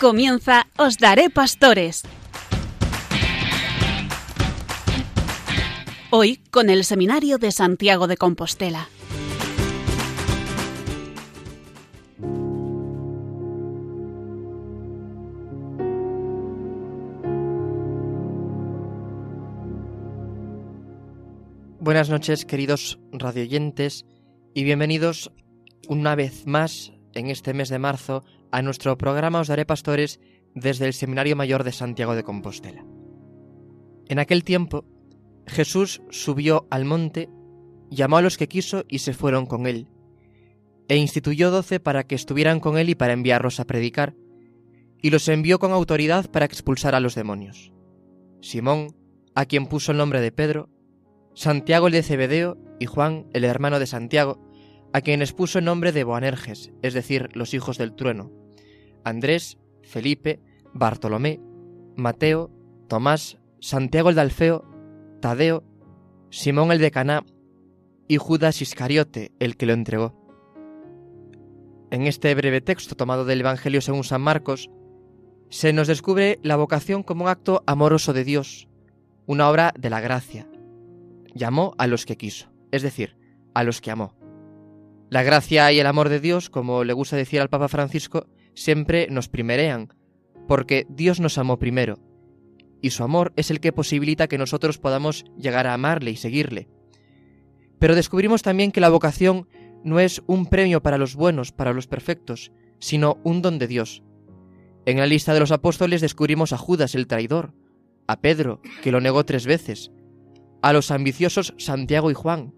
Comienza 0.00 0.68
Os 0.76 0.96
Daré 0.96 1.28
Pastores. 1.28 2.04
Hoy 6.10 6.36
con 6.52 6.70
el 6.70 6.84
Seminario 6.84 7.38
de 7.38 7.50
Santiago 7.50 8.06
de 8.06 8.16
Compostela. 8.16 8.88
Buenas 21.80 22.08
noches, 22.08 22.44
queridos 22.44 23.00
radioyentes, 23.10 24.06
y 24.54 24.62
bienvenidos 24.62 25.32
una 25.88 26.14
vez 26.14 26.46
más 26.46 26.92
en 27.14 27.30
este 27.30 27.52
mes 27.52 27.68
de 27.68 27.80
marzo 27.80 28.22
a 28.52 28.62
nuestro 28.62 28.96
programa 28.98 29.40
Os 29.40 29.48
Daré 29.48 29.64
Pastores 29.66 30.20
desde 30.54 30.86
el 30.86 30.92
Seminario 30.92 31.36
Mayor 31.36 31.64
de 31.64 31.72
Santiago 31.72 32.14
de 32.14 32.24
Compostela. 32.24 32.84
En 34.08 34.18
aquel 34.18 34.44
tiempo, 34.44 34.84
Jesús 35.46 36.02
subió 36.10 36.66
al 36.70 36.84
monte, 36.84 37.28
llamó 37.90 38.16
a 38.18 38.22
los 38.22 38.36
que 38.36 38.48
quiso 38.48 38.84
y 38.88 39.00
se 39.00 39.12
fueron 39.12 39.46
con 39.46 39.66
él, 39.66 39.88
e 40.88 40.96
instituyó 40.96 41.50
doce 41.50 41.80
para 41.80 42.04
que 42.04 42.14
estuvieran 42.14 42.60
con 42.60 42.78
él 42.78 42.88
y 42.88 42.94
para 42.94 43.12
enviarlos 43.12 43.60
a 43.60 43.66
predicar, 43.66 44.14
y 45.00 45.10
los 45.10 45.28
envió 45.28 45.58
con 45.58 45.72
autoridad 45.72 46.30
para 46.30 46.46
expulsar 46.46 46.94
a 46.94 47.00
los 47.00 47.14
demonios. 47.14 47.72
Simón, 48.40 48.96
a 49.34 49.44
quien 49.46 49.66
puso 49.66 49.92
el 49.92 49.98
nombre 49.98 50.20
de 50.20 50.32
Pedro, 50.32 50.70
Santiago 51.34 51.86
el 51.86 51.92
de 51.92 52.02
Cebedeo 52.02 52.56
y 52.80 52.86
Juan 52.86 53.26
el 53.32 53.44
hermano 53.44 53.78
de 53.78 53.86
Santiago, 53.86 54.40
a 54.92 55.00
quienes 55.00 55.32
puso 55.32 55.58
el 55.58 55.64
nombre 55.64 55.92
de 55.92 56.04
Boanerges, 56.04 56.72
es 56.82 56.94
decir, 56.94 57.28
los 57.34 57.54
hijos 57.54 57.78
del 57.78 57.94
trueno, 57.94 58.30
Andrés, 59.04 59.58
Felipe, 59.82 60.40
Bartolomé, 60.72 61.40
Mateo, 61.96 62.50
Tomás, 62.88 63.38
Santiago 63.60 64.10
el 64.10 64.14
de 64.14 64.20
Alfeo, 64.20 64.64
Tadeo, 65.20 65.64
Simón 66.30 66.72
el 66.72 66.78
de 66.78 66.90
Caná 66.90 67.24
y 68.06 68.16
Judas 68.16 68.62
Iscariote, 68.62 69.32
el 69.38 69.56
que 69.56 69.66
lo 69.66 69.72
entregó. 69.72 70.14
En 71.90 72.06
este 72.06 72.34
breve 72.34 72.60
texto 72.60 72.94
tomado 72.96 73.24
del 73.24 73.40
Evangelio 73.40 73.80
según 73.80 74.04
San 74.04 74.20
Marcos, 74.20 74.70
se 75.50 75.72
nos 75.72 75.88
descubre 75.88 76.38
la 76.42 76.56
vocación 76.56 77.02
como 77.02 77.24
un 77.24 77.30
acto 77.30 77.62
amoroso 77.66 78.12
de 78.12 78.24
Dios, 78.24 78.68
una 79.26 79.48
obra 79.48 79.72
de 79.78 79.90
la 79.90 80.00
gracia. 80.00 80.46
Llamó 81.34 81.74
a 81.78 81.86
los 81.86 82.04
que 82.04 82.16
quiso, 82.16 82.50
es 82.70 82.82
decir, 82.82 83.16
a 83.54 83.64
los 83.64 83.80
que 83.80 83.90
amó. 83.90 84.17
La 85.10 85.22
gracia 85.22 85.72
y 85.72 85.78
el 85.80 85.86
amor 85.86 86.10
de 86.10 86.20
Dios, 86.20 86.50
como 86.50 86.84
le 86.84 86.92
gusta 86.92 87.16
decir 87.16 87.40
al 87.40 87.48
Papa 87.48 87.68
Francisco, 87.68 88.26
siempre 88.54 89.06
nos 89.10 89.28
primerean, 89.28 89.94
porque 90.46 90.86
Dios 90.90 91.18
nos 91.18 91.38
amó 91.38 91.58
primero, 91.58 91.98
y 92.82 92.90
su 92.90 93.04
amor 93.04 93.32
es 93.36 93.50
el 93.50 93.60
que 93.60 93.72
posibilita 93.72 94.28
que 94.28 94.36
nosotros 94.36 94.76
podamos 94.78 95.24
llegar 95.38 95.66
a 95.66 95.72
amarle 95.72 96.10
y 96.10 96.16
seguirle. 96.16 96.68
Pero 97.78 97.94
descubrimos 97.94 98.42
también 98.42 98.70
que 98.70 98.80
la 98.80 98.90
vocación 98.90 99.48
no 99.82 99.98
es 99.98 100.22
un 100.26 100.46
premio 100.46 100.82
para 100.82 100.98
los 100.98 101.14
buenos, 101.14 101.52
para 101.52 101.72
los 101.72 101.86
perfectos, 101.86 102.52
sino 102.78 103.18
un 103.24 103.40
don 103.40 103.58
de 103.58 103.66
Dios. 103.66 104.02
En 104.84 104.98
la 104.98 105.06
lista 105.06 105.32
de 105.32 105.40
los 105.40 105.52
apóstoles 105.52 106.00
descubrimos 106.00 106.52
a 106.52 106.58
Judas 106.58 106.94
el 106.94 107.06
traidor, 107.06 107.54
a 108.06 108.20
Pedro, 108.20 108.60
que 108.82 108.92
lo 108.92 109.00
negó 109.00 109.24
tres 109.24 109.46
veces, 109.46 109.90
a 110.60 110.72
los 110.72 110.90
ambiciosos 110.90 111.54
Santiago 111.56 112.10
y 112.10 112.14
Juan, 112.14 112.52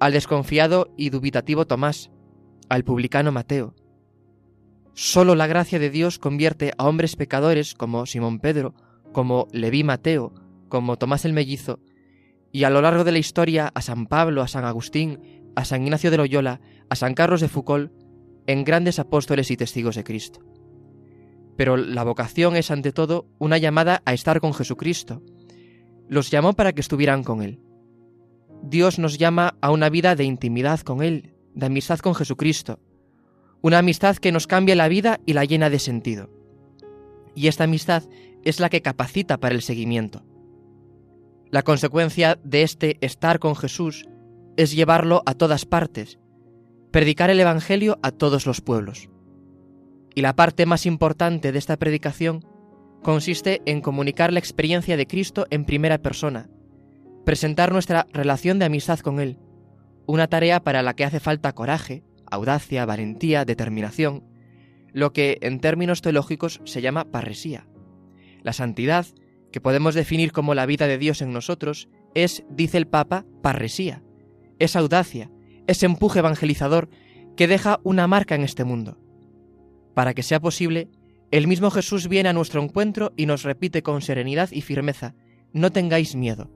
al 0.00 0.12
desconfiado 0.12 0.92
y 0.96 1.10
dubitativo 1.10 1.66
Tomás, 1.66 2.10
al 2.68 2.84
publicano 2.84 3.32
Mateo. 3.32 3.74
Solo 4.94 5.34
la 5.34 5.46
gracia 5.46 5.78
de 5.78 5.90
Dios 5.90 6.18
convierte 6.18 6.72
a 6.78 6.86
hombres 6.86 7.16
pecadores 7.16 7.74
como 7.74 8.06
Simón 8.06 8.40
Pedro, 8.40 8.74
como 9.12 9.48
Leví 9.52 9.84
Mateo, 9.84 10.32
como 10.68 10.96
Tomás 10.96 11.24
el 11.24 11.32
Mellizo, 11.32 11.80
y 12.52 12.64
a 12.64 12.70
lo 12.70 12.80
largo 12.80 13.04
de 13.04 13.12
la 13.12 13.18
historia 13.18 13.70
a 13.74 13.82
San 13.82 14.06
Pablo, 14.06 14.42
a 14.42 14.48
San 14.48 14.64
Agustín, 14.64 15.52
a 15.54 15.64
San 15.64 15.82
Ignacio 15.82 16.10
de 16.10 16.16
Loyola, 16.16 16.60
a 16.88 16.96
San 16.96 17.14
Carlos 17.14 17.40
de 17.40 17.48
Foucault, 17.48 17.92
en 18.46 18.64
grandes 18.64 18.98
apóstoles 18.98 19.50
y 19.50 19.56
testigos 19.56 19.96
de 19.96 20.04
Cristo. 20.04 20.40
Pero 21.56 21.76
la 21.76 22.04
vocación 22.04 22.56
es 22.56 22.70
ante 22.70 22.92
todo 22.92 23.26
una 23.38 23.58
llamada 23.58 24.02
a 24.04 24.12
estar 24.12 24.40
con 24.40 24.54
Jesucristo. 24.54 25.22
Los 26.08 26.30
llamó 26.30 26.52
para 26.52 26.72
que 26.72 26.80
estuvieran 26.80 27.24
con 27.24 27.42
Él. 27.42 27.60
Dios 28.62 28.98
nos 28.98 29.18
llama 29.18 29.56
a 29.60 29.70
una 29.70 29.88
vida 29.88 30.16
de 30.16 30.24
intimidad 30.24 30.80
con 30.80 31.02
Él, 31.02 31.34
de 31.54 31.66
amistad 31.66 31.98
con 31.98 32.14
Jesucristo, 32.14 32.80
una 33.62 33.78
amistad 33.78 34.16
que 34.16 34.32
nos 34.32 34.46
cambia 34.46 34.74
la 34.74 34.88
vida 34.88 35.20
y 35.26 35.32
la 35.32 35.44
llena 35.44 35.70
de 35.70 35.78
sentido. 35.78 36.30
Y 37.34 37.48
esta 37.48 37.64
amistad 37.64 38.04
es 38.44 38.60
la 38.60 38.68
que 38.68 38.82
capacita 38.82 39.38
para 39.38 39.54
el 39.54 39.62
seguimiento. 39.62 40.24
La 41.50 41.62
consecuencia 41.62 42.38
de 42.42 42.62
este 42.62 42.98
estar 43.00 43.38
con 43.38 43.56
Jesús 43.56 44.06
es 44.56 44.74
llevarlo 44.74 45.22
a 45.26 45.34
todas 45.34 45.64
partes, 45.64 46.18
predicar 46.90 47.30
el 47.30 47.40
Evangelio 47.40 47.98
a 48.02 48.10
todos 48.10 48.46
los 48.46 48.60
pueblos. 48.60 49.08
Y 50.14 50.22
la 50.22 50.34
parte 50.34 50.66
más 50.66 50.86
importante 50.86 51.52
de 51.52 51.58
esta 51.58 51.76
predicación 51.76 52.44
consiste 53.02 53.60
en 53.66 53.80
comunicar 53.80 54.32
la 54.32 54.38
experiencia 54.38 54.96
de 54.96 55.06
Cristo 55.06 55.46
en 55.50 55.64
primera 55.64 55.98
persona, 55.98 56.48
presentar 57.26 57.72
nuestra 57.72 58.06
relación 58.12 58.60
de 58.60 58.66
amistad 58.66 59.00
con 59.00 59.18
Él, 59.18 59.36
una 60.06 60.28
tarea 60.28 60.62
para 60.62 60.84
la 60.84 60.94
que 60.94 61.04
hace 61.04 61.18
falta 61.18 61.52
coraje, 61.56 62.04
audacia, 62.30 62.86
valentía, 62.86 63.44
determinación, 63.44 64.22
lo 64.92 65.12
que 65.12 65.38
en 65.40 65.58
términos 65.58 66.02
teológicos 66.02 66.60
se 66.62 66.82
llama 66.82 67.10
parresía. 67.10 67.66
La 68.44 68.52
santidad, 68.52 69.06
que 69.50 69.60
podemos 69.60 69.96
definir 69.96 70.30
como 70.30 70.54
la 70.54 70.66
vida 70.66 70.86
de 70.86 70.98
Dios 70.98 71.20
en 71.20 71.32
nosotros, 71.32 71.88
es, 72.14 72.44
dice 72.48 72.78
el 72.78 72.86
Papa, 72.86 73.26
parresía, 73.42 74.04
es 74.60 74.76
audacia, 74.76 75.28
es 75.66 75.82
empuje 75.82 76.20
evangelizador 76.20 76.88
que 77.36 77.48
deja 77.48 77.80
una 77.82 78.06
marca 78.06 78.36
en 78.36 78.44
este 78.44 78.62
mundo. 78.62 79.00
Para 79.94 80.14
que 80.14 80.22
sea 80.22 80.38
posible, 80.38 80.88
el 81.32 81.48
mismo 81.48 81.72
Jesús 81.72 82.06
viene 82.06 82.28
a 82.28 82.32
nuestro 82.32 82.62
encuentro 82.62 83.12
y 83.16 83.26
nos 83.26 83.42
repite 83.42 83.82
con 83.82 84.00
serenidad 84.00 84.50
y 84.52 84.60
firmeza, 84.60 85.16
no 85.52 85.72
tengáis 85.72 86.14
miedo, 86.14 86.52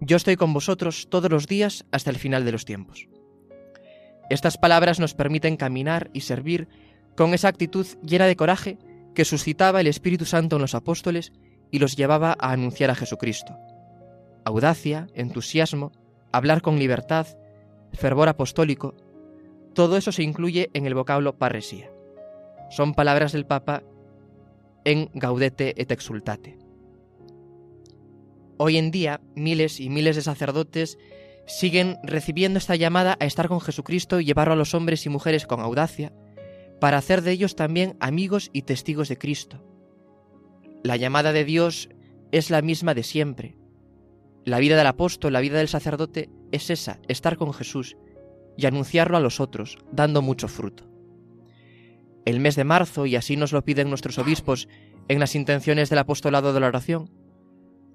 yo 0.00 0.16
estoy 0.16 0.36
con 0.36 0.52
vosotros 0.52 1.08
todos 1.10 1.30
los 1.30 1.46
días 1.46 1.84
hasta 1.90 2.10
el 2.10 2.16
final 2.16 2.44
de 2.44 2.52
los 2.52 2.64
tiempos. 2.64 3.08
Estas 4.28 4.58
palabras 4.58 4.98
nos 4.98 5.14
permiten 5.14 5.56
caminar 5.56 6.10
y 6.12 6.22
servir 6.22 6.68
con 7.16 7.32
esa 7.32 7.48
actitud 7.48 7.86
llena 8.02 8.26
de 8.26 8.36
coraje 8.36 8.78
que 9.14 9.24
suscitaba 9.24 9.80
el 9.80 9.86
Espíritu 9.86 10.24
Santo 10.24 10.56
en 10.56 10.62
los 10.62 10.74
apóstoles 10.74 11.32
y 11.70 11.78
los 11.78 11.96
llevaba 11.96 12.36
a 12.38 12.52
anunciar 12.52 12.90
a 12.90 12.94
Jesucristo. 12.94 13.56
Audacia, 14.44 15.06
entusiasmo, 15.14 15.92
hablar 16.32 16.60
con 16.60 16.78
libertad, 16.78 17.26
fervor 17.92 18.28
apostólico, 18.28 18.94
todo 19.74 19.96
eso 19.96 20.12
se 20.12 20.22
incluye 20.22 20.70
en 20.74 20.86
el 20.86 20.94
vocablo 20.94 21.38
parresía. 21.38 21.90
Son 22.70 22.94
palabras 22.94 23.32
del 23.32 23.46
Papa 23.46 23.82
en 24.84 25.10
Gaudete 25.14 25.74
et 25.80 25.90
Exultate. 25.90 26.65
Hoy 28.58 28.78
en 28.78 28.90
día, 28.90 29.20
miles 29.34 29.80
y 29.80 29.90
miles 29.90 30.16
de 30.16 30.22
sacerdotes 30.22 30.98
siguen 31.46 31.98
recibiendo 32.02 32.58
esta 32.58 32.74
llamada 32.74 33.16
a 33.20 33.26
estar 33.26 33.48
con 33.48 33.60
Jesucristo 33.60 34.18
y 34.18 34.24
llevarlo 34.24 34.54
a 34.54 34.56
los 34.56 34.74
hombres 34.74 35.04
y 35.04 35.10
mujeres 35.10 35.46
con 35.46 35.60
audacia, 35.60 36.12
para 36.80 36.98
hacer 36.98 37.22
de 37.22 37.32
ellos 37.32 37.54
también 37.54 37.96
amigos 38.00 38.50
y 38.52 38.62
testigos 38.62 39.08
de 39.08 39.18
Cristo. 39.18 39.62
La 40.82 40.96
llamada 40.96 41.32
de 41.32 41.44
Dios 41.44 41.90
es 42.32 42.50
la 42.50 42.62
misma 42.62 42.94
de 42.94 43.02
siempre. 43.02 43.56
La 44.44 44.58
vida 44.58 44.76
del 44.76 44.86
apóstol, 44.86 45.34
la 45.34 45.40
vida 45.40 45.58
del 45.58 45.68
sacerdote 45.68 46.30
es 46.50 46.70
esa, 46.70 46.98
estar 47.08 47.36
con 47.36 47.52
Jesús 47.52 47.96
y 48.56 48.66
anunciarlo 48.66 49.16
a 49.16 49.20
los 49.20 49.40
otros, 49.40 49.78
dando 49.92 50.22
mucho 50.22 50.48
fruto. 50.48 50.88
El 52.24 52.40
mes 52.40 52.56
de 52.56 52.64
marzo, 52.64 53.06
y 53.06 53.16
así 53.16 53.36
nos 53.36 53.52
lo 53.52 53.64
piden 53.64 53.88
nuestros 53.90 54.18
obispos 54.18 54.68
en 55.08 55.20
las 55.20 55.34
intenciones 55.34 55.90
del 55.90 56.00
apostolado 56.00 56.52
de 56.52 56.60
la 56.60 56.68
oración, 56.68 57.10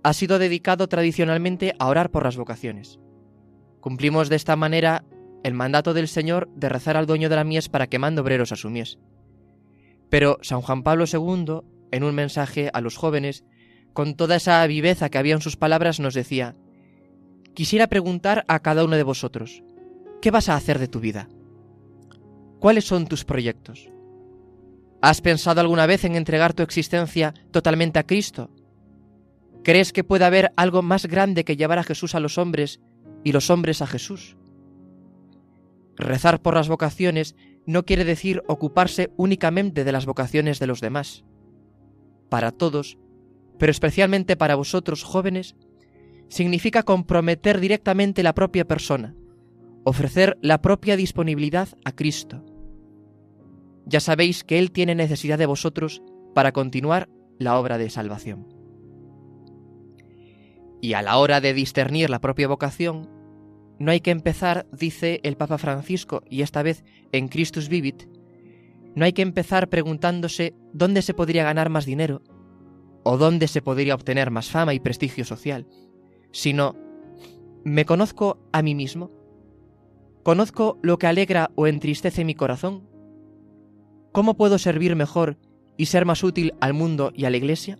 ha 0.04 0.14
sido 0.14 0.40
dedicado 0.40 0.88
tradicionalmente 0.88 1.76
a 1.80 1.88
orar 1.88 2.12
por 2.12 2.24
las 2.24 2.38
vocaciones. 2.38 3.00
Cumplimos 3.80 4.30
de 4.30 4.36
esta 4.36 4.56
manera 4.56 5.04
el 5.44 5.54
mandato 5.54 5.94
del 5.94 6.08
Señor 6.08 6.50
de 6.56 6.70
rezar 6.70 6.98
al 6.98 7.06
dueño 7.06 7.30
de 7.30 7.36
la 7.36 7.44
mies 7.44 7.70
para 7.70 7.88
que 7.88 8.00
mande 8.00 8.22
obreros 8.22 8.52
a 8.52 8.56
su 8.56 8.70
mies. 8.70 8.98
Pero 10.10 10.38
San 10.42 10.62
Juan 10.62 10.84
Pablo 10.84 11.06
II, 11.12 11.62
en 11.92 12.04
un 12.04 12.16
mensaje 12.16 12.70
a 12.74 12.82
los 12.82 12.98
jóvenes, 12.98 13.44
con 13.94 14.16
toda 14.16 14.36
esa 14.36 14.66
viveza 14.68 15.10
que 15.10 15.18
había 15.18 15.36
en 15.36 15.42
sus 15.42 15.58
palabras, 15.58 16.00
nos 16.00 16.14
decía, 16.14 16.56
Quisiera 17.54 17.88
preguntar 17.88 18.46
a 18.48 18.60
cada 18.60 18.86
uno 18.86 18.96
de 18.96 19.04
vosotros, 19.04 19.64
¿qué 20.22 20.32
vas 20.32 20.48
a 20.48 20.56
hacer 20.56 20.80
de 20.80 20.88
tu 20.88 21.00
vida? 21.00 21.28
¿Cuáles 22.60 22.86
son 22.86 23.08
tus 23.08 23.26
proyectos? 23.26 23.90
¿Has 25.02 25.20
pensado 25.22 25.60
alguna 25.60 25.86
vez 25.86 26.06
en 26.06 26.16
entregar 26.16 26.54
tu 26.54 26.64
existencia 26.64 27.34
totalmente 27.52 28.00
a 28.00 28.04
Cristo? 28.04 28.52
¿Crees 29.64 29.94
que 29.94 30.04
puede 30.04 30.26
haber 30.26 30.52
algo 30.56 30.82
más 30.82 31.06
grande 31.06 31.44
que 31.44 31.56
llevar 31.56 31.78
a 31.78 31.84
Jesús 31.84 32.16
a 32.16 32.20
los 32.20 32.38
hombres 32.38 32.82
y 33.24 33.32
los 33.32 33.50
hombres 33.50 33.82
a 33.82 33.88
Jesús? 33.88 34.38
Rezar 35.96 36.42
por 36.42 36.56
las 36.56 36.68
vocaciones 36.68 37.36
no 37.68 37.86
quiere 37.86 38.04
decir 38.04 38.42
ocuparse 38.48 39.12
únicamente 39.18 39.84
de 39.84 39.92
las 39.92 40.06
vocaciones 40.06 40.60
de 40.60 40.68
los 40.68 40.82
demás. 40.82 41.24
para 42.30 42.52
todos, 42.52 42.98
pero 43.60 43.72
especialmente 43.72 44.38
para 44.38 44.56
vosotros 44.56 45.04
jóvenes, 45.04 45.58
significa 46.30 46.84
comprometer 46.84 47.60
directamente 47.60 48.24
la 48.24 48.34
propia 48.34 48.66
persona, 48.66 49.14
ofrecer 49.84 50.38
la 50.42 50.62
propia 50.62 50.96
disponibilidad 50.96 51.68
a 51.84 51.92
Cristo. 51.92 52.46
Ya 53.86 54.00
sabéis 54.00 54.46
que 54.46 54.60
Él 54.60 54.72
tiene 54.72 54.96
necesidad 54.96 55.38
de 55.38 55.46
vosotros 55.46 56.02
para 56.34 56.54
continuar 56.54 57.10
la 57.38 57.60
obra 57.60 57.78
de 57.78 57.90
salvación. 57.90 58.61
Y 60.82 60.94
a 60.94 61.02
la 61.02 61.18
hora 61.18 61.40
de 61.40 61.54
discernir 61.54 62.10
la 62.10 62.20
propia 62.20 62.48
vocación, 62.48 63.08
no 63.80 63.92
hay 63.92 64.02
que 64.02 64.12
empezar, 64.12 64.68
dice 64.72 65.20
el 65.24 65.38
Papa 65.38 65.58
Francisco, 65.58 66.24
y 66.30 66.42
esta 66.42 66.64
vez 66.64 66.84
en 67.12 67.28
Christus 67.28 67.70
Vivit, 67.70 68.04
no 68.96 69.06
hay 69.06 69.14
que 69.14 69.22
empezar 69.22 69.70
preguntándose 69.70 70.54
dónde 70.74 71.02
se 71.02 71.14
podría 71.14 71.44
ganar 71.44 71.70
más 71.70 71.86
dinero 71.86 72.22
o 73.04 73.18
dónde 73.18 73.48
se 73.48 73.62
podría 73.62 73.96
obtener 73.96 74.32
más 74.32 74.50
fama 74.50 74.74
y 74.74 74.80
prestigio 74.80 75.24
social, 75.24 75.68
sino, 76.32 76.76
¿me 77.64 77.86
conozco 77.86 78.40
a 78.52 78.62
mí 78.62 78.76
mismo? 78.76 79.12
¿Conozco 80.24 80.78
lo 80.84 80.98
que 81.00 81.08
alegra 81.08 81.52
o 81.56 81.68
entristece 81.68 82.26
mi 82.26 82.36
corazón? 82.36 82.88
¿Cómo 84.12 84.36
puedo 84.36 84.60
servir 84.60 84.96
mejor 84.96 85.38
y 85.78 85.88
ser 85.88 86.06
más 86.06 86.24
útil 86.24 86.54
al 86.60 86.74
mundo 86.74 87.12
y 87.16 87.26
a 87.26 87.30
la 87.30 87.38
Iglesia? 87.38 87.80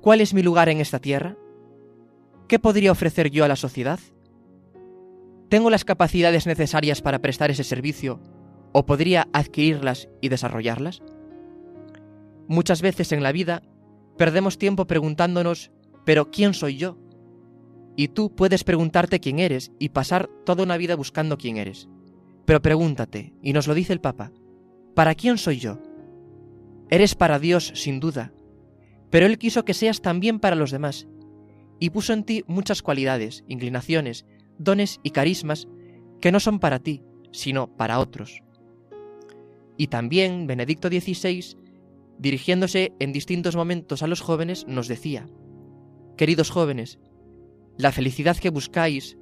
¿Cuál 0.00 0.20
es 0.20 0.34
mi 0.34 0.42
lugar 0.42 0.68
en 0.68 0.80
esta 0.80 0.98
tierra? 0.98 1.38
¿Qué 2.48 2.60
podría 2.60 2.92
ofrecer 2.92 3.30
yo 3.30 3.44
a 3.44 3.48
la 3.48 3.56
sociedad? 3.56 3.98
¿Tengo 5.48 5.68
las 5.68 5.84
capacidades 5.84 6.46
necesarias 6.46 7.02
para 7.02 7.20
prestar 7.20 7.50
ese 7.50 7.64
servicio 7.64 8.20
o 8.72 8.86
podría 8.86 9.28
adquirirlas 9.32 10.08
y 10.20 10.28
desarrollarlas? 10.28 11.02
Muchas 12.46 12.82
veces 12.82 13.10
en 13.10 13.24
la 13.24 13.32
vida 13.32 13.62
perdemos 14.16 14.58
tiempo 14.58 14.86
preguntándonos, 14.86 15.72
¿pero 16.04 16.30
quién 16.30 16.54
soy 16.54 16.76
yo? 16.76 16.98
Y 17.96 18.08
tú 18.08 18.32
puedes 18.34 18.62
preguntarte 18.62 19.18
quién 19.18 19.40
eres 19.40 19.72
y 19.80 19.88
pasar 19.88 20.28
toda 20.44 20.62
una 20.62 20.76
vida 20.76 20.94
buscando 20.94 21.38
quién 21.38 21.56
eres. 21.56 21.88
Pero 22.44 22.62
pregúntate, 22.62 23.34
y 23.42 23.54
nos 23.54 23.66
lo 23.66 23.74
dice 23.74 23.92
el 23.92 24.00
Papa, 24.00 24.30
¿para 24.94 25.16
quién 25.16 25.36
soy 25.38 25.58
yo? 25.58 25.80
Eres 26.90 27.16
para 27.16 27.40
Dios, 27.40 27.72
sin 27.74 27.98
duda, 27.98 28.32
pero 29.10 29.26
Él 29.26 29.38
quiso 29.38 29.64
que 29.64 29.74
seas 29.74 30.00
también 30.00 30.38
para 30.38 30.54
los 30.54 30.70
demás, 30.70 31.08
y 31.78 31.90
puso 31.90 32.12
en 32.12 32.24
ti 32.24 32.44
muchas 32.46 32.82
cualidades, 32.82 33.44
inclinaciones, 33.48 34.24
dones 34.58 35.00
y 35.02 35.10
carismas 35.10 35.68
que 36.20 36.32
no 36.32 36.40
son 36.40 36.58
para 36.58 36.78
ti, 36.78 37.02
sino 37.32 37.68
para 37.76 37.98
otros. 37.98 38.42
Y 39.76 39.88
también 39.88 40.46
Benedicto 40.46 40.88
XVI, 40.88 41.56
dirigiéndose 42.18 42.94
en 42.98 43.12
distintos 43.12 43.56
momentos 43.56 44.02
a 44.02 44.06
los 44.06 44.20
jóvenes, 44.20 44.66
nos 44.66 44.88
decía, 44.88 45.26
Queridos 46.16 46.50
jóvenes, 46.50 46.98
la 47.76 47.92
felicidad 47.92 48.38
que 48.38 48.48
buscáis, 48.48 49.18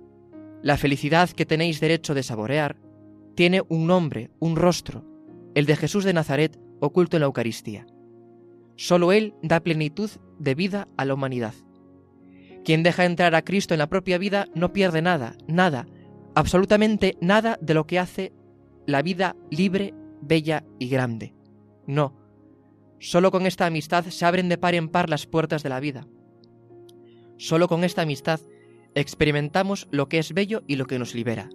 la 0.63 0.77
felicidad 0.77 1.29
que 1.31 1.45
tenéis 1.45 1.81
derecho 1.81 2.15
de 2.15 2.23
saborear, 2.23 2.77
tiene 3.35 3.63
un 3.69 3.89
nombre, 3.89 4.31
un 4.39 4.55
rostro, 4.55 5.05
el 5.55 5.67
de 5.67 5.77
Jesús 5.77 6.05
de 6.05 6.13
Nazaret 6.13 6.59
oculto 6.81 7.17
en 7.17 7.23
la 7.23 7.27
Eucaristía. 7.27 7.87
Solo 8.77 9.13
Él 9.13 9.35
da 9.43 9.61
plenitud 9.61 10.11
de 10.39 10.55
vida 10.55 10.89
a 10.97 11.05
la 11.05 11.15
humanidad. 11.15 11.55
Quien 12.65 12.83
deja 12.83 13.05
entrar 13.05 13.35
a 13.35 13.43
Cristo 13.43 13.75
en 13.75 13.79
la 13.79 13.89
propia 13.89 14.19
vida 14.19 14.47
no 14.55 14.73
pierde 14.73 15.03
nada, 15.03 15.37
nada, 15.47 15.87
absolutamente 16.35 17.17
nada 17.21 17.59
de 17.61 17.75
lo 17.75 17.87
que 17.87 17.99
hace 17.99 18.33
la 18.87 19.03
vida 19.03 19.37
libre, 19.51 19.95
bella 20.21 20.65
y 20.79 20.89
grande. 20.89 21.35
No, 21.87 22.17
solo 22.99 23.31
con 23.31 23.47
esta 23.47 23.67
amistad 23.67 24.05
se 24.07 24.25
abren 24.25 24.49
de 24.49 24.59
par 24.59 24.75
en 24.75 24.89
par 24.89 25.11
las 25.11 25.27
puertas 25.27 25.63
de 25.63 25.69
la 25.69 25.81
vida. 25.81 26.07
Solo 27.37 27.69
con 27.69 27.85
esta 27.85 28.03
amistad 28.03 28.41
experimentamos 28.95 29.89
lo 29.91 30.09
que 30.09 30.19
es 30.19 30.33
bello 30.33 30.63
y 30.67 30.77
lo 30.77 30.87
que 30.87 30.99
nos 30.99 31.15
libera. 31.15 31.51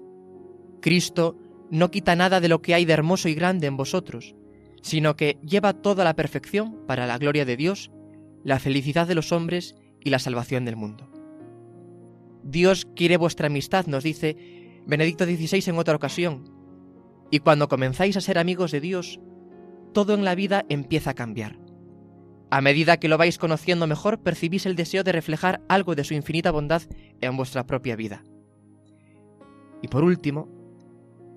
Cristo 0.82 1.38
no 1.72 1.90
quita 1.92 2.16
nada 2.16 2.40
de 2.40 2.50
lo 2.50 2.62
que 2.62 2.74
hay 2.74 2.86
de 2.86 2.94
hermoso 2.94 3.30
y 3.30 3.34
grande 3.34 3.68
en 3.68 3.78
vosotros, 3.78 4.36
sino 4.82 5.16
que 5.16 5.38
lleva 5.42 5.74
toda 5.74 6.04
la 6.04 6.16
perfección 6.16 6.86
para 6.86 7.08
la 7.08 7.18
gloria 7.18 7.46
de 7.46 7.58
Dios, 7.58 7.92
la 8.44 8.60
felicidad 8.60 9.08
de 9.08 9.16
los 9.16 9.32
hombres 9.32 9.76
y 10.04 10.10
la 10.10 10.20
salvación 10.20 10.66
del 10.66 10.76
mundo. 10.76 11.10
Dios 12.44 12.88
quiere 12.96 13.18
vuestra 13.18 13.48
amistad, 13.48 13.86
nos 13.88 14.04
dice 14.04 14.82
Benedicto 14.86 15.26
XVI 15.26 15.64
en 15.68 15.78
otra 15.78 15.96
ocasión, 15.96 16.52
y 17.32 17.40
cuando 17.40 17.68
comenzáis 17.68 18.18
a 18.18 18.22
ser 18.22 18.38
amigos 18.38 18.72
de 18.72 18.82
Dios, 18.82 19.20
todo 19.94 20.14
en 20.14 20.24
la 20.24 20.36
vida 20.36 20.66
empieza 20.70 21.12
a 21.12 21.16
cambiar. 21.16 21.60
A 22.52 22.62
medida 22.62 22.98
que 22.98 23.08
lo 23.08 23.18
vais 23.18 23.38
conociendo 23.38 23.86
mejor, 23.86 24.22
percibís 24.22 24.66
el 24.66 24.76
deseo 24.76 25.04
de 25.04 25.12
reflejar 25.12 25.62
algo 25.70 25.94
de 25.94 26.04
su 26.04 26.16
infinita 26.16 26.52
bondad 26.52 26.82
en 27.22 27.38
vuestra 27.38 27.66
propia 27.68 27.96
vida. 27.96 28.24
Y 29.84 29.88
por 29.88 30.04
último, 30.04 30.50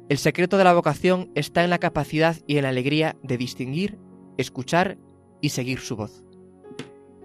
el 0.08 0.18
secreto 0.18 0.56
de 0.56 0.64
la 0.64 0.72
vocación 0.72 1.30
está 1.34 1.64
en 1.64 1.70
la 1.70 1.78
capacidad 1.78 2.36
y 2.46 2.56
en 2.56 2.62
la 2.62 2.70
alegría 2.70 3.16
de 3.22 3.36
distinguir, 3.36 3.98
escuchar 4.38 4.98
y 5.42 5.50
seguir 5.50 5.80
su 5.80 5.96
voz. 5.96 6.24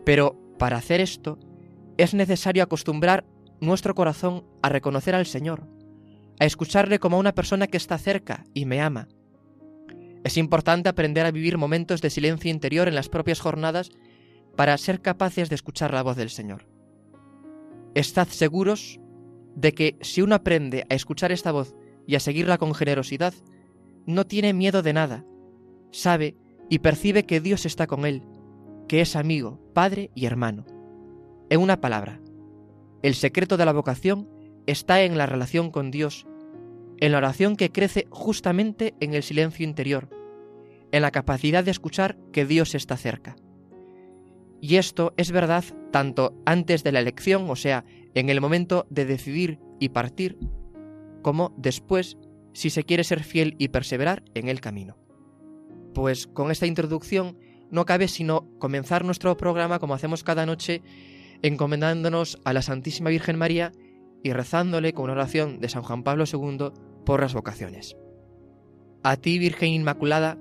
Pero 0.06 0.38
para 0.58 0.78
hacer 0.78 1.02
esto, 1.02 1.40
es 1.98 2.14
necesario 2.14 2.64
acostumbrar 2.64 3.26
nuestro 3.60 3.96
corazón 3.96 4.46
a 4.62 4.70
reconocer 4.70 5.16
al 5.16 5.26
Señor, 5.26 5.68
a 6.40 6.46
escucharle 6.46 7.00
como 7.00 7.18
a 7.18 7.20
una 7.20 7.34
persona 7.34 7.68
que 7.68 7.78
está 7.78 7.98
cerca 7.98 8.44
y 8.54 8.66
me 8.66 8.82
ama, 8.82 9.08
es 10.28 10.36
importante 10.36 10.90
aprender 10.90 11.26
a 11.26 11.32
vivir 11.32 11.58
momentos 11.58 12.02
de 12.02 12.10
silencio 12.10 12.52
interior 12.52 12.90
en 12.90 12.96
las 12.96 13.08
propias 13.08 13.40
jornadas 13.40 13.92
para 14.58 14.78
ser 14.78 15.02
capaces 15.02 15.48
de 15.48 15.56
escuchar 15.56 15.94
la 15.94 16.04
voz 16.04 16.18
del 16.18 16.30
Señor. 16.30 16.68
Estad 17.96 18.28
seguros 18.28 19.00
de 19.56 19.72
que 19.72 19.98
si 20.02 20.22
uno 20.22 20.36
aprende 20.36 20.86
a 20.90 20.96
escuchar 20.96 21.32
esta 21.32 21.54
voz 21.54 21.76
y 22.06 22.16
a 22.16 22.20
seguirla 22.20 22.58
con 22.58 22.74
generosidad, 22.74 23.34
no 24.06 24.26
tiene 24.26 24.52
miedo 24.52 24.82
de 24.82 24.92
nada, 24.92 25.26
sabe 25.92 26.36
y 26.70 26.80
percibe 26.80 27.26
que 27.26 27.40
Dios 27.40 27.66
está 27.66 27.88
con 27.88 28.06
él, 28.06 28.22
que 28.88 29.02
es 29.02 29.16
amigo, 29.16 29.60
padre 29.74 30.12
y 30.16 30.26
hermano. 30.26 30.66
En 31.50 31.62
una 31.62 31.82
palabra, 31.82 32.22
el 33.04 33.16
secreto 33.16 33.58
de 33.58 33.66
la 33.66 33.74
vocación 33.74 34.30
está 34.66 35.02
en 35.02 35.18
la 35.18 35.26
relación 35.26 35.72
con 35.72 35.92
Dios, 35.92 36.26
en 37.00 37.12
la 37.12 37.20
oración 37.20 37.56
que 37.56 37.72
crece 37.72 38.08
justamente 38.10 38.96
en 39.00 39.14
el 39.14 39.24
silencio 39.24 39.66
interior, 39.66 40.10
en 40.92 41.02
la 41.02 41.12
capacidad 41.12 41.64
de 41.64 41.72
escuchar 41.72 42.18
que 42.32 42.46
Dios 42.46 42.76
está 42.76 42.98
cerca. 42.98 43.36
Y 44.60 44.78
esto 44.78 45.14
es 45.18 45.32
verdad 45.32 45.64
tanto 45.92 46.34
antes 46.46 46.84
de 46.84 46.92
la 46.92 47.00
elección, 47.00 47.50
o 47.50 47.56
sea, 47.56 47.86
en 48.16 48.30
el 48.30 48.42
momento 48.42 48.88
de 48.90 49.06
decidir 49.06 49.60
y 49.80 49.90
partir, 49.90 50.38
como 51.22 51.54
después 51.58 52.18
si 52.54 52.72
se 52.72 52.84
quiere 52.84 53.04
ser 53.04 53.24
fiel 53.24 53.56
y 53.60 53.68
perseverar 53.68 54.24
en 54.34 54.50
el 54.50 54.60
camino. 54.60 54.98
Pues 55.94 56.26
con 56.26 56.50
esta 56.50 56.66
introducción 56.66 57.38
no 57.72 57.86
cabe 57.86 58.08
sino 58.08 58.48
comenzar 58.60 59.04
nuestro 59.06 59.36
programa 59.38 59.80
como 59.80 59.94
hacemos 59.94 60.24
cada 60.24 60.46
noche, 60.46 60.82
encomendándonos 61.42 62.40
a 62.44 62.54
la 62.54 62.62
Santísima 62.62 63.10
Virgen 63.10 63.38
María 63.38 63.72
y 64.24 64.34
rezándole 64.34 64.94
con 64.94 65.06
una 65.06 65.14
oración 65.14 65.60
de 65.60 65.70
San 65.70 65.84
Juan 65.84 66.04
Pablo 66.04 66.26
II 66.32 66.72
por 67.06 67.22
las 67.22 67.34
vocaciones. 67.34 67.96
A 69.04 69.16
ti, 69.18 69.40
Virgen 69.40 69.70
Inmaculada, 69.70 70.38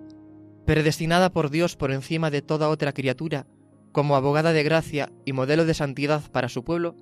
predestinada 0.65 1.31
por 1.31 1.51
Dios 1.51 1.77
por 1.77 1.93
encima 1.93 2.31
de 2.31 2.43
toda 2.43 2.69
otra 2.69 2.93
criatura, 2.93 3.47
como 3.93 4.17
abogada 4.17 4.53
de 4.53 4.63
gracia 4.63 5.13
y 5.25 5.33
modelo 5.33 5.65
de 5.65 5.75
santidad 5.75 6.23
para 6.31 6.49
su 6.49 6.65
pueblo, 6.65 6.97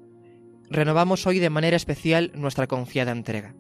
renovamos 0.71 1.26
hoy 1.26 1.38
de 1.38 1.50
manera 1.50 1.76
especial 1.76 2.33
nuestra 2.35 2.66
confiada 2.66 3.12
entrega. 3.12 3.54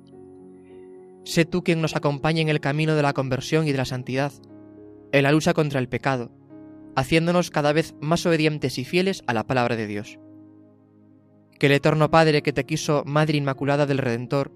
Sé 1.24 1.44
tú 1.44 1.64
quien 1.64 1.80
nos 1.80 1.96
acompañe 1.96 2.42
en 2.42 2.48
el 2.48 2.60
camino 2.60 2.94
de 2.94 3.02
la 3.02 3.14
conversión 3.14 3.66
y 3.66 3.72
de 3.72 3.78
la 3.78 3.86
santidad, 3.86 4.32
en 5.10 5.22
la 5.22 5.32
lucha 5.32 5.54
contra 5.54 5.80
el 5.80 5.88
pecado, 5.88 6.30
haciéndonos 6.96 7.50
cada 7.50 7.72
vez 7.72 7.94
más 8.00 8.24
obedientes 8.26 8.78
y 8.78 8.84
fieles 8.84 9.22
a 9.26 9.34
la 9.34 9.46
palabra 9.46 9.76
de 9.76 9.86
Dios. 9.86 10.18
Que 11.58 11.66
el 11.66 11.72
Eterno 11.72 12.10
Padre 12.10 12.42
que 12.42 12.52
te 12.52 12.64
quiso 12.64 13.04
Madre 13.06 13.38
Inmaculada 13.38 13.86
del 13.86 13.98
Redentor, 13.98 14.52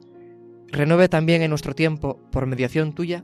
renueve 0.68 1.08
también 1.08 1.42
en 1.42 1.50
nuestro 1.50 1.74
tiempo, 1.74 2.20
por 2.30 2.46
mediación 2.46 2.92
tuya, 2.92 3.22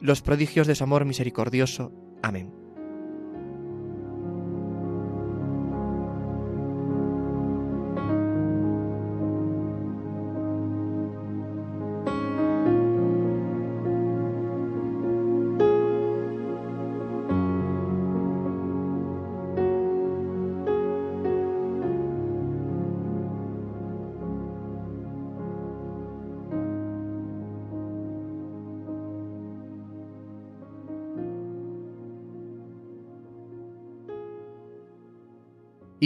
los 0.00 0.22
prodigios 0.22 0.66
de 0.66 0.74
su 0.74 0.84
amor 0.84 1.04
misericordioso. 1.04 1.92
Amén. 2.22 2.65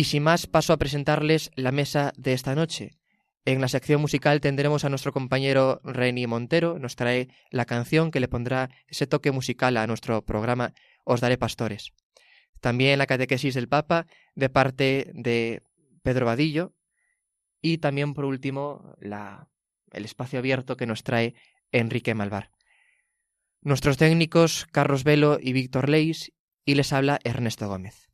Y 0.01 0.05
sin 0.05 0.23
más 0.23 0.47
paso 0.47 0.73
a 0.73 0.79
presentarles 0.79 1.51
la 1.57 1.73
mesa 1.73 2.15
de 2.17 2.33
esta 2.33 2.55
noche. 2.55 2.97
En 3.45 3.61
la 3.61 3.69
sección 3.69 4.01
musical 4.01 4.41
tendremos 4.41 4.87
a 4.87 4.89
nuestro 4.89 5.13
compañero 5.13 5.83
Reni 5.85 6.27
Montero, 6.27 6.79
nos 6.79 6.97
trae 6.97 7.29
la 7.51 7.67
canción 7.67 8.11
que 8.11 8.19
le 8.19 8.27
pondrá 8.27 8.71
ese 8.89 9.07
toque 9.07 9.31
musical 9.31 9.77
a 9.77 9.87
nuestro 9.87 10.25
programa 10.25 10.73
Os 11.05 11.21
Daré 11.21 11.37
Pastores. 11.37 11.93
También 12.63 12.99
la 12.99 13.07
catequesis 13.07 13.53
del 13.53 13.69
Papa 13.69 14.07
de 14.35 14.49
parte 14.49 15.11
de 15.13 15.63
Pedro 16.03 16.25
Vadillo 16.25 16.73
y 17.61 17.77
también 17.77 18.15
por 18.15 18.25
último 18.25 18.95
la, 19.01 19.51
el 19.93 20.07
espacio 20.07 20.39
abierto 20.39 20.79
que 20.79 20.87
nos 20.87 21.03
trae 21.03 21.35
Enrique 21.73 22.15
Malvar. 22.15 22.51
Nuestros 23.61 23.99
técnicos 23.99 24.67
Carlos 24.73 25.05
Velo 25.05 25.37
y 25.39 25.53
Víctor 25.53 25.91
Leis 25.91 26.33
y 26.65 26.77
les 26.77 26.95
habla 26.95 27.19
Ernesto 27.23 27.69
Gómez. 27.69 28.10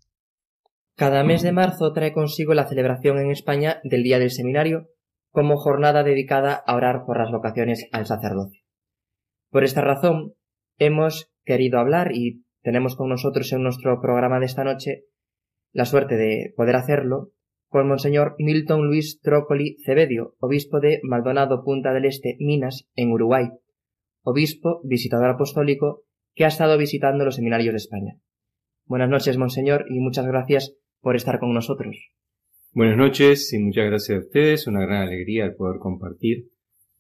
Cada 0.97 1.25
mes 1.25 1.43
de 1.43 1.53
marzo 1.53 1.93
trae 1.93 2.15
consigo 2.15 2.55
la 2.55 2.67
celebración 2.67 3.19
en 3.19 3.31
España 3.31 3.81
del 3.85 4.03
Día 4.03 4.19
del 4.19 4.31
Seminario 4.31 4.89
como 5.31 5.59
jornada 5.59 6.03
dedicada 6.03 6.55
a 6.55 6.75
orar 6.75 7.05
por 7.05 7.19
las 7.19 7.31
vocaciones 7.31 7.87
al 7.93 8.07
sacerdocio. 8.07 8.63
Por 9.51 9.63
esta 9.63 9.83
razón, 9.83 10.33
hemos 10.79 11.31
querido 11.45 11.81
hablar 11.81 12.13
y 12.15 12.47
tenemos 12.63 12.97
con 12.97 13.11
nosotros 13.11 13.53
en 13.53 13.63
nuestro 13.63 14.01
programa 14.01 14.41
de 14.41 14.47
esta 14.47 14.65
noche 14.65 15.05
la 15.73 15.85
suerte 15.85 16.17
de 16.17 16.55
poder 16.57 16.77
hacerlo 16.77 17.33
con 17.69 17.89
Monseñor 17.89 18.35
Milton 18.39 18.87
Luis 18.87 19.21
Trócoli 19.21 19.77
Cebedio, 19.85 20.35
obispo 20.39 20.81
de 20.81 21.01
Maldonado 21.03 21.63
Punta 21.63 21.93
del 21.93 22.07
Este, 22.07 22.39
Minas, 22.41 22.89
en 22.95 23.13
Uruguay, 23.13 23.51
obispo, 24.23 24.81
visitador 24.83 25.29
apostólico, 25.29 26.05
que 26.35 26.47
ha 26.47 26.49
estado 26.49 26.79
visitando 26.79 27.27
los 27.27 27.35
seminarios 27.35 27.75
de 27.75 27.79
España. 27.79 28.19
Buenas 28.87 29.11
noches, 29.11 29.37
Monseñor, 29.37 29.85
y 29.91 30.01
muchas 30.01 30.27
gracias 30.27 30.75
por 31.01 31.17
estar 31.17 31.39
con 31.39 31.53
nosotros. 31.53 31.97
Buenas 32.73 32.97
noches 32.97 33.53
y 33.53 33.59
muchas 33.59 33.87
gracias 33.87 34.19
a 34.19 34.21
ustedes. 34.21 34.67
Una 34.67 34.83
gran 34.83 35.03
alegría 35.03 35.45
el 35.45 35.55
poder 35.55 35.79
compartir 35.79 36.51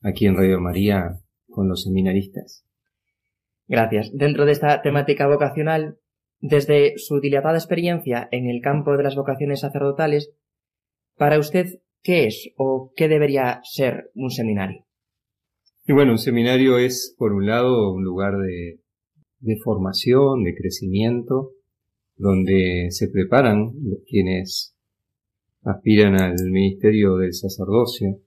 aquí 0.00 0.26
en 0.26 0.37
Radio 0.37 0.61
María 0.61 1.21
con 1.49 1.69
los 1.69 1.83
seminaristas. 1.83 2.65
Gracias. 3.69 4.11
Dentro 4.15 4.47
de 4.47 4.53
esta 4.53 4.81
temática 4.83 5.26
vocacional, 5.26 5.99
desde 6.41 6.95
su 6.97 7.21
dilatada 7.21 7.59
experiencia 7.59 8.29
en 8.31 8.49
el 8.49 8.61
campo 8.62 8.97
de 8.97 9.03
las 9.03 9.17
vocaciones 9.17 9.61
sacerdotales, 9.61 10.33
para 11.17 11.38
usted, 11.38 11.81
¿qué 12.03 12.26
es 12.26 12.53
o 12.57 12.93
qué 12.97 13.09
debería 13.09 13.61
ser 13.65 14.11
un 14.15 14.31
seminario? 14.31 14.87
Y 15.87 15.93
bueno, 15.93 16.12
un 16.12 16.19
seminario 16.19 16.79
es, 16.79 17.15
por 17.19 17.33
un 17.33 17.47
lado, 17.47 17.93
un 17.93 18.05
lugar 18.05 18.38
de, 18.38 18.81
de 19.41 19.57
formación, 19.62 20.43
de 20.43 20.55
crecimiento, 20.55 21.53
donde 22.16 22.88
se 22.90 23.08
preparan 23.08 23.73
quienes 24.08 24.75
aspiran 25.62 26.20
al 26.20 26.37
ministerio 26.50 27.16
del 27.16 27.35
sacerdocio. 27.35 28.20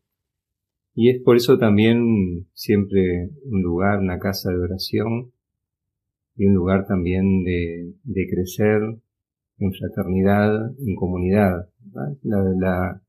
Y 0.94 1.10
es 1.10 1.22
por 1.22 1.38
eso 1.38 1.58
también 1.58 2.48
siempre 2.54 3.30
un 3.46 3.62
lugar, 3.62 4.00
una 4.00 4.20
casa 4.20 4.52
de 4.52 4.60
oración 4.60 5.32
y 6.36 6.46
un 6.46 6.54
lugar 6.54 6.86
también 6.88 7.44
de, 7.44 7.94
de 8.04 8.28
crecer 8.30 8.82
en 9.60 9.74
fraternidad, 9.74 10.72
en 10.80 10.96
comunidad. 10.96 11.70
La, 12.24 12.44
la, 12.58 13.02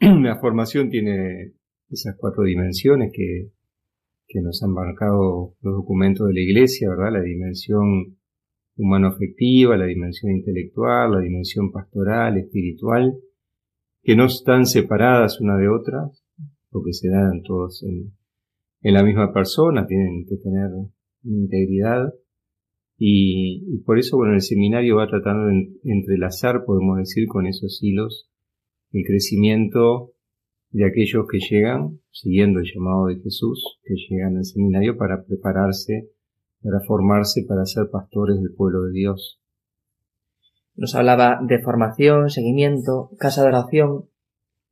la, 0.20 0.38
formación 0.38 0.90
tiene 0.90 1.52
esas 1.90 2.16
cuatro 2.16 2.44
dimensiones 2.44 3.10
que, 3.12 3.50
que 4.28 4.40
nos 4.40 4.62
han 4.62 4.72
marcado 4.72 5.54
los 5.62 5.74
documentos 5.74 6.28
de 6.28 6.34
la 6.34 6.40
Iglesia, 6.40 6.88
¿verdad? 6.90 7.12
La 7.12 7.22
dimensión 7.22 8.16
humano-afectiva, 8.76 9.76
la 9.76 9.86
dimensión 9.86 10.32
intelectual, 10.32 11.12
la 11.12 11.20
dimensión 11.20 11.72
pastoral, 11.72 12.38
espiritual, 12.38 13.16
que 14.02 14.16
no 14.16 14.26
están 14.26 14.66
separadas 14.66 15.40
una 15.40 15.56
de 15.56 15.68
otras, 15.68 16.24
porque 16.70 16.92
se 16.92 17.08
dan 17.08 17.42
todos 17.42 17.82
en, 17.82 18.12
en 18.82 18.94
la 18.94 19.02
misma 19.02 19.32
persona, 19.32 19.86
tienen 19.86 20.26
que 20.28 20.36
tener 20.36 20.70
integridad, 21.24 22.12
y, 22.98 23.78
por 23.84 23.98
eso, 23.98 24.16
bueno, 24.16 24.34
el 24.34 24.40
seminario 24.40 24.96
va 24.96 25.08
tratando 25.08 25.46
de 25.48 25.68
entrelazar, 25.84 26.64
podemos 26.64 26.98
decir, 26.98 27.26
con 27.28 27.46
esos 27.46 27.78
hilos, 27.82 28.30
el 28.92 29.04
crecimiento 29.04 30.12
de 30.70 30.86
aquellos 30.86 31.26
que 31.30 31.38
llegan, 31.38 32.00
siguiendo 32.10 32.60
el 32.60 32.66
llamado 32.72 33.06
de 33.06 33.20
Jesús, 33.20 33.78
que 33.84 33.94
llegan 33.94 34.38
al 34.38 34.44
seminario 34.44 34.96
para 34.96 35.24
prepararse, 35.24 36.10
para 36.62 36.80
formarse, 36.80 37.44
para 37.48 37.64
ser 37.64 37.90
pastores 37.90 38.40
del 38.40 38.54
pueblo 38.54 38.82
de 38.82 38.92
Dios. 38.92 39.40
Nos 40.74 40.94
hablaba 40.94 41.40
de 41.42 41.60
formación, 41.60 42.28
seguimiento, 42.28 43.10
casa 43.18 43.42
de 43.42 43.48
oración, 43.48 44.10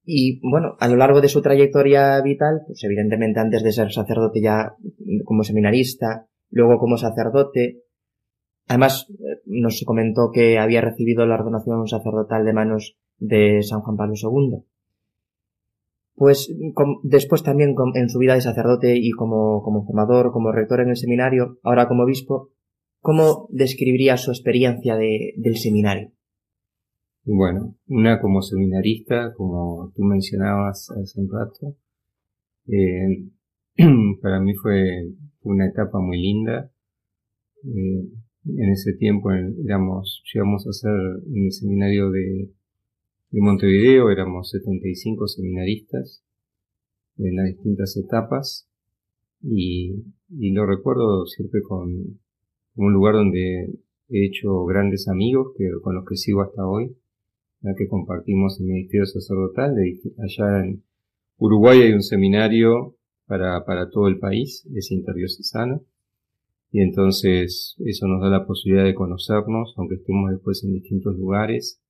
y 0.04 0.40
bueno, 0.48 0.76
a 0.80 0.88
lo 0.88 0.96
largo 0.96 1.20
de 1.20 1.28
su 1.28 1.40
trayectoria 1.40 2.20
vital, 2.20 2.62
pues 2.66 2.84
evidentemente 2.84 3.40
antes 3.40 3.62
de 3.62 3.72
ser 3.72 3.90
sacerdote 3.90 4.42
ya 4.42 4.76
como 5.24 5.44
seminarista, 5.44 6.28
luego 6.50 6.78
como 6.78 6.98
sacerdote, 6.98 7.84
Además, 8.66 9.06
eh, 9.10 9.42
nos 9.46 9.82
comentó 9.84 10.30
que 10.32 10.58
había 10.58 10.80
recibido 10.80 11.26
la 11.26 11.34
ordenación 11.34 11.86
sacerdotal 11.86 12.44
de 12.44 12.52
manos 12.52 12.96
de 13.18 13.62
San 13.62 13.80
Juan 13.80 13.96
Pablo 13.96 14.14
II. 14.16 14.64
Pues 16.16 16.52
después 17.02 17.42
también 17.42 17.74
en 17.94 18.08
su 18.08 18.18
vida 18.18 18.34
de 18.34 18.40
sacerdote 18.40 18.96
y 18.96 19.10
como, 19.10 19.62
como 19.62 19.84
formador, 19.84 20.30
como 20.32 20.52
rector 20.52 20.80
en 20.80 20.90
el 20.90 20.96
seminario, 20.96 21.58
ahora 21.62 21.88
como 21.88 22.04
obispo, 22.04 22.50
¿cómo 23.00 23.48
describiría 23.50 24.16
su 24.16 24.30
experiencia 24.30 24.96
de, 24.96 25.34
del 25.36 25.56
seminario? 25.56 26.12
Bueno, 27.24 27.74
una 27.88 28.20
como 28.20 28.42
seminarista, 28.42 29.32
como 29.34 29.92
tú 29.96 30.02
mencionabas 30.04 30.90
hace 30.90 31.20
un 31.20 31.28
rato, 31.30 31.74
eh, 32.68 33.28
para 34.22 34.40
mí 34.40 34.54
fue 34.54 35.10
una 35.42 35.66
etapa 35.66 35.98
muy 36.00 36.20
linda. 36.20 36.70
Eh, 37.64 38.08
en 38.46 38.70
ese 38.70 38.92
tiempo 38.92 39.30
éramos, 39.32 40.22
llegamos 40.32 40.66
a 40.66 40.72
ser 40.72 40.92
en 41.34 41.46
el 41.46 41.52
seminario 41.52 42.10
de, 42.10 42.50
de 43.34 43.40
Montevideo, 43.40 44.10
éramos 44.10 44.50
75 44.50 45.26
seminaristas 45.26 46.22
en 47.18 47.34
las 47.34 47.46
distintas 47.46 47.96
etapas 47.96 48.68
y, 49.42 50.04
y 50.30 50.52
lo 50.52 50.66
recuerdo 50.66 51.26
siempre 51.26 51.60
con, 51.62 52.20
un 52.76 52.92
lugar 52.92 53.14
donde 53.14 53.70
he 54.08 54.26
hecho 54.26 54.64
grandes 54.66 55.08
amigos 55.08 55.48
que, 55.58 55.68
con 55.82 55.96
los 55.96 56.04
que 56.04 56.14
sigo 56.14 56.42
hasta 56.42 56.64
hoy, 56.64 56.96
la 57.60 57.74
que 57.74 57.88
compartimos 57.88 58.60
el 58.60 58.66
ministerio 58.66 59.06
sacerdotal. 59.06 59.74
De, 59.74 59.98
allá 60.22 60.64
en 60.64 60.84
Uruguay 61.38 61.82
hay 61.82 61.92
un 61.92 62.02
seminario 62.02 62.94
para, 63.26 63.64
para 63.64 63.90
todo 63.90 64.06
el 64.06 64.20
país, 64.20 64.64
es 64.76 64.92
interdiocesano 64.92 65.82
y 66.70 66.82
entonces 66.82 67.74
eso 67.84 68.06
nos 68.06 68.22
da 68.22 68.28
la 68.28 68.46
posibilidad 68.46 68.84
de 68.84 68.94
conocernos, 68.94 69.74
aunque 69.76 69.96
estemos 69.96 70.30
después 70.30 70.62
en 70.62 70.74
distintos 70.74 71.16
lugares. 71.16 71.80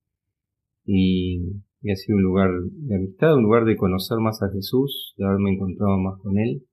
Y, 0.85 1.61
ha 1.87 1.95
sido 1.95 2.17
un 2.17 2.23
lugar 2.23 2.49
de 2.63 2.95
amistad, 2.95 3.35
un 3.35 3.43
lugar 3.43 3.63
de 3.65 3.77
conocer 3.77 4.17
más 4.17 4.41
a 4.41 4.49
Jesús, 4.49 5.13
de 5.17 5.25
haberme 5.25 5.53
encontrado 5.53 5.97
más 5.99 6.19
con 6.19 6.39
Él. 6.39 6.63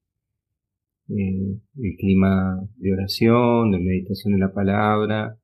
Eh, 1.11 1.59
el 1.77 1.97
clima 1.99 2.67
de 2.77 2.93
oración, 2.95 3.73
de 3.73 3.79
meditación 3.79 4.33
de 4.33 4.39
la 4.39 4.55
palabra, 4.55 5.37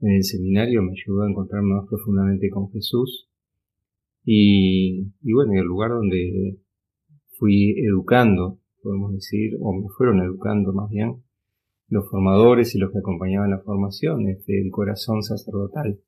en 0.00 0.10
el 0.10 0.24
seminario 0.24 0.82
me 0.82 0.92
ayudó 0.92 1.22
a 1.22 1.30
encontrarme 1.30 1.74
más 1.74 1.86
profundamente 1.88 2.50
con 2.50 2.70
Jesús. 2.70 3.28
Y, 4.24 5.12
y 5.22 5.32
bueno, 5.32 5.52
el 5.54 5.64
lugar 5.64 5.90
donde 5.90 6.58
fui 7.38 7.78
educando, 7.78 8.58
podemos 8.82 9.12
decir, 9.12 9.56
o 9.60 9.72
me 9.72 9.88
fueron 9.96 10.20
educando 10.22 10.72
más 10.72 10.90
bien, 10.90 11.22
los 11.88 12.08
formadores 12.10 12.74
y 12.74 12.78
los 12.78 12.90
que 12.90 12.98
acompañaban 12.98 13.50
la 13.50 13.60
formación, 13.60 14.28
este, 14.28 14.60
el 14.60 14.70
corazón 14.70 15.22
sacerdotal. 15.22 16.00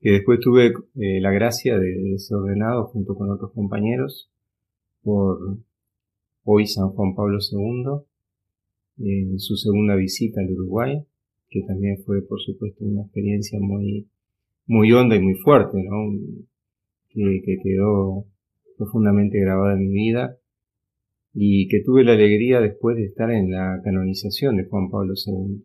Que 0.00 0.12
después 0.12 0.40
tuve 0.40 0.72
eh, 0.96 1.20
la 1.20 1.30
gracia 1.30 1.78
de, 1.78 2.18
ser 2.18 2.38
ordenado 2.38 2.86
junto 2.86 3.14
con 3.14 3.30
otros 3.30 3.52
compañeros 3.52 4.30
por 5.02 5.58
hoy 6.44 6.66
San 6.66 6.88
Juan 6.90 7.14
Pablo 7.14 7.38
II 7.38 8.06
en 8.98 9.38
su 9.38 9.56
segunda 9.56 9.94
visita 9.96 10.40
al 10.40 10.52
Uruguay, 10.52 11.04
que 11.48 11.62
también 11.62 11.98
fue 12.04 12.22
por 12.22 12.40
supuesto 12.40 12.84
una 12.84 13.02
experiencia 13.02 13.58
muy, 13.60 14.08
muy 14.66 14.92
honda 14.92 15.16
y 15.16 15.20
muy 15.20 15.34
fuerte, 15.34 15.82
¿no? 15.82 16.18
que, 17.10 17.42
que 17.44 17.58
quedó 17.62 18.24
profundamente 18.76 19.38
grabada 19.38 19.74
en 19.74 19.80
mi 19.80 19.92
vida 19.92 20.38
y 21.34 21.68
que 21.68 21.80
tuve 21.80 22.04
la 22.04 22.12
alegría 22.12 22.60
después 22.60 22.96
de 22.96 23.04
estar 23.04 23.30
en 23.30 23.50
la 23.50 23.80
canonización 23.84 24.56
de 24.56 24.64
Juan 24.64 24.90
Pablo 24.90 25.14
II 25.14 25.62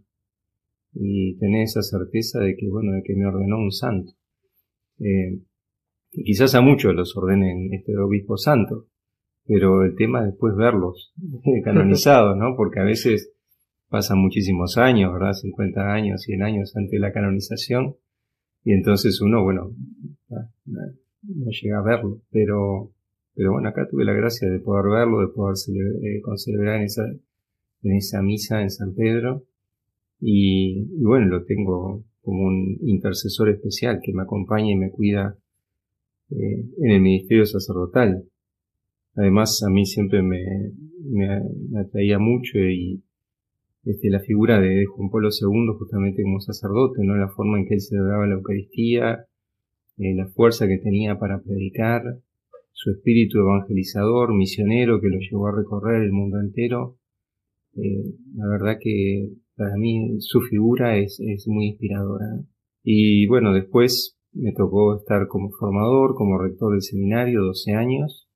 y 0.93 1.35
tener 1.37 1.63
esa 1.63 1.81
certeza 1.81 2.39
de 2.39 2.55
que, 2.55 2.69
bueno, 2.69 2.93
de 2.93 3.03
que 3.03 3.15
me 3.15 3.25
ordenó 3.25 3.57
un 3.57 3.71
santo. 3.71 4.13
Eh, 4.99 5.39
quizás 6.11 6.55
a 6.55 6.61
muchos 6.61 6.93
los 6.93 7.15
ordenen 7.17 7.73
este 7.73 7.97
obispo 7.97 8.37
santo, 8.37 8.87
pero 9.45 9.83
el 9.83 9.95
tema 9.95 10.21
es 10.21 10.31
después 10.31 10.55
verlos 10.55 11.13
canonizados, 11.63 12.37
¿no? 12.37 12.55
Porque 12.55 12.79
a 12.79 12.83
veces 12.83 13.31
pasan 13.89 14.19
muchísimos 14.19 14.77
años, 14.77 15.13
¿verdad? 15.13 15.33
50 15.33 15.93
años, 15.93 16.21
100 16.21 16.43
años 16.43 16.75
antes 16.75 16.91
de 16.91 16.99
la 16.99 17.13
canonización, 17.13 17.95
y 18.63 18.73
entonces 18.73 19.21
uno, 19.21 19.43
bueno, 19.43 19.71
no 20.27 21.51
llega 21.51 21.79
a 21.79 21.83
verlo, 21.83 22.21
pero, 22.31 22.91
pero 23.35 23.53
bueno, 23.53 23.69
acá 23.69 23.87
tuve 23.89 24.03
la 24.05 24.13
gracia 24.13 24.49
de 24.49 24.59
poder 24.59 24.91
verlo, 24.91 25.21
de 25.21 25.27
poder 25.27 25.55
celebrar, 25.57 26.75
eh, 26.75 26.79
en 26.79 26.83
esa, 26.83 27.03
en 27.83 27.95
esa 27.95 28.21
misa 28.21 28.61
en 28.61 28.71
San 28.71 28.95
Pedro, 28.95 29.43
y, 30.19 30.85
bueno, 31.03 31.27
lo 31.27 31.45
tengo 31.45 32.03
como 32.25 32.47
un 32.47 32.77
intercesor 32.81 33.49
especial 33.49 33.99
que 34.03 34.11
me 34.13 34.23
acompaña 34.23 34.71
y 34.71 34.75
me 34.75 34.89
cuida 34.89 35.37
eh, 36.31 36.65
en 36.81 36.91
el 36.91 37.01
ministerio 37.01 37.45
sacerdotal. 37.45 38.25
Además, 39.15 39.63
a 39.63 39.69
mí 39.69 39.85
siempre 39.85 40.21
me, 40.21 40.43
atraía 41.79 42.19
mucho 42.19 42.57
y 42.57 43.01
este, 43.85 44.09
la 44.09 44.19
figura 44.19 44.59
de 44.59 44.85
Juan 44.85 45.09
Pablo 45.09 45.29
II 45.29 45.77
justamente 45.77 46.23
como 46.23 46.41
sacerdote, 46.41 47.03
¿no? 47.03 47.15
La 47.15 47.29
forma 47.29 47.59
en 47.59 47.67
que 47.67 47.75
él 47.75 47.81
celebraba 47.81 48.27
la 48.27 48.33
Eucaristía, 48.33 49.27
eh, 49.97 50.15
la 50.15 50.27
fuerza 50.27 50.67
que 50.67 50.79
tenía 50.79 51.17
para 51.19 51.41
predicar, 51.41 52.01
su 52.71 52.91
espíritu 52.91 53.39
evangelizador, 53.39 54.33
misionero 54.33 54.99
que 54.99 55.07
lo 55.07 55.19
llevó 55.19 55.47
a 55.47 55.55
recorrer 55.55 56.01
el 56.01 56.11
mundo 56.11 56.41
entero. 56.41 56.97
Eh, 57.77 58.15
la 58.35 58.47
verdad 58.47 58.77
que 58.81 59.29
para 59.55 59.75
mí 59.77 60.19
su 60.19 60.41
figura 60.41 60.97
es, 60.97 61.19
es 61.19 61.47
muy 61.47 61.67
inspiradora. 61.67 62.25
Y 62.83 63.27
bueno, 63.27 63.53
después 63.53 64.17
me 64.33 64.51
tocó 64.51 64.97
estar 64.97 65.27
como 65.27 65.49
formador, 65.51 66.15
como 66.15 66.37
rector 66.37 66.73
del 66.73 66.81
seminario, 66.81 67.43
12 67.43 67.73
años. 67.73 68.27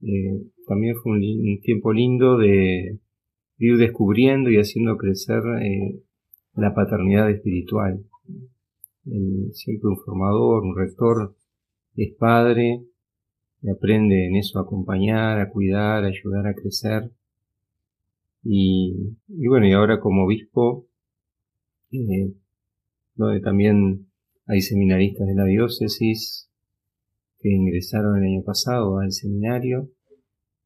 Eh, 0.00 0.42
también 0.66 0.94
fue 0.96 1.12
un, 1.12 1.60
tiempo 1.60 1.92
lindo 1.92 2.38
de, 2.38 2.98
ir 3.58 3.76
descubriendo 3.76 4.50
y 4.50 4.56
haciendo 4.56 4.96
crecer 4.96 5.42
eh, 5.60 6.00
la 6.54 6.74
paternidad 6.74 7.30
espiritual. 7.30 8.04
siempre 9.52 9.88
un 9.88 9.98
formador, 9.98 10.62
un 10.62 10.76
rector, 10.76 11.34
es 11.96 12.14
padre, 12.14 12.82
y 13.60 13.70
aprende 13.70 14.26
en 14.26 14.36
eso 14.36 14.58
a 14.58 14.62
acompañar, 14.62 15.40
a 15.40 15.50
cuidar, 15.50 16.04
a 16.04 16.08
ayudar 16.08 16.46
a 16.46 16.54
crecer. 16.54 17.10
Y, 18.44 19.16
bueno, 19.28 19.66
y 19.66 19.72
ahora 19.72 20.00
como 20.00 20.24
obispo, 20.24 20.86
eh, 21.92 22.32
donde 23.14 23.40
también 23.40 24.06
hay 24.46 24.60
seminaristas 24.62 25.26
de 25.26 25.34
la 25.34 25.44
diócesis 25.44 26.48
que 27.38 27.50
ingresaron 27.50 28.18
el 28.18 28.24
año 28.24 28.42
pasado 28.42 28.98
al 28.98 29.12
seminario. 29.12 29.90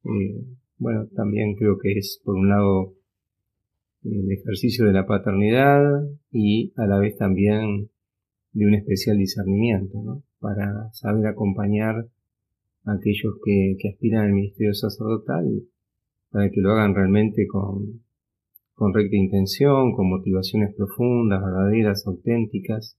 Eh, 0.04 0.45
bueno, 0.78 1.06
también 1.14 1.54
creo 1.56 1.78
que 1.78 1.92
es 1.92 2.21
por 2.25 2.37
un 2.37 2.49
lado 2.49 2.95
el 4.04 4.30
ejercicio 4.30 4.87
de 4.87 4.92
la 4.92 5.06
paternidad 5.06 5.83
y 6.30 6.73
a 6.76 6.87
la 6.87 6.99
vez 6.99 7.16
también 7.16 7.90
de 8.52 8.66
un 8.66 8.75
especial 8.75 9.18
discernimiento, 9.18 10.00
¿no? 10.02 10.23
Para 10.38 10.92
saber 10.92 11.26
acompañar 11.26 12.06
a 12.85 12.92
aquellos 12.92 13.35
que, 13.45 13.76
que 13.80 13.88
aspiran 13.88 14.26
al 14.26 14.33
ministerio 14.33 14.75
sacerdotal 14.75 15.62
para 16.36 16.50
que 16.50 16.60
lo 16.60 16.70
hagan 16.72 16.94
realmente 16.94 17.46
con, 17.46 18.02
recta 18.92 19.16
intención, 19.16 19.94
con 19.94 20.10
motivaciones 20.10 20.74
profundas, 20.74 21.42
verdaderas, 21.42 22.06
auténticas, 22.06 22.98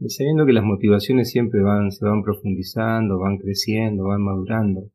y 0.00 0.10
sabiendo 0.10 0.44
que 0.44 0.52
las 0.52 0.64
motivaciones 0.64 1.30
siempre 1.30 1.62
van, 1.62 1.92
se 1.92 2.04
van 2.04 2.24
profundizando, 2.24 3.20
van 3.20 3.38
creciendo, 3.38 4.02
van 4.02 4.22
madurando 4.22 4.90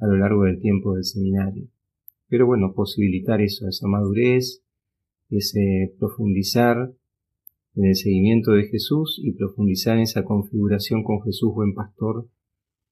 a 0.00 0.06
lo 0.08 0.16
largo 0.16 0.42
del 0.46 0.58
tiempo 0.58 0.96
del 0.96 1.04
seminario. 1.04 1.68
Pero 2.28 2.46
bueno, 2.46 2.72
posibilitar 2.74 3.40
eso, 3.40 3.68
esa 3.68 3.86
madurez, 3.86 4.60
ese 5.30 5.94
profundizar 5.96 6.90
en 7.76 7.84
el 7.84 7.94
seguimiento 7.94 8.50
de 8.50 8.64
Jesús 8.64 9.20
y 9.22 9.30
profundizar 9.30 9.96
en 9.96 10.02
esa 10.02 10.24
configuración 10.24 11.04
con 11.04 11.22
Jesús 11.22 11.54
buen 11.54 11.72
pastor, 11.72 12.26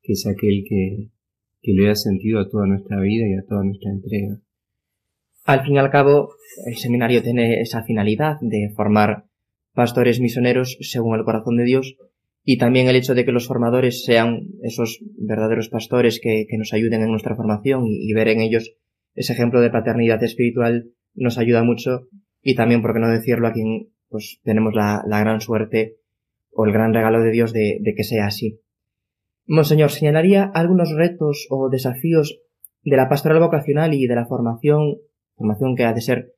que 0.02 0.12
es 0.12 0.24
aquel 0.24 0.62
que, 0.68 1.08
que 1.60 1.72
le 1.72 1.88
da 1.88 1.94
sentido 1.94 2.40
a 2.40 2.48
toda 2.48 2.66
nuestra 2.66 3.00
vida 3.00 3.26
y 3.28 3.34
a 3.34 3.46
toda 3.46 3.64
nuestra 3.64 3.90
entrega. 3.90 4.38
Al 5.44 5.64
fin 5.64 5.74
y 5.74 5.78
al 5.78 5.90
cabo, 5.90 6.30
el 6.66 6.76
seminario 6.76 7.22
tiene 7.22 7.60
esa 7.60 7.82
finalidad 7.82 8.36
de 8.40 8.70
formar 8.76 9.24
pastores 9.72 10.20
misioneros 10.20 10.76
según 10.80 11.18
el 11.18 11.24
corazón 11.24 11.56
de 11.56 11.64
Dios 11.64 11.96
y 12.44 12.58
también 12.58 12.88
el 12.88 12.96
hecho 12.96 13.14
de 13.14 13.24
que 13.24 13.32
los 13.32 13.46
formadores 13.46 14.04
sean 14.04 14.48
esos 14.62 15.00
verdaderos 15.18 15.68
pastores 15.68 16.20
que, 16.20 16.46
nos 16.56 16.72
ayuden 16.72 17.02
en 17.02 17.10
nuestra 17.10 17.36
formación 17.36 17.84
y, 17.86 18.12
ver 18.12 18.28
en 18.28 18.40
ellos 18.40 18.74
ese 19.14 19.32
ejemplo 19.32 19.60
de 19.60 19.70
paternidad 19.70 20.22
espiritual 20.22 20.90
nos 21.14 21.38
ayuda 21.38 21.64
mucho 21.64 22.08
y 22.42 22.54
también, 22.54 22.82
por 22.82 22.94
qué 22.94 23.00
no 23.00 23.10
decirlo, 23.10 23.48
a 23.48 23.52
quien 23.52 23.88
pues 24.08 24.40
tenemos 24.44 24.74
la, 24.74 25.02
gran 25.06 25.40
suerte 25.40 25.96
o 26.52 26.64
el 26.64 26.72
gran 26.72 26.94
regalo 26.94 27.22
de 27.22 27.30
Dios 27.30 27.52
de 27.52 27.94
que 27.96 28.04
sea 28.04 28.26
así. 28.26 28.60
Monseñor, 29.50 29.90
¿señalaría 29.90 30.44
algunos 30.44 30.92
retos 30.92 31.46
o 31.48 31.70
desafíos 31.70 32.38
de 32.84 32.96
la 32.98 33.08
pastoral 33.08 33.40
vocacional 33.40 33.94
y 33.94 34.06
de 34.06 34.14
la 34.14 34.26
formación, 34.26 34.98
formación 35.36 35.74
que 35.74 35.86
ha 35.86 35.94
de 35.94 36.02
ser, 36.02 36.34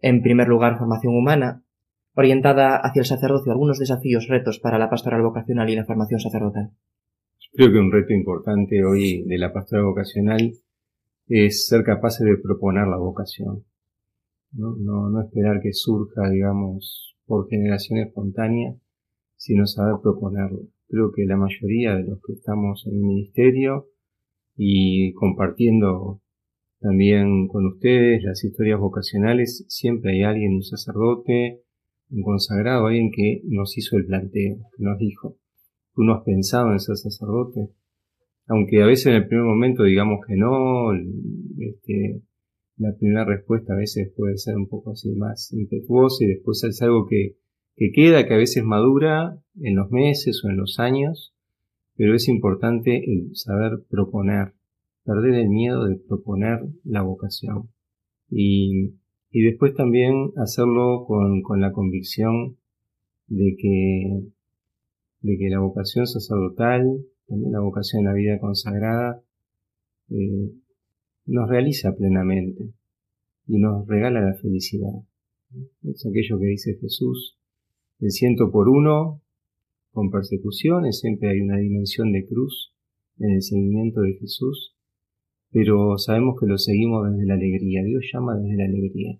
en 0.00 0.22
primer 0.22 0.48
lugar, 0.48 0.76
formación 0.76 1.14
humana, 1.14 1.62
orientada 2.14 2.76
hacia 2.76 2.98
el 2.98 3.06
sacerdocio, 3.06 3.52
algunos 3.52 3.78
desafíos, 3.78 4.26
retos 4.26 4.58
para 4.58 4.76
la 4.76 4.90
pastoral 4.90 5.22
vocacional 5.22 5.70
y 5.70 5.76
la 5.76 5.84
formación 5.84 6.18
sacerdotal? 6.18 6.72
Creo 7.52 7.70
que 7.70 7.78
un 7.78 7.92
reto 7.92 8.12
importante 8.12 8.84
hoy 8.84 9.22
de 9.22 9.38
la 9.38 9.52
pastoral 9.52 9.84
vocacional 9.84 10.52
es 11.28 11.68
ser 11.68 11.84
capaces 11.84 12.26
de 12.26 12.38
proponer 12.38 12.88
la 12.88 12.96
vocación. 12.96 13.66
No, 14.50 14.74
no, 14.76 15.08
no 15.10 15.22
esperar 15.22 15.60
que 15.60 15.72
surja, 15.72 16.28
digamos, 16.28 17.14
por 17.24 17.48
generación 17.48 18.00
espontánea, 18.00 18.74
sino 19.36 19.64
saber 19.64 20.00
proponerlo 20.02 20.62
creo 20.88 21.12
que 21.12 21.24
la 21.26 21.36
mayoría 21.36 21.94
de 21.94 22.04
los 22.04 22.20
que 22.22 22.32
estamos 22.32 22.86
en 22.86 22.94
el 22.94 23.00
ministerio 23.00 23.86
y 24.56 25.12
compartiendo 25.12 26.20
también 26.80 27.48
con 27.48 27.66
ustedes 27.66 28.22
las 28.22 28.42
historias 28.44 28.78
vocacionales, 28.78 29.64
siempre 29.68 30.12
hay 30.12 30.22
alguien, 30.22 30.54
un 30.54 30.62
sacerdote, 30.62 31.62
un 32.10 32.22
consagrado, 32.22 32.86
alguien 32.86 33.10
que 33.10 33.42
nos 33.44 33.76
hizo 33.76 33.96
el 33.96 34.06
planteo, 34.06 34.58
que 34.76 34.82
nos 34.82 34.98
dijo, 34.98 35.36
tú 35.94 36.04
no 36.04 36.14
has 36.14 36.24
pensado 36.24 36.72
en 36.72 36.80
ser 36.80 36.96
sacerdote, 36.96 37.68
aunque 38.46 38.82
a 38.82 38.86
veces 38.86 39.06
en 39.06 39.14
el 39.14 39.28
primer 39.28 39.44
momento 39.44 39.84
digamos 39.84 40.20
que 40.26 40.36
no, 40.36 40.92
este, 41.58 42.22
la 42.78 42.94
primera 42.96 43.24
respuesta 43.24 43.74
a 43.74 43.76
veces 43.76 44.10
puede 44.16 44.38
ser 44.38 44.56
un 44.56 44.68
poco 44.68 44.92
así 44.92 45.10
más 45.10 45.52
impetuosa 45.52 46.24
y 46.24 46.28
después 46.28 46.62
es 46.64 46.80
algo 46.80 47.06
que 47.06 47.36
que 47.78 47.92
queda, 47.92 48.26
que 48.26 48.34
a 48.34 48.38
veces 48.38 48.64
madura 48.64 49.38
en 49.60 49.76
los 49.76 49.90
meses 49.90 50.42
o 50.44 50.50
en 50.50 50.56
los 50.56 50.80
años, 50.80 51.32
pero 51.96 52.14
es 52.14 52.28
importante 52.28 53.04
el 53.12 53.36
saber 53.36 53.84
proponer, 53.88 54.52
perder 55.04 55.34
el 55.34 55.48
miedo 55.48 55.84
de 55.84 55.96
proponer 55.96 56.60
la 56.84 57.02
vocación. 57.02 57.70
Y, 58.30 58.94
y 59.30 59.42
después 59.42 59.74
también 59.74 60.32
hacerlo 60.36 61.04
con, 61.06 61.42
con, 61.42 61.60
la 61.60 61.72
convicción 61.72 62.56
de 63.28 63.56
que, 63.56 64.22
de 65.20 65.38
que 65.38 65.48
la 65.48 65.60
vocación 65.60 66.06
sacerdotal, 66.06 67.04
también 67.28 67.52
la 67.52 67.60
vocación 67.60 68.00
en 68.00 68.06
la 68.06 68.14
vida 68.14 68.40
consagrada, 68.40 69.22
eh, 70.10 70.50
nos 71.26 71.48
realiza 71.48 71.94
plenamente 71.94 72.72
y 73.46 73.58
nos 73.58 73.86
regala 73.86 74.20
la 74.20 74.34
felicidad. 74.34 74.92
Es 75.84 76.04
aquello 76.06 76.38
que 76.38 76.46
dice 76.46 76.76
Jesús, 76.80 77.37
el 78.00 78.10
ciento 78.10 78.50
por 78.50 78.68
uno 78.68 79.22
con 79.92 80.10
persecuciones, 80.10 81.00
siempre 81.00 81.30
hay 81.30 81.40
una 81.40 81.56
dimensión 81.56 82.12
de 82.12 82.24
cruz 82.26 82.72
en 83.18 83.30
el 83.30 83.42
seguimiento 83.42 84.00
de 84.02 84.14
Jesús, 84.14 84.76
pero 85.50 85.98
sabemos 85.98 86.36
que 86.38 86.46
lo 86.46 86.58
seguimos 86.58 87.10
desde 87.10 87.26
la 87.26 87.34
alegría, 87.34 87.82
Dios 87.82 88.04
llama 88.12 88.36
desde 88.36 88.56
la 88.56 88.64
alegría. 88.66 89.18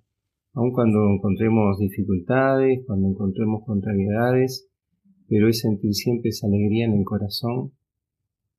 Aun 0.53 0.73
cuando 0.73 1.09
encontremos 1.13 1.79
dificultades, 1.79 2.85
cuando 2.87 3.09
encontremos 3.09 3.65
contrariedades, 3.65 4.69
pero 5.29 5.49
es 5.49 5.61
sentir 5.61 5.95
siempre 5.95 6.31
esa 6.31 6.47
alegría 6.47 6.87
en 6.87 6.99
el 6.99 7.05
corazón 7.05 7.73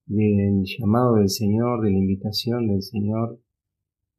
del 0.06 0.64
llamado 0.66 1.16
del 1.16 1.30
Señor, 1.30 1.82
de 1.82 1.92
la 1.92 1.98
invitación 1.98 2.68
del 2.68 2.82
Señor. 2.82 3.40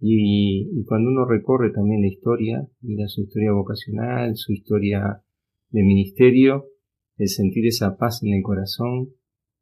Y, 0.00 0.80
y 0.80 0.84
cuando 0.84 1.10
uno 1.10 1.26
recorre 1.26 1.70
también 1.70 2.00
la 2.00 2.08
historia, 2.08 2.66
mira 2.80 3.06
su 3.08 3.22
historia 3.22 3.52
vocacional, 3.52 4.36
su 4.36 4.52
historia 4.52 5.22
de 5.70 5.82
ministerio, 5.82 6.66
el 7.16 7.28
sentir 7.28 7.66
esa 7.66 7.96
paz 7.96 8.22
en 8.22 8.34
el 8.34 8.42
corazón, 8.42 9.10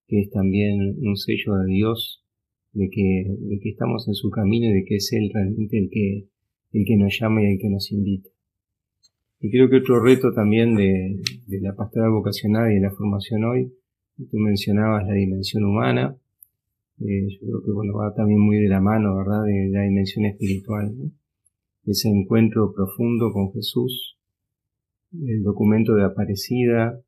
que 0.07 0.21
es 0.21 0.31
también 0.31 0.97
un 1.01 1.16
sello 1.16 1.55
de 1.57 1.66
Dios, 1.73 2.25
de 2.73 2.88
que, 2.90 3.25
de 3.38 3.59
que 3.61 3.71
estamos 3.71 4.07
en 4.09 4.14
su 4.14 4.31
camino 4.31 4.71
y 4.71 4.75
de 4.75 4.85
que 4.85 4.97
es 4.97 5.12
Él 5.12 5.31
realmente 5.33 5.79
el 5.79 5.90
que, 5.90 6.29
el 6.73 6.85
que 6.87 6.97
nos 6.97 7.18
llama 7.18 7.42
y 7.42 7.53
el 7.53 7.59
que 7.59 7.68
nos 7.68 7.90
invita. 7.92 8.31
Y 9.40 9.51
creo 9.51 9.68
que 9.68 9.77
otro 9.77 10.03
reto 10.03 10.33
también 10.33 10.75
de, 10.75 11.23
de 11.47 11.61
la 11.61 11.75
pastoral 11.75 12.11
vocacional 12.11 12.71
y 12.73 12.77
de 12.77 12.81
la 12.81 12.90
formación 12.90 13.44
hoy, 13.44 13.73
tú 14.31 14.38
mencionabas 14.38 15.07
la 15.07 15.14
dimensión 15.14 15.64
humana, 15.64 16.16
eh, 17.01 17.29
yo 17.31 17.38
creo 17.40 17.62
que 17.64 17.71
bueno, 17.71 17.94
va 17.94 18.12
también 18.14 18.40
muy 18.40 18.57
de 18.57 18.68
la 18.68 18.81
mano, 18.81 19.16
¿verdad?, 19.16 19.44
de 19.44 19.68
la 19.71 19.83
dimensión 19.83 20.25
espiritual, 20.25 20.92
ese 21.87 22.09
encuentro 22.09 22.73
profundo 22.75 23.33
con 23.33 23.53
Jesús, 23.53 24.17
el 25.12 25.42
documento 25.42 25.94
de 25.94 26.05
Aparecida, 26.05 27.01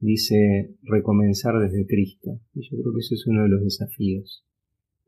dice 0.00 0.74
recomenzar 0.82 1.58
desde 1.58 1.86
Cristo. 1.86 2.40
Y 2.54 2.62
yo 2.62 2.76
creo 2.80 2.92
que 2.94 3.00
ese 3.00 3.14
es 3.14 3.26
uno 3.26 3.42
de 3.42 3.48
los 3.48 3.62
desafíos. 3.62 4.44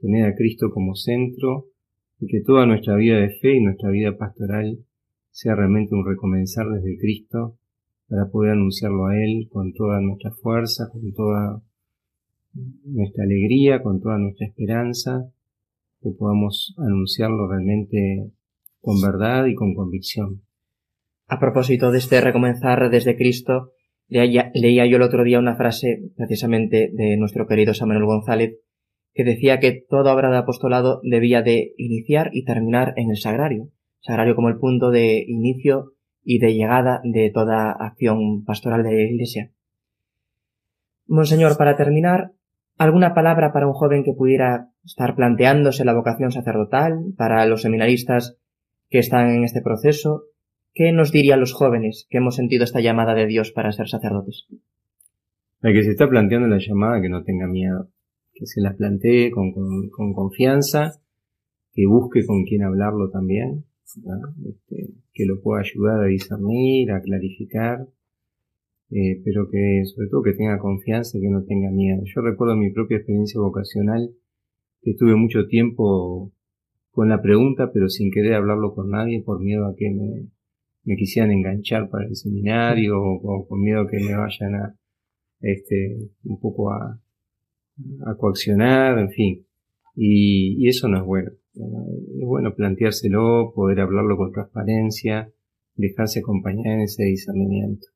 Tener 0.00 0.24
a 0.26 0.34
Cristo 0.34 0.70
como 0.70 0.94
centro 0.94 1.66
y 2.20 2.26
que 2.26 2.40
toda 2.40 2.66
nuestra 2.66 2.96
vida 2.96 3.18
de 3.18 3.30
fe 3.30 3.56
y 3.56 3.62
nuestra 3.62 3.90
vida 3.90 4.16
pastoral 4.16 4.78
sea 5.30 5.54
realmente 5.54 5.94
un 5.94 6.06
recomenzar 6.06 6.68
desde 6.70 6.98
Cristo 6.98 7.56
para 8.08 8.28
poder 8.28 8.52
anunciarlo 8.52 9.06
a 9.06 9.16
Él 9.16 9.48
con 9.50 9.72
toda 9.72 10.00
nuestra 10.00 10.32
fuerza, 10.32 10.88
con 10.90 11.12
toda 11.12 11.62
nuestra 12.84 13.24
alegría, 13.24 13.82
con 13.82 14.00
toda 14.00 14.18
nuestra 14.18 14.46
esperanza, 14.46 15.30
que 16.02 16.10
podamos 16.10 16.74
anunciarlo 16.78 17.48
realmente 17.48 18.32
con 18.80 19.00
verdad 19.00 19.46
y 19.46 19.54
con 19.54 19.74
convicción. 19.74 20.42
A 21.32 21.38
propósito 21.38 21.92
de 21.92 21.98
este 21.98 22.20
recomenzar 22.20 22.90
desde 22.90 23.16
Cristo, 23.16 23.70
leía, 24.08 24.50
yo 24.86 24.96
el 24.96 25.02
otro 25.02 25.22
día 25.22 25.38
una 25.38 25.54
frase 25.54 26.10
precisamente 26.16 26.90
de 26.92 27.16
nuestro 27.16 27.46
querido 27.46 27.72
Samuel 27.72 28.04
González 28.04 28.58
que 29.14 29.22
decía 29.22 29.60
que 29.60 29.84
toda 29.88 30.12
obra 30.12 30.32
de 30.32 30.38
apostolado 30.38 31.00
debía 31.04 31.42
de 31.42 31.72
iniciar 31.76 32.30
y 32.32 32.44
terminar 32.44 32.94
en 32.96 33.10
el 33.10 33.16
sagrario. 33.16 33.68
Sagrario 34.00 34.34
como 34.34 34.48
el 34.48 34.58
punto 34.58 34.90
de 34.90 35.24
inicio 35.24 35.92
y 36.24 36.40
de 36.40 36.52
llegada 36.52 37.00
de 37.04 37.30
toda 37.30 37.70
acción 37.70 38.44
pastoral 38.44 38.82
de 38.82 38.92
la 38.92 39.02
Iglesia. 39.02 39.52
Monseñor, 41.06 41.56
para 41.56 41.76
terminar, 41.76 42.32
¿alguna 42.76 43.14
palabra 43.14 43.52
para 43.52 43.68
un 43.68 43.74
joven 43.74 44.02
que 44.02 44.14
pudiera 44.14 44.72
estar 44.84 45.14
planteándose 45.14 45.84
la 45.84 45.94
vocación 45.94 46.32
sacerdotal, 46.32 47.12
para 47.16 47.46
los 47.46 47.62
seminaristas 47.62 48.36
que 48.88 48.98
están 48.98 49.30
en 49.30 49.44
este 49.44 49.62
proceso? 49.62 50.24
¿Qué 50.72 50.92
nos 50.92 51.10
dirían 51.10 51.40
los 51.40 51.52
jóvenes 51.52 52.06
que 52.08 52.18
hemos 52.18 52.36
sentido 52.36 52.64
esta 52.64 52.80
llamada 52.80 53.14
de 53.14 53.26
Dios 53.26 53.50
para 53.50 53.72
ser 53.72 53.88
sacerdotes? 53.88 54.46
El 55.62 55.74
que 55.74 55.82
se 55.82 55.90
está 55.90 56.08
planteando 56.08 56.46
la 56.46 56.58
llamada, 56.58 57.02
que 57.02 57.08
no 57.08 57.24
tenga 57.24 57.46
miedo, 57.46 57.88
que 58.32 58.46
se 58.46 58.60
la 58.60 58.74
plantee 58.74 59.30
con, 59.30 59.52
confianza, 60.14 61.02
que 61.72 61.86
busque 61.86 62.24
con 62.24 62.44
quién 62.44 62.62
hablarlo 62.62 63.10
también, 63.10 63.64
este, 64.48 64.94
que 65.12 65.26
lo 65.26 65.40
pueda 65.42 65.60
ayudar 65.60 66.00
a 66.00 66.06
discernir, 66.06 66.92
a 66.92 67.02
clarificar, 67.02 67.88
eh, 68.90 69.20
pero 69.24 69.48
que 69.50 69.82
sobre 69.84 70.08
todo 70.08 70.22
que 70.22 70.32
tenga 70.32 70.58
confianza 70.58 71.18
y 71.18 71.20
que 71.20 71.28
no 71.28 71.44
tenga 71.44 71.70
miedo. 71.70 72.02
Yo 72.04 72.22
recuerdo 72.22 72.56
mi 72.56 72.70
propia 72.70 72.98
experiencia 72.98 73.40
vocacional, 73.40 74.10
que 74.82 74.92
estuve 74.92 75.16
mucho 75.16 75.46
tiempo 75.46 76.32
con 76.92 77.08
la 77.08 77.20
pregunta, 77.20 77.70
pero 77.72 77.88
sin 77.88 78.10
querer 78.10 78.34
hablarlo 78.34 78.72
con 78.74 78.90
nadie 78.90 79.22
por 79.22 79.40
miedo 79.40 79.66
a 79.66 79.74
que 79.76 79.90
me, 79.90 80.30
me 80.90 80.96
quisieran 80.96 81.30
enganchar 81.30 81.88
para 81.88 82.04
el 82.04 82.16
seminario 82.16 83.00
o, 83.00 83.46
con 83.46 83.60
miedo 83.60 83.86
que 83.86 84.00
me 84.00 84.16
vayan 84.16 84.56
a, 84.56 84.74
este, 85.40 86.10
un 86.24 86.40
poco 86.40 86.72
a, 86.72 86.98
coaccionar, 88.18 88.98
en 88.98 89.10
fin. 89.10 89.46
Y, 89.94 90.56
y 90.58 90.68
eso 90.68 90.88
no 90.88 90.98
es 90.98 91.04
bueno. 91.04 91.30
Es 91.54 92.26
bueno 92.26 92.54
planteárselo, 92.56 93.52
poder 93.54 93.80
hablarlo 93.80 94.16
con 94.16 94.32
transparencia, 94.32 95.32
dejarse 95.76 96.18
acompañar 96.18 96.74
en 96.74 96.80
ese 96.80 97.04
discernimiento. 97.04 97.86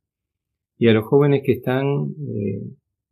Y 0.78 0.86
a 0.86 0.92
los 0.92 1.04
jóvenes 1.04 1.42
que 1.44 1.52
están 1.52 2.14
eh, 2.28 2.62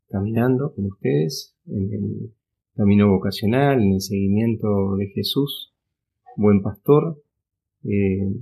caminando 0.09 0.73
con 0.75 0.87
ustedes 0.87 1.57
en 1.67 1.93
el 1.93 2.33
camino 2.77 3.11
vocacional, 3.11 3.83
en 3.83 3.95
el 3.95 4.01
seguimiento 4.01 4.95
de 4.97 5.09
Jesús, 5.09 5.75
buen 6.37 6.63
pastor, 6.63 7.21
eh, 7.85 8.33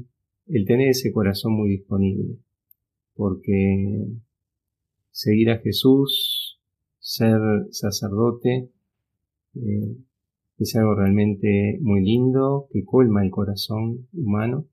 el 0.53 0.65
tener 0.67 0.89
ese 0.89 1.13
corazón 1.13 1.53
muy 1.53 1.71
disponible, 1.71 2.37
porque 3.15 4.07
seguir 5.11 5.51
a 5.51 5.59
Jesús, 5.59 6.59
ser 6.99 7.39
sacerdote, 7.71 8.69
eh, 9.55 9.97
es 10.59 10.77
algo 10.77 10.95
realmente 10.95 11.79
muy 11.81 12.03
lindo, 12.03 12.69
que 12.71 12.85
colma 12.85 13.25
el 13.25 13.31
corazón 13.31 14.09
humano, 14.13 14.67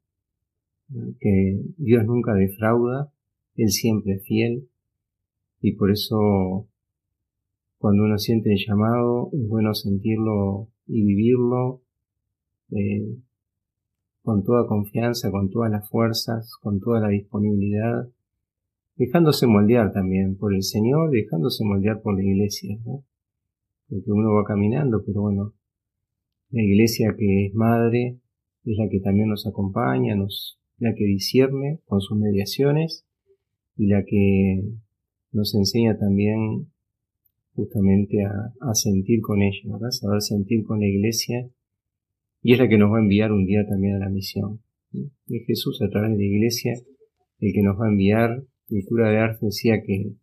que 1.19 1.61
Dios 1.77 2.05
nunca 2.05 2.33
defrauda, 2.33 3.11
Él 3.55 3.69
siempre 3.69 4.13
es 4.13 4.23
fiel, 4.23 4.67
y 5.61 5.73
por 5.73 5.91
eso 5.91 6.67
cuando 7.77 8.03
uno 8.03 8.17
siente 8.17 8.51
el 8.51 8.59
llamado 8.65 9.29
es 9.33 9.47
bueno 9.47 9.73
sentirlo 9.73 10.67
y 10.87 11.03
vivirlo 11.03 11.81
eh, 12.71 13.17
con 14.27 14.43
toda 14.43 14.67
confianza, 14.67 15.31
con 15.31 15.49
todas 15.49 15.71
las 15.71 15.89
fuerzas, 15.89 16.57
con 16.61 16.81
toda 16.81 16.99
la 16.99 17.07
disponibilidad, 17.07 18.09
dejándose 18.97 19.47
moldear 19.47 19.93
también 19.93 20.35
por 20.35 20.53
el 20.53 20.63
Señor, 20.63 21.11
dejándose 21.11 21.63
moldear 21.63 22.01
por 22.01 22.13
la 22.13 22.23
iglesia, 22.25 22.77
porque 23.87 24.11
uno 24.11 24.33
va 24.33 24.43
caminando, 24.43 25.01
pero 25.05 25.21
bueno, 25.21 25.53
la 26.49 26.61
iglesia 26.61 27.15
que 27.17 27.45
es 27.45 27.53
madre 27.53 28.19
es 28.65 28.77
la 28.77 28.89
que 28.89 28.99
también 28.99 29.29
nos 29.29 29.47
acompaña, 29.47 30.13
nos, 30.15 30.59
la 30.77 30.93
que 30.93 31.05
discierne 31.05 31.79
con 31.85 32.01
sus 32.01 32.17
mediaciones 32.17 33.05
y 33.77 33.87
la 33.87 34.03
que 34.03 34.61
nos 35.31 35.55
enseña 35.55 35.97
también 35.97 36.67
justamente 37.55 38.25
a, 38.25 38.73
sentir 38.75 39.21
con 39.21 39.41
ella, 39.41 39.71
¿verdad? 39.71 39.91
Saber 39.91 40.21
sentir 40.21 40.65
con 40.65 40.81
la 40.81 40.87
iglesia 40.87 41.49
y 42.41 42.53
es 42.53 42.59
la 42.59 42.67
que 42.67 42.77
nos 42.77 42.91
va 42.91 42.97
a 42.97 43.01
enviar 43.01 43.31
un 43.31 43.45
día 43.45 43.65
también 43.67 43.95
a 43.95 43.99
la 43.99 44.09
misión. 44.09 44.61
Es 44.93 45.45
Jesús 45.45 45.81
a 45.81 45.89
través 45.89 46.11
de 46.11 46.17
la 46.17 46.23
iglesia 46.23 46.73
el 47.39 47.53
que 47.53 47.61
nos 47.61 47.79
va 47.79 47.85
a 47.85 47.89
enviar. 47.89 48.43
El 48.69 48.85
cura 48.85 49.09
de 49.09 49.17
Arte 49.17 49.45
decía 49.47 49.81
que, 49.81 50.13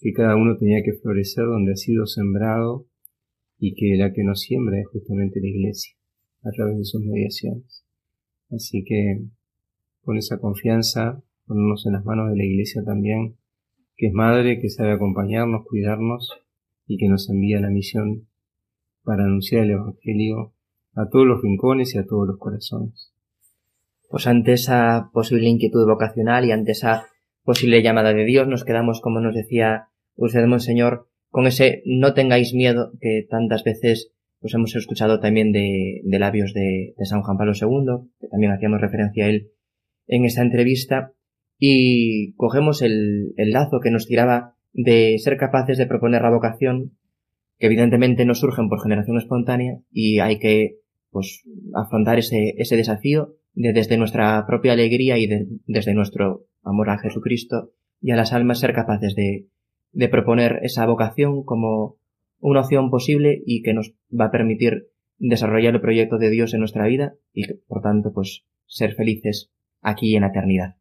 que 0.00 0.12
cada 0.12 0.36
uno 0.36 0.56
tenía 0.56 0.82
que 0.82 0.92
florecer 0.92 1.44
donde 1.44 1.72
ha 1.72 1.76
sido 1.76 2.06
sembrado 2.06 2.86
y 3.58 3.74
que 3.74 3.96
la 3.96 4.12
que 4.12 4.24
nos 4.24 4.40
siembra 4.40 4.78
es 4.80 4.86
justamente 4.88 5.40
la 5.40 5.48
iglesia, 5.48 5.94
a 6.42 6.50
través 6.50 6.78
de 6.78 6.84
sus 6.84 7.02
mediaciones. 7.02 7.84
Así 8.50 8.84
que 8.84 9.24
con 10.02 10.16
esa 10.16 10.38
confianza, 10.38 11.22
ponernos 11.46 11.86
en 11.86 11.92
las 11.94 12.04
manos 12.04 12.30
de 12.30 12.36
la 12.36 12.44
iglesia 12.44 12.82
también, 12.84 13.36
que 13.96 14.06
es 14.06 14.12
madre, 14.12 14.60
que 14.60 14.70
sabe 14.70 14.92
acompañarnos, 14.92 15.66
cuidarnos 15.66 16.30
y 16.86 16.96
que 16.98 17.08
nos 17.08 17.28
envía 17.28 17.60
la 17.60 17.68
misión 17.68 18.28
para 19.02 19.24
anunciar 19.24 19.64
el 19.64 19.72
Evangelio 19.72 20.54
a 20.98 21.08
todos 21.08 21.26
los 21.26 21.40
rincones 21.42 21.94
y 21.94 21.98
a 21.98 22.04
todos 22.04 22.26
los 22.26 22.38
corazones. 22.38 23.12
Pues 24.10 24.26
ante 24.26 24.52
esa 24.52 25.10
posible 25.12 25.48
inquietud 25.48 25.86
vocacional 25.86 26.44
y 26.44 26.50
ante 26.50 26.72
esa 26.72 27.06
posible 27.44 27.82
llamada 27.82 28.12
de 28.12 28.24
Dios 28.24 28.48
nos 28.48 28.64
quedamos, 28.64 29.00
como 29.00 29.20
nos 29.20 29.34
decía 29.34 29.88
usted, 30.16 30.44
Monseñor, 30.46 31.06
con 31.30 31.46
ese 31.46 31.82
no 31.86 32.14
tengáis 32.14 32.52
miedo 32.52 32.92
que 33.00 33.26
tantas 33.28 33.62
veces 33.62 34.12
pues 34.40 34.54
hemos 34.54 34.74
escuchado 34.74 35.20
también 35.20 35.52
de, 35.52 36.00
labios 36.04 36.52
de, 36.52 36.94
San 37.04 37.22
Juan 37.22 37.36
Pablo 37.36 37.52
II, 37.54 38.08
que 38.20 38.28
también 38.28 38.52
hacíamos 38.52 38.80
referencia 38.80 39.24
a 39.24 39.28
él 39.28 39.50
en 40.06 40.24
esta 40.24 40.42
entrevista, 40.42 41.12
y 41.58 42.34
cogemos 42.34 42.82
el, 42.82 43.34
el 43.36 43.50
lazo 43.50 43.80
que 43.80 43.90
nos 43.90 44.06
tiraba 44.06 44.54
de 44.72 45.18
ser 45.18 45.36
capaces 45.36 45.76
de 45.76 45.86
proponer 45.86 46.22
la 46.22 46.30
vocación, 46.30 46.92
que 47.58 47.66
evidentemente 47.66 48.24
no 48.24 48.34
surgen 48.34 48.68
por 48.68 48.80
generación 48.80 49.18
espontánea, 49.18 49.80
y 49.90 50.20
hay 50.20 50.38
que 50.38 50.76
pues 51.10 51.42
afrontar 51.74 52.18
ese, 52.18 52.54
ese 52.58 52.76
desafío 52.76 53.34
de 53.54 53.72
desde 53.72 53.96
nuestra 53.96 54.46
propia 54.46 54.72
alegría 54.72 55.18
y 55.18 55.28
desde 55.66 55.94
nuestro 55.94 56.44
amor 56.62 56.90
a 56.90 56.98
Jesucristo 56.98 57.72
y 58.00 58.12
a 58.12 58.16
las 58.16 58.32
almas 58.32 58.60
ser 58.60 58.72
capaces 58.72 59.14
de, 59.14 59.48
de 59.92 60.08
proponer 60.08 60.60
esa 60.62 60.86
vocación 60.86 61.44
como 61.44 61.96
una 62.40 62.60
opción 62.60 62.90
posible 62.90 63.42
y 63.44 63.62
que 63.62 63.74
nos 63.74 63.94
va 64.08 64.26
a 64.26 64.30
permitir 64.30 64.88
desarrollar 65.18 65.74
el 65.74 65.80
proyecto 65.80 66.18
de 66.18 66.30
Dios 66.30 66.54
en 66.54 66.60
nuestra 66.60 66.86
vida 66.86 67.14
y 67.32 67.52
por 67.66 67.82
tanto 67.82 68.12
pues 68.12 68.44
ser 68.66 68.94
felices 68.94 69.50
aquí 69.80 70.14
en 70.14 70.22
la 70.22 70.28
eternidad. 70.28 70.76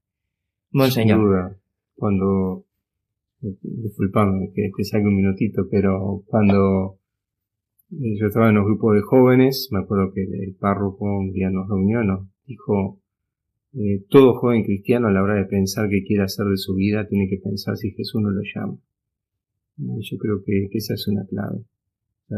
Monseñor. 0.72 1.58
cuando, 1.96 2.66
disculpame 3.42 4.52
que 4.54 4.70
te 4.76 4.98
un 4.98 5.16
minutito, 5.16 5.68
pero 5.72 6.24
cuando 6.28 6.97
yo 7.90 8.28
estaba 8.28 8.50
en 8.50 8.58
un 8.58 8.66
grupo 8.66 8.94
de 8.94 9.02
jóvenes, 9.02 9.70
me 9.72 9.80
acuerdo 9.80 10.12
que 10.14 10.22
el 10.22 10.56
párroco 10.56 11.06
un 11.06 11.32
día 11.32 11.50
nos 11.50 11.70
reunió, 11.70 12.04
nos 12.04 12.28
dijo, 12.46 13.02
eh, 13.74 14.04
todo 14.10 14.36
joven 14.36 14.64
cristiano 14.64 15.08
a 15.08 15.12
la 15.12 15.24
hora 15.24 15.36
de 15.36 15.46
pensar 15.46 15.90
qué 15.90 16.04
quiere 16.04 16.24
hacer 16.24 16.46
de 16.48 16.58
su 16.58 16.76
vida 16.76 17.08
tiene 17.08 17.30
que 17.30 17.38
pensar 17.38 17.78
si 17.78 17.92
Jesús 17.92 18.22
no 18.22 18.30
lo 18.30 18.42
llama. 18.42 18.78
Yo 19.78 20.18
creo 20.18 20.44
que, 20.44 20.68
esa 20.72 20.96
es 20.96 21.08
una 21.08 21.26
clave. 21.26 21.64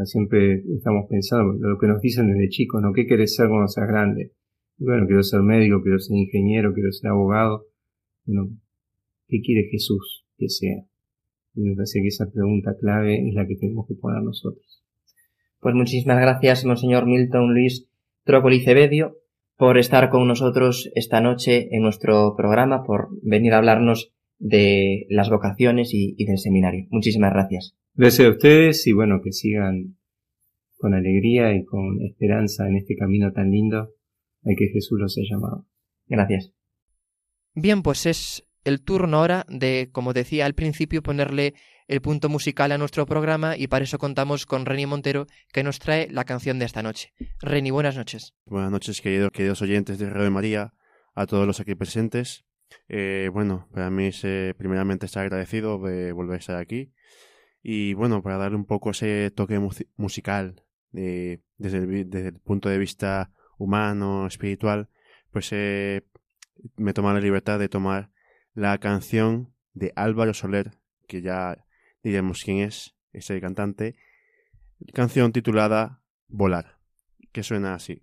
siempre 0.04 0.62
estamos 0.76 1.06
pensando 1.08 1.54
lo 1.54 1.78
que 1.78 1.86
nos 1.86 2.00
dicen 2.02 2.28
desde 2.28 2.48
chicos, 2.50 2.82
¿no? 2.82 2.92
¿Qué 2.92 3.06
quieres 3.06 3.34
ser 3.34 3.48
cuando 3.48 3.68
seas 3.68 3.88
grande? 3.88 4.32
bueno, 4.78 5.06
quiero 5.06 5.22
ser 5.22 5.42
médico, 5.42 5.82
quiero 5.82 5.98
ser 5.98 6.16
ingeniero, 6.16 6.72
quiero 6.72 6.90
ser 6.90 7.10
abogado. 7.10 7.66
Bueno, 8.24 8.50
¿qué 9.28 9.40
quiere 9.42 9.68
Jesús 9.70 10.24
que 10.38 10.48
sea? 10.48 10.86
Y 11.54 11.60
me 11.62 11.74
parece 11.74 12.00
que 12.00 12.08
esa 12.08 12.30
pregunta 12.30 12.76
clave 12.78 13.28
es 13.28 13.34
la 13.34 13.46
que 13.46 13.56
tenemos 13.56 13.86
que 13.86 13.94
poner 13.94 14.22
nosotros. 14.22 14.79
Pues 15.60 15.74
muchísimas 15.74 16.20
gracias, 16.20 16.64
Monseñor 16.64 17.06
Milton 17.06 17.52
Luis 17.52 17.86
Trócoli 18.24 18.64
por 19.56 19.76
estar 19.76 20.08
con 20.08 20.26
nosotros 20.26 20.90
esta 20.94 21.20
noche 21.20 21.68
en 21.72 21.82
nuestro 21.82 22.34
programa, 22.34 22.82
por 22.82 23.08
venir 23.22 23.52
a 23.52 23.58
hablarnos 23.58 24.10
de 24.38 25.06
las 25.10 25.28
vocaciones 25.28 25.90
y, 25.92 26.16
del 26.24 26.38
seminario. 26.38 26.86
Muchísimas 26.88 27.34
gracias. 27.34 27.76
Gracias 27.92 28.26
a 28.26 28.30
ustedes 28.30 28.86
y 28.86 28.92
bueno, 28.92 29.20
que 29.22 29.32
sigan 29.32 29.98
con 30.78 30.94
alegría 30.94 31.54
y 31.54 31.66
con 31.66 32.00
esperanza 32.02 32.66
en 32.66 32.76
este 32.76 32.96
camino 32.96 33.32
tan 33.32 33.50
lindo 33.50 33.90
al 34.44 34.56
que 34.56 34.68
Jesús 34.68 34.98
los 34.98 35.18
ha 35.18 35.22
llamado. 35.30 35.66
Gracias. 36.06 36.54
Bien, 37.54 37.82
pues 37.82 38.06
es 38.06 38.48
el 38.64 38.82
turno 38.82 39.18
ahora 39.18 39.44
de, 39.48 39.90
como 39.92 40.14
decía 40.14 40.46
al 40.46 40.54
principio, 40.54 41.02
ponerle 41.02 41.52
el 41.90 42.00
punto 42.00 42.28
musical 42.28 42.70
a 42.70 42.78
nuestro 42.78 43.04
programa 43.04 43.56
y 43.56 43.66
para 43.66 43.82
eso 43.82 43.98
contamos 43.98 44.46
con 44.46 44.64
Reni 44.64 44.86
Montero 44.86 45.26
que 45.52 45.64
nos 45.64 45.80
trae 45.80 46.08
la 46.08 46.22
canción 46.22 46.60
de 46.60 46.64
esta 46.64 46.84
noche. 46.84 47.12
Reni, 47.40 47.72
buenas 47.72 47.96
noches. 47.96 48.32
Buenas 48.46 48.70
noches, 48.70 49.00
queridos, 49.00 49.32
queridos 49.32 49.60
oyentes 49.60 49.98
de 49.98 50.08
Radio 50.08 50.30
María, 50.30 50.72
a 51.16 51.26
todos 51.26 51.48
los 51.48 51.58
aquí 51.58 51.74
presentes. 51.74 52.44
Eh, 52.88 53.28
bueno, 53.32 53.68
para 53.72 53.90
mí 53.90 54.06
es 54.06 54.20
eh, 54.22 54.54
primeramente 54.56 55.06
estar 55.06 55.24
agradecido 55.24 55.80
de 55.80 56.12
volver 56.12 56.36
a 56.36 56.38
estar 56.38 56.56
aquí 56.58 56.92
y 57.60 57.94
bueno, 57.94 58.22
para 58.22 58.38
darle 58.38 58.56
un 58.56 58.66
poco 58.66 58.90
ese 58.90 59.32
toque 59.32 59.58
musical 59.96 60.62
desde, 60.92 61.40
el, 61.58 62.38
punto 62.44 62.68
de 62.68 62.78
vista 62.78 63.32
humano, 63.58 64.28
espiritual, 64.28 64.90
pues 65.32 65.48
eh, 65.50 66.02
me 66.76 66.92
toma 66.92 67.12
la 67.14 67.20
libertad 67.20 67.58
de 67.58 67.68
tomar 67.68 68.12
la 68.54 68.78
canción 68.78 69.52
de 69.74 69.92
Álvaro 69.96 70.34
Soler, 70.34 70.78
que 71.08 71.20
ya 71.20 71.64
diremos 72.02 72.42
quién 72.44 72.58
es, 72.60 72.94
ese 73.12 73.40
cantante, 73.40 73.96
canción 74.92 75.32
titulada 75.32 76.02
Volar, 76.28 76.78
que 77.32 77.42
suena 77.42 77.74
así. 77.74 78.02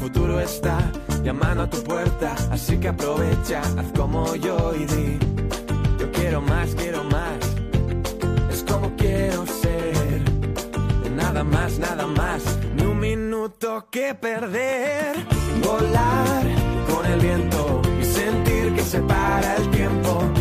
futuro 0.00 0.40
está 0.40 0.90
llamando 1.22 1.64
a 1.64 1.70
tu 1.70 1.82
puerta. 1.84 2.34
Así 2.50 2.78
que 2.78 2.88
aprovecha, 2.88 3.60
haz 3.60 3.92
como 3.96 4.34
yo 4.36 4.72
y 4.74 4.84
di. 4.86 5.18
Yo 5.98 6.10
quiero 6.10 6.40
más, 6.40 6.74
quiero 6.74 7.04
más. 7.04 7.38
Es 8.50 8.64
como 8.64 8.96
quiero 8.96 9.44
nada 11.14 11.44
más, 11.44 11.78
nada 11.78 12.06
más, 12.06 12.42
ni 12.74 12.82
un 12.82 12.98
minuto 12.98 13.86
que 13.90 14.14
perder. 14.14 15.14
Volar 15.62 16.44
con 16.90 17.06
el 17.06 17.20
viento 17.20 17.82
y 18.00 18.04
sentir 18.04 18.74
que 18.74 18.82
se 18.82 19.00
para 19.00 19.56
el 19.56 19.70
tiempo. 19.70 20.39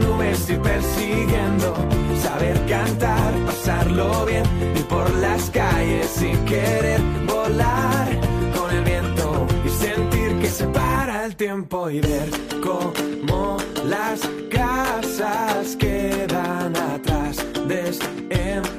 Nubes 0.00 0.48
ir 0.50 0.60
persiguiendo. 0.60 1.74
Saber 2.22 2.56
cantar, 2.66 3.32
pasarlo 3.46 4.26
bien 4.26 4.44
y 4.76 4.82
por 4.82 5.08
las 5.16 5.50
calles 5.50 6.06
sin 6.06 6.36
querer 6.44 7.00
volar 7.26 8.08
con 8.56 8.70
el 8.76 8.84
viento 8.84 9.46
y 9.64 9.68
sentir 9.68 10.38
que 10.40 10.48
se 10.48 10.66
para 10.66 11.24
el 11.24 11.36
tiempo 11.36 11.90
y 11.90 12.00
ver 12.00 12.28
cómo 12.62 13.56
las 13.84 14.20
casas 14.50 15.76
quedan 15.76 16.76
atrás 16.76 17.36
desenfocado 17.66 18.69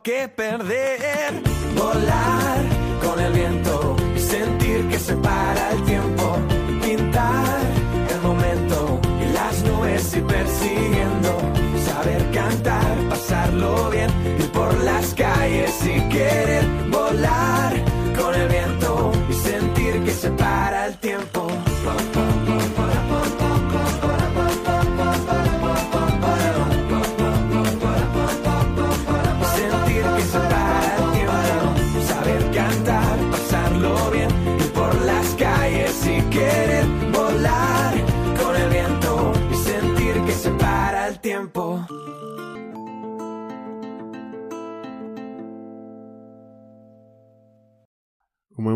que 0.00 0.28
perder. 0.28 1.42
Volar 1.76 2.58
con 3.04 3.20
el 3.20 3.32
viento 3.32 3.96
y 4.16 4.20
sentir 4.20 4.88
que 4.88 4.98
se 4.98 5.14
para 5.16 5.70
el 5.72 5.84
tiempo. 5.84 6.36
Pintar 6.82 7.60
el 8.10 8.20
momento 8.20 9.00
y 9.20 9.32
las 9.32 9.62
nubes 9.64 10.16
y 10.16 10.20
persiguiendo. 10.20 11.38
Saber 11.84 12.30
cantar, 12.30 12.96
pasarlo 13.08 13.90
bien, 13.90 14.10
ir 14.38 14.50
por 14.52 14.72
las 14.82 15.14
calles 15.14 15.74
y 15.84 16.08
querer 16.08 16.64
volar 16.90 17.72
con 18.18 18.34
el 18.34 18.48
viento 18.48 19.12
y 19.28 19.34
sentir 19.34 20.04
que 20.04 20.12
se 20.12 20.30
para 20.30 20.86
el 20.86 20.96
tiempo. 20.98 21.48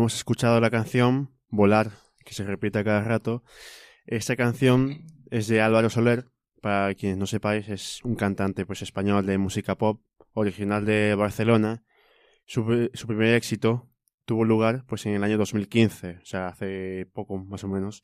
Hemos 0.07 0.15
escuchado 0.15 0.61
la 0.61 0.69
canción 0.69 1.31
Volar, 1.49 1.91
que 2.23 2.33
se 2.33 2.45
repite 2.45 2.81
cada 2.85 3.03
rato, 3.03 3.43
esta 4.05 4.37
canción 4.37 5.03
es 5.31 5.49
de 5.49 5.59
Álvaro 5.59 5.89
Soler, 5.89 6.29
para 6.61 6.95
quienes 6.95 7.17
no 7.17 7.27
sepáis, 7.27 7.67
es 7.67 8.01
un 8.05 8.15
cantante 8.15 8.65
pues 8.65 8.81
español 8.81 9.25
de 9.25 9.37
música 9.37 9.75
pop, 9.75 9.99
original 10.31 10.85
de 10.85 11.13
Barcelona. 11.15 11.83
Su, 12.45 12.89
primer 13.05 13.33
éxito 13.33 13.89
tuvo 14.23 14.45
lugar 14.45 14.85
pues 14.87 15.05
en 15.05 15.13
el 15.13 15.25
año 15.25 15.37
2015, 15.37 16.19
o 16.21 16.25
sea, 16.25 16.47
hace 16.47 17.05
poco 17.11 17.37
más 17.39 17.65
o 17.65 17.67
menos. 17.67 18.01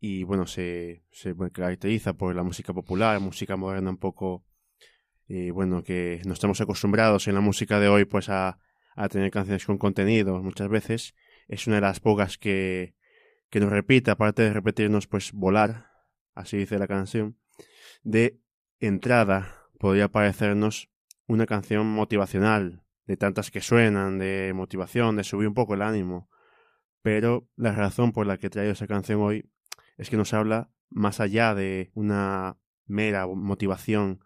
Y 0.00 0.22
bueno, 0.22 0.46
se, 0.46 1.04
se 1.10 1.34
caracteriza 1.52 2.14
por 2.14 2.34
la 2.34 2.44
música 2.44 2.72
popular, 2.72 3.20
música 3.20 3.56
moderna 3.56 3.90
un 3.90 3.98
poco, 3.98 4.46
y 5.28 5.50
bueno, 5.50 5.84
que 5.84 6.22
no 6.24 6.32
estamos 6.32 6.62
acostumbrados 6.62 7.28
en 7.28 7.34
la 7.34 7.42
música 7.42 7.78
de 7.78 7.88
hoy 7.88 8.06
pues 8.06 8.30
a, 8.30 8.58
a 8.94 9.08
tener 9.10 9.30
canciones 9.30 9.66
con 9.66 9.76
contenido 9.76 10.42
muchas 10.42 10.70
veces, 10.70 11.14
es 11.48 11.66
una 11.66 11.76
de 11.76 11.82
las 11.82 12.00
pocas 12.00 12.38
que, 12.38 12.94
que 13.50 13.60
nos 13.60 13.70
repite, 13.70 14.10
aparte 14.10 14.42
de 14.42 14.52
repetirnos, 14.52 15.06
pues 15.06 15.32
volar, 15.32 15.90
así 16.34 16.56
dice 16.56 16.78
la 16.78 16.88
canción, 16.88 17.38
de 18.02 18.40
entrada 18.80 19.68
podría 19.78 20.08
parecernos 20.08 20.90
una 21.26 21.46
canción 21.46 21.86
motivacional, 21.86 22.84
de 23.06 23.16
tantas 23.16 23.50
que 23.50 23.60
suenan, 23.60 24.18
de 24.18 24.52
motivación, 24.54 25.16
de 25.16 25.24
subir 25.24 25.48
un 25.48 25.54
poco 25.54 25.74
el 25.74 25.82
ánimo. 25.82 26.28
Pero 27.02 27.48
la 27.56 27.72
razón 27.72 28.12
por 28.12 28.26
la 28.26 28.36
que 28.36 28.48
he 28.48 28.50
traído 28.50 28.72
esa 28.72 28.86
canción 28.86 29.20
hoy 29.20 29.48
es 29.96 30.10
que 30.10 30.16
nos 30.16 30.34
habla 30.34 30.70
más 30.90 31.20
allá 31.20 31.54
de 31.54 31.90
una 31.94 32.58
mera 32.86 33.26
motivación 33.26 34.20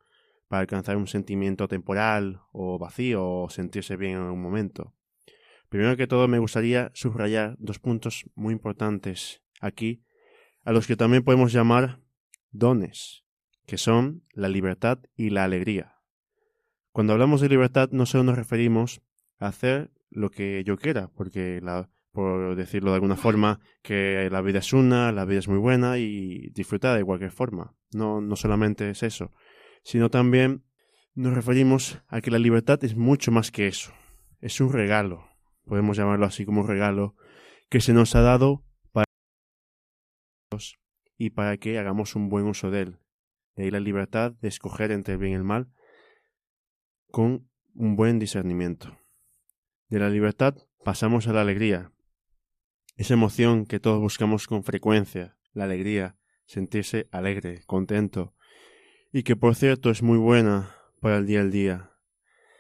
para 0.49 0.61
alcanzar 0.61 0.97
un 0.97 1.07
sentimiento 1.07 1.69
temporal 1.69 2.41
o 2.53 2.79
vacío 2.79 3.27
o 3.27 3.51
sentirse 3.51 3.97
bien 3.97 4.13
en 4.13 4.23
un 4.23 4.43
momento. 4.43 4.95
Primero 5.71 5.97
que 5.97 6.09
todo 6.09 6.27
me 6.27 6.41
gustaría 6.41 6.91
subrayar 6.95 7.55
dos 7.61 7.79
puntos 7.79 8.25
muy 8.35 8.53
importantes 8.53 9.41
aquí, 9.61 10.03
a 10.65 10.73
los 10.73 10.89
que 10.89 10.97
también 10.97 11.23
podemos 11.23 11.53
llamar 11.53 12.01
dones, 12.51 13.25
que 13.67 13.79
son 13.79 14.25
la 14.35 14.49
libertad 14.49 14.99
y 15.15 15.31
la 15.31 15.45
alegría. 15.45 15.95
Cuando 16.91 17.13
hablamos 17.13 17.41
de 17.41 17.49
libertad 17.49 17.91
no 17.93 18.05
solo 18.05 18.25
nos 18.25 18.37
referimos 18.37 19.01
hacer 19.39 19.93
lo 20.11 20.33
que 20.33 20.65
yo 20.65 20.77
quiera, 20.77 21.07
porque 21.15 21.61
la, 21.63 21.89
por 22.11 22.57
decirlo 22.57 22.91
de 22.91 22.97
alguna 22.97 23.17
forma, 23.17 23.61
que 23.83 24.29
la 24.29 24.41
vida 24.41 24.59
es 24.59 24.73
una, 24.73 25.13
la 25.13 25.25
vida 25.25 25.39
es 25.39 25.47
muy 25.47 25.59
buena 25.59 25.99
y 25.99 26.51
disfrutar 26.51 26.99
de 26.99 27.05
cualquier 27.05 27.31
forma. 27.31 27.77
No, 27.93 28.21
no 28.21 28.35
solamente 28.35 28.91
es 28.91 29.05
eso, 29.05 29.33
sino 29.85 30.11
también 30.11 30.65
nos 31.15 31.33
referimos 31.33 32.03
a 32.09 32.21
que 32.21 32.33
la 32.33 32.41
libertad 32.41 32.83
es 32.83 32.97
mucho 32.97 33.31
más 33.31 33.53
que 33.53 33.69
eso. 33.69 33.93
Es 34.41 34.61
un 34.61 34.73
regalo, 34.73 35.30
podemos 35.71 35.97
llamarlo 35.97 36.27
así 36.27 36.45
como 36.45 36.67
regalo, 36.67 37.15
que 37.69 37.81
se 37.81 37.93
nos 37.93 38.17
ha 38.17 38.23
dado 38.23 38.65
para 38.91 39.05
y 41.17 41.31
para 41.31 41.59
que 41.59 41.79
hagamos 41.79 42.17
un 42.17 42.29
buen 42.29 42.47
uso 42.47 42.73
de 42.73 42.81
él. 42.81 42.99
De 43.55 43.63
ahí 43.63 43.71
la 43.71 43.79
libertad 43.79 44.33
de 44.33 44.49
escoger 44.49 44.91
entre 44.91 45.15
el 45.15 45.21
bien 45.21 45.33
y 45.33 45.37
el 45.37 45.45
mal 45.45 45.73
con 47.13 47.49
un 47.77 47.95
buen 47.95 48.19
discernimiento. 48.19 48.99
De 49.89 50.01
la 50.01 50.11
libertad 50.11 50.57
pasamos 50.85 51.29
a 51.29 51.33
la 51.33 51.43
alegría, 51.43 51.93
esa 52.97 53.15
emoción 53.15 53.65
que 53.65 53.79
todos 53.79 54.01
buscamos 54.01 54.49
con 54.49 54.65
frecuencia, 54.65 55.37
la 55.53 55.65
alegría, 55.65 56.17
sentirse 56.47 57.09
alegre, 57.13 57.63
contento, 57.67 58.35
y 59.13 59.23
que 59.23 59.37
por 59.37 59.55
cierto 59.55 59.91
es 59.91 60.03
muy 60.03 60.19
buena 60.19 60.75
para 61.01 61.19
el 61.19 61.27
día 61.27 61.43
al 61.43 61.53
día. 61.53 61.93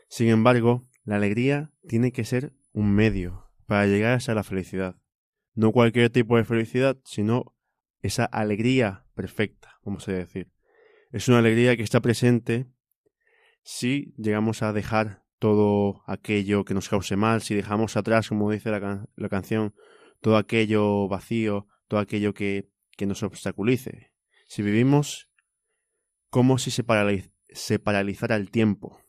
Sin 0.08 0.28
embargo, 0.28 0.86
la 1.02 1.16
alegría 1.16 1.72
tiene 1.88 2.12
que 2.12 2.24
ser 2.24 2.54
un 2.72 2.92
medio 2.94 3.50
para 3.66 3.86
llegar 3.86 4.20
a 4.26 4.34
la 4.34 4.42
felicidad. 4.42 4.96
No 5.54 5.72
cualquier 5.72 6.10
tipo 6.10 6.36
de 6.36 6.44
felicidad, 6.44 6.98
sino 7.04 7.56
esa 8.02 8.24
alegría 8.24 9.06
perfecta, 9.14 9.78
vamos 9.84 10.08
a 10.08 10.12
decir. 10.12 10.50
Es 11.10 11.28
una 11.28 11.38
alegría 11.38 11.76
que 11.76 11.82
está 11.82 12.00
presente 12.00 12.66
si 13.62 14.14
llegamos 14.16 14.62
a 14.62 14.72
dejar 14.72 15.24
todo 15.38 16.02
aquello 16.06 16.64
que 16.64 16.74
nos 16.74 16.88
cause 16.88 17.16
mal, 17.16 17.42
si 17.42 17.54
dejamos 17.54 17.96
atrás, 17.96 18.28
como 18.28 18.50
dice 18.50 18.70
la, 18.70 19.06
la 19.14 19.28
canción, 19.28 19.74
todo 20.20 20.36
aquello 20.36 21.08
vacío, 21.08 21.66
todo 21.88 22.00
aquello 22.00 22.34
que, 22.34 22.70
que 22.96 23.06
nos 23.06 23.22
obstaculice. 23.22 24.12
Si 24.46 24.62
vivimos 24.62 25.30
como 26.28 26.58
si 26.58 26.70
se, 26.70 26.84
se 27.48 27.78
paralizara 27.78 28.36
el 28.36 28.50
tiempo. 28.50 29.00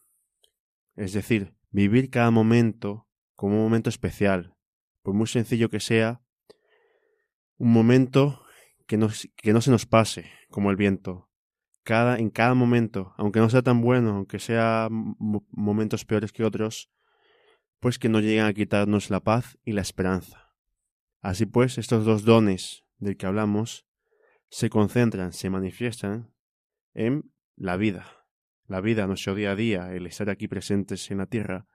Es 0.96 1.14
decir, 1.14 1.54
vivir 1.70 2.10
cada 2.10 2.32
momento 2.32 3.08
como 3.42 3.56
un 3.56 3.64
momento 3.64 3.90
especial, 3.90 4.56
por 5.02 5.16
muy 5.16 5.26
sencillo 5.26 5.68
que 5.68 5.80
sea, 5.80 6.22
un 7.58 7.74
momento 7.74 8.44
que 8.86 8.98
no, 8.98 9.10
que 9.36 9.52
no 9.52 9.62
se 9.62 9.72
nos 9.72 9.88
pase, 9.88 10.30
como 10.52 10.70
el 10.70 10.76
viento. 10.78 11.28
Cada, 11.82 12.20
en 12.20 12.30
cada 12.30 12.54
momento, 12.54 13.16
aunque 13.18 13.40
no 13.40 13.50
sea 13.50 13.64
tan 13.64 13.82
bueno, 13.82 14.12
aunque 14.12 14.38
sea 14.38 14.90
momentos 14.92 16.06
peores 16.06 16.32
que 16.32 16.44
otros, 16.44 16.92
pues 17.80 17.98
que 17.98 18.10
no 18.10 18.20
lleguen 18.20 18.46
a 18.46 18.54
quitarnos 18.54 19.10
la 19.10 19.22
paz 19.22 19.58
y 19.66 19.72
la 19.72 19.82
esperanza. 19.82 20.54
Así 21.20 21.48
pues, 21.48 21.80
estos 21.80 22.06
dos 22.06 22.24
dones 22.24 22.86
del 23.00 23.18
que 23.18 23.26
hablamos 23.26 23.88
se 24.50 24.70
concentran, 24.70 25.34
se 25.34 25.50
manifiestan 25.50 26.32
en 26.94 27.34
la 27.56 27.76
vida, 27.76 28.06
la 28.68 28.82
vida, 28.82 29.08
nuestro 29.08 29.34
día 29.34 29.54
a 29.54 29.56
día, 29.56 29.96
el 29.96 30.06
estar 30.06 30.30
aquí 30.30 30.48
presentes 30.48 31.10
en 31.10 31.18
la 31.18 31.26
tierra. 31.26 31.66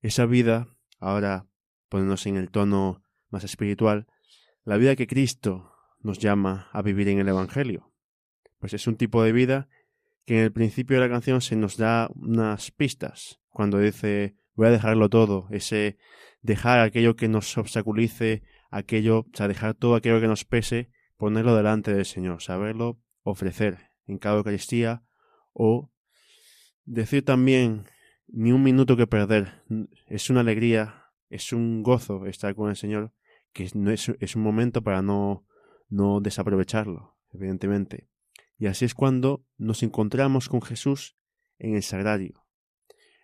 Esa 0.00 0.24
vida, 0.24 0.75
ahora 1.06 1.46
poniéndose 1.88 2.28
en 2.28 2.36
el 2.36 2.50
tono 2.50 3.02
más 3.30 3.44
espiritual, 3.44 4.06
la 4.64 4.76
vida 4.76 4.96
que 4.96 5.06
Cristo 5.06 5.72
nos 6.00 6.18
llama 6.18 6.68
a 6.72 6.82
vivir 6.82 7.08
en 7.08 7.18
el 7.18 7.28
Evangelio. 7.28 7.92
Pues 8.58 8.74
es 8.74 8.86
un 8.86 8.96
tipo 8.96 9.22
de 9.22 9.32
vida 9.32 9.68
que 10.24 10.38
en 10.38 10.44
el 10.44 10.52
principio 10.52 10.96
de 10.96 11.06
la 11.06 11.12
canción 11.12 11.40
se 11.40 11.56
nos 11.56 11.76
da 11.76 12.10
unas 12.14 12.70
pistas, 12.72 13.40
cuando 13.50 13.78
dice 13.78 14.36
voy 14.54 14.68
a 14.68 14.70
dejarlo 14.70 15.08
todo, 15.08 15.46
ese 15.50 15.98
dejar 16.42 16.80
aquello 16.80 17.14
que 17.14 17.28
nos 17.28 17.56
obstaculice, 17.58 18.42
aquello, 18.70 19.20
o 19.20 19.26
sea, 19.32 19.48
dejar 19.48 19.74
todo 19.74 19.94
aquello 19.94 20.20
que 20.20 20.28
nos 20.28 20.44
pese, 20.44 20.90
ponerlo 21.16 21.54
delante 21.54 21.94
del 21.94 22.06
Señor, 22.06 22.42
saberlo 22.42 22.98
ofrecer 23.22 23.90
en 24.06 24.18
cada 24.18 24.38
Eucaristía 24.38 25.02
o 25.52 25.90
decir 26.84 27.24
también 27.24 27.84
ni 28.28 28.52
un 28.52 28.62
minuto 28.62 28.96
que 28.96 29.06
perder, 29.06 29.62
es 30.06 30.30
una 30.30 30.40
alegría, 30.40 31.12
es 31.30 31.52
un 31.52 31.82
gozo 31.82 32.26
estar 32.26 32.54
con 32.54 32.70
el 32.70 32.76
Señor, 32.76 33.12
que 33.52 33.64
es, 33.64 33.74
es 34.20 34.36
un 34.36 34.42
momento 34.42 34.82
para 34.82 35.02
no, 35.02 35.46
no 35.88 36.20
desaprovecharlo, 36.20 37.16
evidentemente. 37.32 38.08
Y 38.58 38.66
así 38.66 38.84
es 38.84 38.94
cuando 38.94 39.44
nos 39.58 39.82
encontramos 39.82 40.48
con 40.48 40.62
Jesús 40.62 41.16
en 41.58 41.74
el 41.74 41.82
sagrario. 41.82 42.46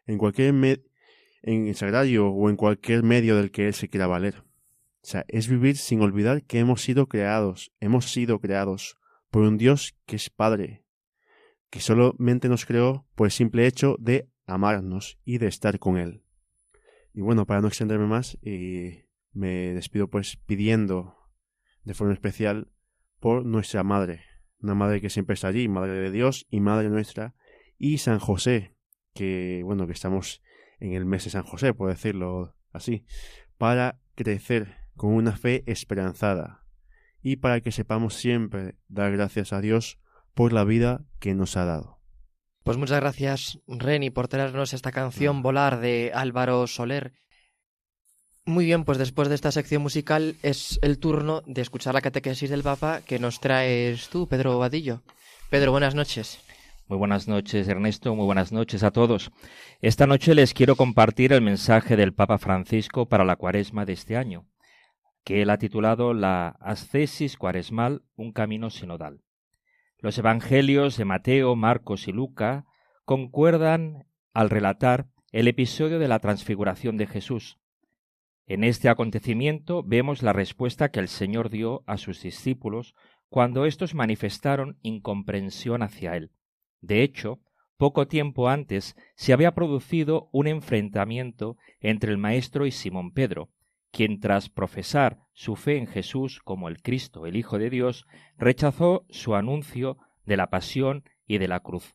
En 0.07 0.19
cualquier 0.19 0.55
en 1.43 1.67
el 1.67 1.75
sagrario 1.75 2.29
o 2.29 2.51
en 2.51 2.57
cualquier 2.57 3.03
medio 3.03 3.37
del 3.37 3.51
que 3.51 3.67
Él 3.67 3.75
se 3.75 3.89
quiera 3.89 4.07
valer. 4.07 4.45
O 5.03 5.07
sea, 5.07 5.25
es 5.29 5.49
vivir 5.49 5.77
sin 5.77 6.01
olvidar 6.01 6.45
que 6.45 6.61
hemos 6.61 6.83
sido 6.83 7.09
creados, 7.09 7.73
hemos 7.81 8.13
sido 8.13 8.39
creados 8.41 8.99
por 9.31 9.43
un 9.43 9.59
Dios 9.59 9.97
que 10.07 10.17
es 10.17 10.31
Padre, 10.31 10.85
que 11.71 11.81
solamente 11.81 12.49
nos 12.49 12.67
creó 12.67 13.07
por 13.17 13.27
el 13.27 13.33
simple 13.33 13.67
hecho 13.67 13.97
de 13.99 14.29
amarnos 14.55 15.19
y 15.25 15.39
de 15.39 15.47
estar 15.47 15.79
con 15.79 15.97
Él. 15.97 16.23
Y 17.15 17.21
bueno, 17.21 17.47
para 17.47 17.61
no 17.61 17.69
extenderme 17.69 18.07
más, 18.07 18.39
eh, 18.43 19.09
me 19.33 19.75
despido 19.75 20.09
pues 20.09 20.37
pidiendo 20.37 21.17
de 21.85 21.95
forma 21.95 22.13
especial 22.13 22.69
por 23.21 23.45
nuestra 23.45 23.83
Madre, 23.83 24.25
una 24.61 24.75
Madre 24.75 25.01
que 25.01 25.11
siempre 25.11 25.35
está 25.35 25.49
allí, 25.49 25.69
Madre 25.69 25.93
de 25.93 26.11
Dios 26.11 26.47
y 26.51 26.61
Madre 26.61 26.89
nuestra, 26.89 27.35
y 27.79 27.99
San 27.99 28.19
José, 28.19 28.77
que 29.15 29.63
bueno, 29.65 29.87
que 29.87 29.93
estamos 29.93 30.43
en 30.81 30.95
el 30.95 31.05
mes 31.05 31.25
de 31.25 31.31
San 31.31 31.45
José, 31.45 31.75
por 31.75 31.89
decirlo 31.89 32.57
así, 32.73 33.05
para 33.59 34.01
crecer 34.15 34.77
con 34.97 35.15
una 35.15 35.37
fe 35.37 35.63
esperanzada 35.67 36.67
y 37.23 37.37
para 37.37 37.61
que 37.61 37.73
sepamos 37.73 38.15
siempre 38.15 38.77
dar 38.89 39.13
gracias 39.13 39.53
a 39.53 39.61
Dios 39.61 40.01
por 40.35 40.53
la 40.53 40.65
vida 40.65 41.05
que 41.19 41.35
nos 41.35 41.57
ha 41.57 41.65
dado. 41.65 42.02
Pues 42.63 42.77
muchas 42.77 43.01
gracias, 43.01 43.59
Reni, 43.67 44.11
por 44.11 44.29
traernos 44.29 44.73
esta 44.73 44.93
canción 44.93 45.43
Volar 45.43 45.81
de 45.81 46.13
Álvaro 46.15 46.69
Soler. 46.69 47.13
Muy 48.45 48.67
bien, 48.67 48.85
pues 48.85 48.99
después 48.99 49.29
de 49.29 49.35
esta 49.35 49.51
sección 49.51 49.83
musical 49.83 50.37
es 50.43 50.79
el 50.83 50.99
turno 50.99 51.43
de 51.47 51.61
escuchar 51.61 51.95
la 51.95 52.01
catequesis 52.01 52.51
del 52.51 52.63
Papa 52.63 53.01
que 53.01 53.19
nos 53.19 53.41
traes 53.41 54.09
tú, 54.11 54.29
Pedro 54.29 54.59
Vadillo. 54.59 55.03
Pedro, 55.51 55.73
buenas 55.73 55.97
noches. 55.97 56.41
Muy 56.87 56.99
buenas 56.99 57.27
noches, 57.27 57.67
Ernesto. 57.67 58.15
Muy 58.15 58.27
buenas 58.27 58.53
noches 58.53 58.85
a 58.85 58.93
todos. 58.93 59.33
Esta 59.81 60.07
noche 60.07 60.35
les 60.35 60.55
quiero 60.55 60.77
compartir 60.77 61.33
el 61.33 61.43
mensaje 61.43 61.97
del 61.97 62.15
Papa 62.15 62.39
Francisco 62.39 63.07
para 63.07 63.25
la 63.25 63.37
cuaresma 63.37 63.85
de 63.85 63.95
este 63.95 64.17
año, 64.17 64.47
que 65.25 65.43
él 65.43 65.51
ha 65.51 65.59
titulado 65.59 66.15
La 66.15 66.49
ascesis 66.61 67.37
cuaresmal, 67.37 68.03
un 68.15 68.33
camino 68.33 68.71
sinodal. 68.71 69.21
Los 70.03 70.19
evangelios 70.19 70.97
de 70.97 71.05
Mateo, 71.05 71.55
Marcos 71.55 72.09
y 72.09 72.13
Luca 72.13 72.67
concuerdan 73.05 74.05
al 74.35 74.51
relatar 74.51 75.07
el 75.31 75.47
episodio 75.47 76.01
de 76.01 76.09
la 76.09 76.19
transfiguración 76.19 76.97
de 76.97 77.07
Jesús. 77.07 77.61
En 78.49 78.65
este 78.65 78.89
acontecimiento 78.89 79.85
vemos 79.85 80.25
la 80.25 80.33
respuesta 80.33 80.91
que 80.91 80.99
el 80.99 81.07
Señor 81.07 81.51
dio 81.51 81.85
a 81.87 81.99
sus 81.99 82.21
discípulos 82.21 82.97
cuando 83.29 83.65
éstos 83.65 83.95
manifestaron 83.95 84.77
incomprensión 84.83 85.85
hacia 85.85 86.17
Él. 86.17 86.33
De 86.81 87.05
hecho, 87.05 87.39
poco 87.77 88.09
tiempo 88.09 88.49
antes 88.49 88.97
se 89.15 89.33
había 89.33 89.55
producido 89.55 90.31
un 90.33 90.49
enfrentamiento 90.49 91.57
entre 91.81 92.11
el 92.11 92.19
Maestro 92.19 92.67
y 92.67 92.73
Simón 92.73 93.13
Pedro, 93.13 93.51
quien 93.93 94.19
tras 94.19 94.49
profesar 94.49 95.21
su 95.35 95.55
fe 95.55 95.77
en 95.77 95.87
Jesús 95.87 96.41
como 96.43 96.69
el 96.69 96.83
Cristo, 96.83 97.27
el 97.27 97.37
Hijo 97.37 97.59
de 97.59 97.71
Dios, 97.71 98.07
rechazó 98.37 99.05
su 99.11 99.37
anuncio 99.37 99.99
de 100.25 100.37
la 100.37 100.51
pasión 100.51 101.05
y 101.27 101.39
de 101.39 101.47
la 101.47 101.61
cruz. 101.61 101.95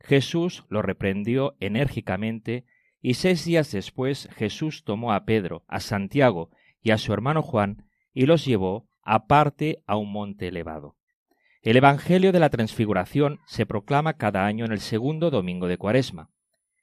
Jesús 0.00 0.64
lo 0.68 0.82
reprendió 0.82 1.56
enérgicamente 1.60 2.64
y 3.00 3.14
seis 3.14 3.44
días 3.44 3.70
después 3.72 4.28
Jesús 4.36 4.84
tomó 4.84 5.12
a 5.12 5.24
Pedro, 5.24 5.64
a 5.68 5.80
Santiago 5.80 6.50
y 6.82 6.90
a 6.90 6.98
su 6.98 7.12
hermano 7.12 7.42
Juan 7.42 7.86
y 8.12 8.26
los 8.26 8.44
llevó 8.44 8.88
aparte 9.02 9.82
a 9.86 9.96
un 9.96 10.12
monte 10.12 10.48
elevado. 10.48 10.96
El 11.62 11.76
Evangelio 11.76 12.32
de 12.32 12.40
la 12.40 12.48
Transfiguración 12.48 13.40
se 13.46 13.66
proclama 13.66 14.14
cada 14.14 14.46
año 14.46 14.64
en 14.64 14.72
el 14.72 14.80
segundo 14.80 15.30
domingo 15.30 15.68
de 15.68 15.76
Cuaresma. 15.76 16.30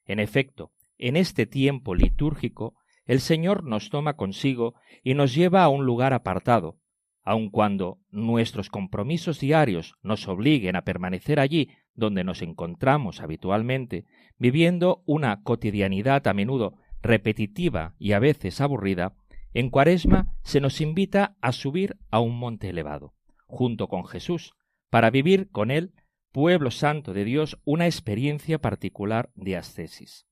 En 0.05 0.19
efecto, 0.19 0.71
en 0.97 1.15
este 1.15 1.45
tiempo 1.47 1.95
litúrgico, 1.95 2.75
el 3.07 3.21
Señor 3.21 3.63
nos 3.63 3.89
toma 3.89 4.15
consigo 4.15 4.75
y 5.03 5.13
nos 5.13 5.33
lleva 5.33 5.63
a 5.63 5.69
un 5.69 5.85
lugar 5.85 6.13
apartado, 6.13 6.77
aun 7.23 7.49
cuando 7.49 7.99
nuestros 8.09 8.69
compromisos 8.69 9.39
diarios 9.39 9.95
nos 10.01 10.27
obliguen 10.27 10.75
a 10.75 10.83
permanecer 10.83 11.39
allí 11.39 11.69
donde 11.93 12.23
nos 12.23 12.41
encontramos 12.41 13.21
habitualmente, 13.21 14.05
viviendo 14.37 15.03
una 15.05 15.41
cotidianidad 15.41 16.27
a 16.27 16.33
menudo 16.33 16.75
repetitiva 17.01 17.95
y 17.97 18.11
a 18.11 18.19
veces 18.19 18.61
aburrida, 18.61 19.15
en 19.53 19.69
Cuaresma 19.69 20.33
se 20.43 20.61
nos 20.61 20.81
invita 20.81 21.35
a 21.41 21.51
subir 21.51 21.97
a 22.11 22.19
un 22.19 22.37
monte 22.37 22.69
elevado, 22.69 23.13
junto 23.45 23.87
con 23.87 24.05
Jesús, 24.05 24.53
para 24.89 25.09
vivir 25.09 25.49
con 25.49 25.71
él, 25.71 25.93
pueblo 26.31 26.71
santo 26.71 27.13
de 27.13 27.23
Dios, 27.23 27.59
una 27.63 27.87
experiencia 27.87 28.59
particular 28.59 29.31
de 29.35 29.57
ascesis. 29.57 30.26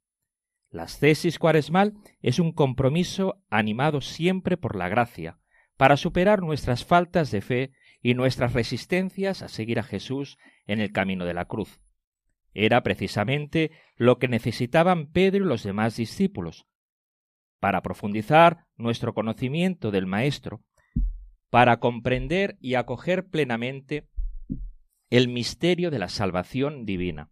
La 0.76 0.84
ascesis 0.84 1.40
cuaresmal 1.40 1.94
es 2.22 2.38
un 2.38 2.52
compromiso 2.52 3.42
animado 3.50 4.02
siempre 4.02 4.58
por 4.58 4.76
la 4.76 4.90
gracia, 4.90 5.40
para 5.78 5.96
superar 5.96 6.42
nuestras 6.42 6.84
faltas 6.84 7.32
de 7.32 7.40
fe 7.40 7.72
y 8.02 8.14
nuestras 8.14 8.52
resistencias 8.52 9.42
a 9.42 9.48
seguir 9.48 9.80
a 9.80 9.84
Jesús 9.84 10.38
en 10.68 10.82
el 10.82 10.92
camino 10.92 11.24
de 11.24 11.34
la 11.34 11.46
cruz. 11.46 11.80
Era 12.54 12.84
precisamente 12.84 13.72
lo 13.96 14.20
que 14.20 14.28
necesitaban 14.28 15.08
Pedro 15.08 15.46
y 15.46 15.48
los 15.48 15.64
demás 15.64 15.96
discípulos, 15.96 16.66
para 17.62 17.82
profundizar 17.82 18.66
nuestro 18.76 19.14
conocimiento 19.14 19.92
del 19.92 20.08
Maestro, 20.08 20.62
para 21.50 21.80
comprender 21.80 22.58
y 22.60 22.76
acoger 22.76 23.30
plenamente 23.30 24.10
el 25.10 25.30
misterio 25.30 25.90
de 25.90 26.00
la 26.00 26.10
salvación 26.10 26.86
divina. 26.86 27.30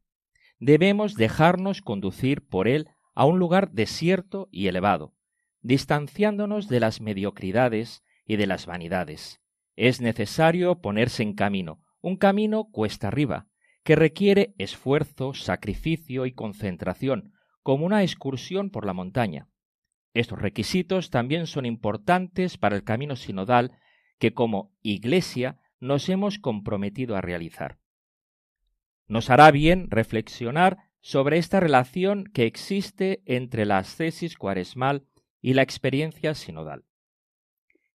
Debemos 0.60 1.16
dejarnos 1.16 1.82
conducir 1.82 2.48
por 2.48 2.70
él 2.70 2.88
a 3.14 3.26
un 3.26 3.40
lugar 3.40 3.72
desierto 3.72 4.50
y 4.52 4.68
elevado, 4.68 5.14
distanciándonos 5.62 6.68
de 6.68 6.80
las 6.80 7.02
mediocridades 7.02 8.04
y 8.26 8.36
de 8.36 8.48
las 8.48 8.66
vanidades. 8.66 9.42
Es 9.76 10.02
necesario 10.02 10.82
ponerse 10.82 11.24
en 11.24 11.34
camino, 11.34 11.82
un 12.02 12.18
camino 12.18 12.70
cuesta 12.72 13.08
arriba, 13.08 13.48
que 13.84 13.96
requiere 13.96 14.54
esfuerzo, 14.58 15.34
sacrificio 15.34 16.26
y 16.26 16.34
concentración, 16.34 17.34
como 17.62 17.86
una 17.86 18.04
excursión 18.04 18.70
por 18.70 18.86
la 18.86 18.94
montaña. 18.94 19.50
Estos 20.14 20.40
requisitos 20.40 21.10
también 21.10 21.48
son 21.48 21.66
importantes 21.66 22.58
para 22.58 22.76
el 22.76 22.84
camino 22.84 23.16
sinodal 23.16 23.78
que 24.20 24.34
como 24.34 24.72
Iglesia 24.82 25.60
nos 25.80 26.08
hemos 26.08 26.40
comprometido 26.40 27.16
a 27.16 27.22
realizar. 27.22 27.80
Nos 29.08 29.30
hará 29.30 29.52
bien 29.52 29.90
reflexionar 29.90 30.78
sobre 31.04 31.38
esta 31.38 31.60
relación 31.60 32.24
que 32.24 32.46
existe 32.46 33.22
entre 33.26 33.66
la 33.66 33.78
ascesis 33.78 34.38
cuaresmal 34.38 35.06
y 35.42 35.54
la 35.54 35.62
experiencia 35.62 36.34
sinodal. 36.34 36.86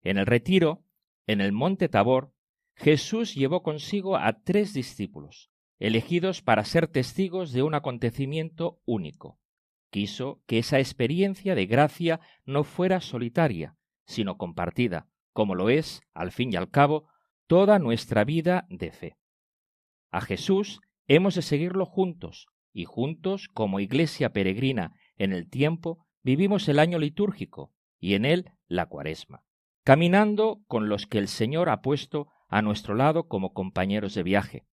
En 0.03 0.19
el 0.19 0.27
retiro, 0.27 0.83
en 1.25 1.41
el 1.41 1.51
monte 1.51 1.89
Tabor, 1.89 2.31
Jesús 2.75 3.33
llevó 3.33 3.63
consigo 3.63 4.15
a 4.15 4.43
tres 4.43 4.75
discípulos, 4.75 5.49
elegidos 5.79 6.43
para 6.43 6.63
ser 6.63 6.87
testigos 6.87 7.51
de 7.51 7.63
un 7.63 7.73
acontecimiento 7.73 8.79
único. 8.85 9.39
Quiso 9.89 10.43
que 10.45 10.59
esa 10.59 10.77
experiencia 10.77 11.55
de 11.55 11.65
gracia 11.65 12.19
no 12.45 12.63
fuera 12.63 13.01
solitaria, 13.01 13.75
sino 14.05 14.37
compartida, 14.37 15.07
como 15.33 15.55
lo 15.55 15.71
es, 15.71 16.01
al 16.13 16.31
fin 16.31 16.53
y 16.53 16.57
al 16.57 16.69
cabo, 16.69 17.07
toda 17.47 17.79
nuestra 17.79 18.23
vida 18.23 18.67
de 18.69 18.91
fe. 18.91 19.17
A 20.11 20.21
Jesús 20.21 20.79
hemos 21.07 21.33
de 21.33 21.41
seguirlo 21.41 21.87
juntos, 21.87 22.47
y 22.79 22.85
juntos, 22.85 23.49
como 23.49 23.81
iglesia 23.81 24.31
peregrina 24.31 24.93
en 25.17 25.33
el 25.33 25.49
tiempo, 25.49 26.07
vivimos 26.23 26.69
el 26.69 26.79
año 26.79 26.97
litúrgico, 26.97 27.73
y 27.99 28.13
en 28.13 28.23
él 28.23 28.51
la 28.69 28.85
cuaresma, 28.85 29.43
caminando 29.83 30.61
con 30.65 30.87
los 30.87 31.05
que 31.05 31.17
el 31.17 31.27
Señor 31.27 31.67
ha 31.67 31.81
puesto 31.81 32.29
a 32.47 32.61
nuestro 32.61 32.95
lado 32.95 33.27
como 33.27 33.51
compañeros 33.51 34.13
de 34.13 34.23
viaje. 34.23 34.65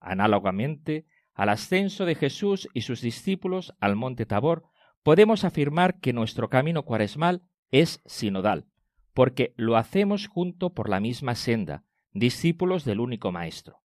Análogamente 0.00 1.06
al 1.32 1.48
ascenso 1.48 2.04
de 2.06 2.16
Jesús 2.16 2.68
y 2.74 2.80
sus 2.80 3.00
discípulos 3.00 3.72
al 3.78 3.94
monte 3.94 4.26
Tabor, 4.26 4.64
podemos 5.04 5.44
afirmar 5.44 6.00
que 6.00 6.12
nuestro 6.12 6.48
camino 6.48 6.82
cuaresmal 6.82 7.42
es 7.70 8.02
sinodal, 8.04 8.66
porque 9.12 9.54
lo 9.56 9.76
hacemos 9.76 10.26
junto 10.26 10.74
por 10.74 10.88
la 10.88 10.98
misma 10.98 11.36
senda, 11.36 11.84
discípulos 12.12 12.84
del 12.84 12.98
único 12.98 13.30
Maestro. 13.30 13.80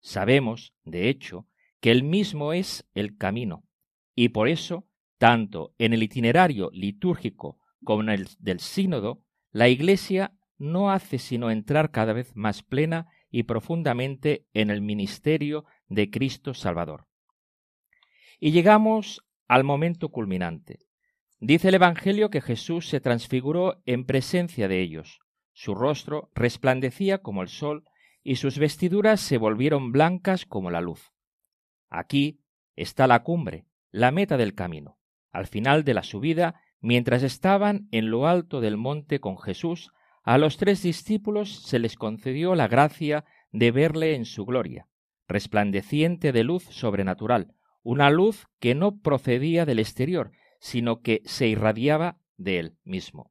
Sabemos, 0.00 0.74
de 0.84 1.08
hecho, 1.08 1.46
que 1.86 1.92
él 1.92 2.02
mismo 2.02 2.52
es 2.52 2.84
el 2.94 3.16
camino, 3.16 3.62
y 4.16 4.30
por 4.30 4.48
eso, 4.48 4.88
tanto 5.18 5.72
en 5.78 5.92
el 5.92 6.02
itinerario 6.02 6.68
litúrgico 6.72 7.60
como 7.84 8.02
en 8.02 8.08
el 8.08 8.28
del 8.40 8.58
sínodo, 8.58 9.22
la 9.52 9.68
Iglesia 9.68 10.32
no 10.58 10.90
hace 10.90 11.20
sino 11.20 11.48
entrar 11.48 11.92
cada 11.92 12.12
vez 12.12 12.34
más 12.34 12.64
plena 12.64 13.06
y 13.30 13.44
profundamente 13.44 14.48
en 14.52 14.70
el 14.70 14.80
ministerio 14.80 15.64
de 15.86 16.10
Cristo 16.10 16.54
Salvador. 16.54 17.06
Y 18.40 18.50
llegamos 18.50 19.24
al 19.46 19.62
momento 19.62 20.08
culminante. 20.08 20.80
Dice 21.38 21.68
el 21.68 21.76
Evangelio 21.76 22.30
que 22.30 22.40
Jesús 22.40 22.88
se 22.88 22.98
transfiguró 22.98 23.80
en 23.86 24.06
presencia 24.06 24.66
de 24.66 24.80
ellos. 24.80 25.20
Su 25.52 25.76
rostro 25.76 26.32
resplandecía 26.34 27.18
como 27.18 27.42
el 27.42 27.48
sol 27.48 27.84
y 28.24 28.34
sus 28.34 28.58
vestiduras 28.58 29.20
se 29.20 29.38
volvieron 29.38 29.92
blancas 29.92 30.46
como 30.46 30.72
la 30.72 30.80
luz. 30.80 31.12
Aquí 31.88 32.40
está 32.74 33.06
la 33.06 33.22
cumbre, 33.22 33.66
la 33.90 34.10
meta 34.10 34.36
del 34.36 34.54
camino. 34.54 34.98
Al 35.32 35.46
final 35.46 35.84
de 35.84 35.94
la 35.94 36.02
subida, 36.02 36.60
mientras 36.80 37.22
estaban 37.22 37.88
en 37.90 38.10
lo 38.10 38.26
alto 38.26 38.60
del 38.60 38.76
monte 38.76 39.20
con 39.20 39.38
Jesús, 39.38 39.90
a 40.22 40.38
los 40.38 40.56
tres 40.56 40.82
discípulos 40.82 41.62
se 41.62 41.78
les 41.78 41.96
concedió 41.96 42.54
la 42.54 42.68
gracia 42.68 43.24
de 43.52 43.70
verle 43.70 44.14
en 44.14 44.24
su 44.24 44.44
gloria, 44.44 44.88
resplandeciente 45.28 46.32
de 46.32 46.44
luz 46.44 46.64
sobrenatural, 46.64 47.54
una 47.82 48.10
luz 48.10 48.46
que 48.58 48.74
no 48.74 48.98
procedía 48.98 49.64
del 49.64 49.78
exterior, 49.78 50.32
sino 50.58 51.00
que 51.00 51.22
se 51.24 51.46
irradiaba 51.46 52.18
de 52.36 52.58
él 52.58 52.76
mismo. 52.82 53.30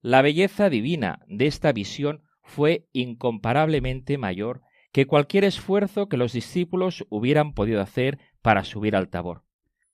La 0.00 0.20
belleza 0.20 0.68
divina 0.68 1.20
de 1.28 1.46
esta 1.46 1.72
visión 1.72 2.22
fue 2.42 2.88
incomparablemente 2.92 4.18
mayor 4.18 4.62
que 4.92 5.06
cualquier 5.06 5.44
esfuerzo 5.44 6.08
que 6.08 6.18
los 6.18 6.32
discípulos 6.32 7.04
hubieran 7.08 7.54
podido 7.54 7.80
hacer 7.80 8.18
para 8.42 8.64
subir 8.64 8.94
al 8.94 9.08
tabor. 9.08 9.44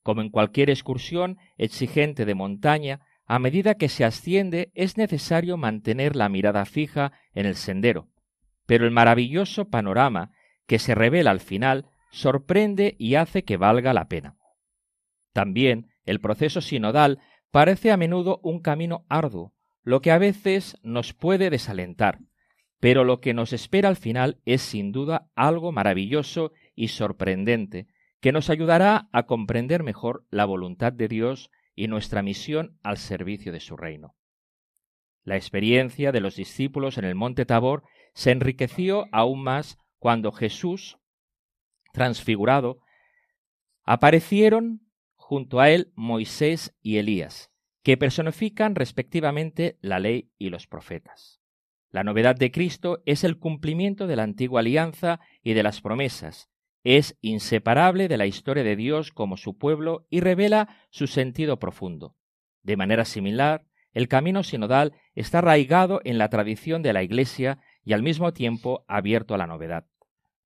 Como 0.03 0.21
en 0.21 0.31
cualquier 0.31 0.71
excursión 0.71 1.39
exigente 1.57 2.25
de 2.25 2.35
montaña, 2.35 3.01
a 3.25 3.39
medida 3.39 3.75
que 3.75 3.89
se 3.89 4.05
asciende 4.05 4.71
es 4.75 4.97
necesario 4.97 5.57
mantener 5.57 6.17
la 6.17 6.29
mirada 6.29 6.65
fija 6.65 7.13
en 7.35 7.47
el 7.47 7.55
sendero, 7.55 8.09
pero 8.67 8.87
el 8.87 8.91
maravilloso 8.91 9.69
panorama 9.69 10.33
que 10.67 10.79
se 10.79 10.95
revela 10.95 11.31
al 11.31 11.41
final 11.41 11.87
sorprende 12.11 12.97
y 12.99 13.15
hace 13.15 13.45
que 13.45 13.57
valga 13.57 13.93
la 13.93 14.09
pena. 14.09 14.37
También 15.33 15.91
el 16.05 16.21
proceso 16.21 16.61
sinodal 16.61 17.21
parece 17.51 17.93
a 17.93 17.97
menudo 17.97 18.41
un 18.43 18.61
camino 18.61 19.05
arduo, 19.09 19.53
lo 19.83 20.01
que 20.01 20.11
a 20.11 20.19
veces 20.19 20.77
nos 20.83 21.13
puede 21.13 21.51
desalentar, 21.51 22.19
pero 22.81 23.05
lo 23.05 23.21
que 23.21 23.35
nos 23.35 23.53
espera 23.53 23.89
al 23.89 23.97
final 23.97 24.41
es 24.45 24.63
sin 24.63 24.93
duda 24.93 25.29
algo 25.35 25.73
maravilloso 25.73 26.53
y 26.75 26.89
sorprendente, 26.89 27.87
que 28.21 28.33
nos 28.33 28.51
ayudará 28.51 29.09
a 29.13 29.25
comprender 29.25 29.83
mejor 29.83 30.25
la 30.31 30.45
voluntad 30.45 30.93
de 30.93 31.09
Dios 31.09 31.51
y 31.75 31.89
nuestra 31.89 32.23
misión 32.23 32.79
al 32.83 32.99
servicio 32.99 33.53
de 33.53 33.61
su 33.61 33.77
reino. 33.77 34.15
La 35.25 35.37
experiencia 35.37 36.11
de 36.11 36.21
los 36.21 36.37
discípulos 36.37 36.99
en 36.99 37.05
el 37.05 37.15
monte 37.15 37.45
Tabor 37.47 37.85
se 38.15 38.31
enriqueció 38.31 39.07
aún 39.13 39.43
más 39.43 39.79
cuando 39.99 40.33
Jesús, 40.33 40.99
transfigurado, 41.93 42.79
aparecieron 43.85 44.89
junto 45.15 45.61
a 45.61 45.71
él 45.71 45.93
Moisés 45.95 46.75
y 46.81 46.97
Elías, 46.97 47.51
que 47.83 47.97
personifican 47.97 48.75
respectivamente 48.75 49.79
la 49.81 49.99
ley 49.99 50.31
y 50.39 50.51
los 50.51 50.67
profetas. 50.67 51.38
La 51.91 52.05
novedad 52.05 52.37
de 52.37 52.51
Cristo 52.51 53.03
es 53.07 53.25
el 53.25 53.39
cumplimiento 53.39 54.07
de 54.07 54.17
la 54.17 54.23
antigua 54.23 54.61
alianza 54.61 55.21
y 55.43 55.55
de 55.55 55.63
las 55.63 55.81
promesas, 55.81 56.51
es 56.85 57.19
inseparable 57.21 58.09
de 58.09 58.17
la 58.17 58.27
historia 58.27 58.63
de 58.63 58.77
Dios 58.77 59.13
como 59.13 59.37
su 59.37 59.59
pueblo 59.59 60.07
y 60.11 60.21
revela 60.21 60.69
su 60.91 61.07
sentido 61.07 61.59
profundo. 61.59 62.15
De 62.63 62.77
manera 62.77 63.05
similar, 63.05 63.67
el 63.93 64.09
camino 64.09 64.43
sinodal 64.43 64.95
está 65.15 65.39
arraigado 65.39 66.01
en 66.05 66.19
la 66.19 66.29
tradición 66.29 66.83
de 66.83 66.93
la 66.93 67.03
Iglesia 67.03 67.59
y 67.85 67.95
al 67.95 68.03
mismo 68.03 68.33
tiempo 68.33 68.85
abierto 68.87 69.35
a 69.35 69.39
la 69.39 69.47
novedad. 69.47 69.87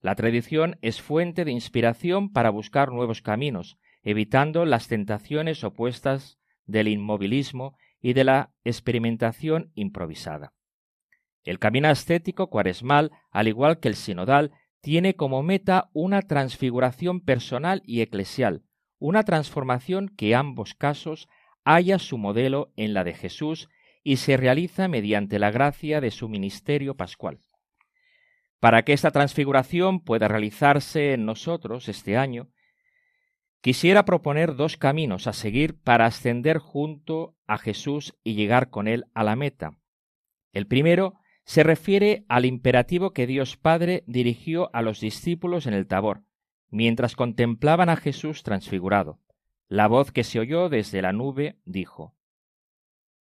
La 0.00 0.14
tradición 0.14 0.78
es 0.80 1.00
fuente 1.00 1.44
de 1.44 1.52
inspiración 1.52 2.32
para 2.32 2.50
buscar 2.50 2.90
nuevos 2.90 3.22
caminos, 3.22 3.78
evitando 4.02 4.64
las 4.64 4.88
tentaciones 4.88 5.62
opuestas 5.62 6.38
del 6.66 6.88
inmovilismo 6.88 7.76
y 8.00 8.14
de 8.14 8.24
la 8.24 8.52
experimentación 8.64 9.70
improvisada. 9.74 10.54
El 11.44 11.58
camino 11.58 11.88
ascético 11.88 12.48
cuaresmal, 12.48 13.10
al 13.30 13.48
igual 13.48 13.80
que 13.80 13.88
el 13.88 13.96
sinodal, 13.96 14.52
tiene 14.80 15.14
como 15.14 15.42
meta 15.42 15.90
una 15.92 16.22
transfiguración 16.22 17.20
personal 17.20 17.82
y 17.84 18.00
eclesial, 18.00 18.62
una 18.98 19.22
transformación 19.24 20.08
que 20.08 20.34
ambos 20.34 20.74
casos 20.74 21.28
haya 21.64 21.98
su 21.98 22.18
modelo 22.18 22.72
en 22.76 22.94
la 22.94 23.04
de 23.04 23.14
Jesús 23.14 23.68
y 24.04 24.16
se 24.16 24.36
realiza 24.36 24.88
mediante 24.88 25.38
la 25.38 25.50
gracia 25.50 26.00
de 26.00 26.10
su 26.10 26.28
ministerio 26.28 26.96
pascual. 26.96 27.40
Para 28.58 28.84
que 28.84 28.92
esta 28.92 29.10
transfiguración 29.10 30.00
pueda 30.00 30.28
realizarse 30.28 31.12
en 31.12 31.26
nosotros 31.26 31.88
este 31.88 32.16
año, 32.16 32.48
quisiera 33.60 34.04
proponer 34.04 34.56
dos 34.56 34.76
caminos 34.76 35.26
a 35.26 35.32
seguir 35.32 35.80
para 35.80 36.06
ascender 36.06 36.58
junto 36.58 37.36
a 37.46 37.58
Jesús 37.58 38.16
y 38.24 38.34
llegar 38.34 38.70
con 38.70 38.88
él 38.88 39.06
a 39.14 39.24
la 39.24 39.36
meta. 39.36 39.78
El 40.52 40.66
primero 40.66 41.14
se 41.44 41.62
refiere 41.62 42.24
al 42.28 42.44
imperativo 42.44 43.12
que 43.12 43.26
Dios 43.26 43.56
Padre 43.56 44.04
dirigió 44.06 44.70
a 44.74 44.82
los 44.82 45.00
discípulos 45.00 45.66
en 45.66 45.74
el 45.74 45.86
Tabor, 45.86 46.22
mientras 46.70 47.16
contemplaban 47.16 47.88
a 47.88 47.96
Jesús 47.96 48.42
transfigurado. 48.42 49.20
La 49.68 49.88
voz 49.88 50.12
que 50.12 50.24
se 50.24 50.38
oyó 50.38 50.68
desde 50.68 51.02
la 51.02 51.12
nube 51.12 51.58
dijo, 51.64 52.14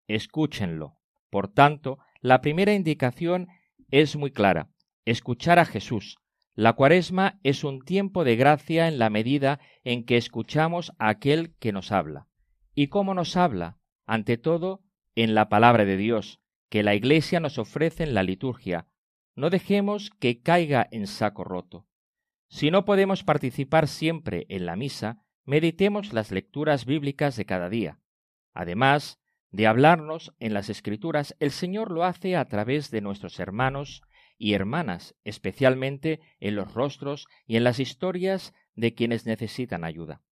Escúchenlo. 0.06 0.98
Por 1.30 1.48
tanto, 1.48 1.98
la 2.20 2.40
primera 2.40 2.74
indicación 2.74 3.48
es 3.90 4.16
muy 4.16 4.32
clara, 4.32 4.70
escuchar 5.04 5.58
a 5.58 5.64
Jesús. 5.64 6.18
La 6.54 6.72
cuaresma 6.74 7.38
es 7.44 7.64
un 7.64 7.80
tiempo 7.80 8.24
de 8.24 8.36
gracia 8.36 8.88
en 8.88 8.98
la 8.98 9.08
medida 9.08 9.60
en 9.84 10.04
que 10.04 10.16
escuchamos 10.16 10.92
a 10.98 11.08
aquel 11.08 11.54
que 11.58 11.72
nos 11.72 11.92
habla. 11.92 12.26
¿Y 12.74 12.88
cómo 12.88 13.14
nos 13.14 13.36
habla? 13.36 13.78
Ante 14.06 14.36
todo, 14.36 14.82
en 15.14 15.34
la 15.34 15.48
palabra 15.48 15.84
de 15.84 15.96
Dios, 15.96 16.40
que 16.70 16.82
la 16.82 16.94
Iglesia 16.94 17.40
nos 17.40 17.58
ofrece 17.58 18.04
en 18.04 18.14
la 18.14 18.22
liturgia. 18.22 18.86
No 19.34 19.50
dejemos 19.50 20.10
que 20.10 20.40
caiga 20.40 20.88
en 20.90 21.06
saco 21.06 21.44
roto. 21.44 21.86
Si 22.48 22.70
no 22.70 22.84
podemos 22.84 23.24
participar 23.24 23.88
siempre 23.88 24.46
en 24.48 24.66
la 24.66 24.76
misa, 24.76 25.18
meditemos 25.44 26.12
las 26.12 26.30
lecturas 26.30 26.86
bíblicas 26.86 27.36
de 27.36 27.44
cada 27.44 27.68
día. 27.68 27.98
Además 28.54 29.20
de 29.50 29.66
hablarnos 29.66 30.32
en 30.38 30.54
las 30.54 30.70
Escrituras, 30.70 31.36
el 31.40 31.50
Señor 31.50 31.90
lo 31.90 32.04
hace 32.04 32.36
a 32.36 32.46
través 32.46 32.90
de 32.90 33.00
nuestros 33.00 33.40
hermanos 33.40 34.02
y 34.38 34.54
hermanas, 34.54 35.16
especialmente 35.24 36.20
en 36.38 36.54
los 36.54 36.72
rostros 36.72 37.26
y 37.46 37.56
en 37.56 37.64
las 37.64 37.80
historias 37.80 38.54
de 38.74 38.94
quienes 38.94 39.26
necesitan 39.26 39.84
ayuda. 39.84 40.22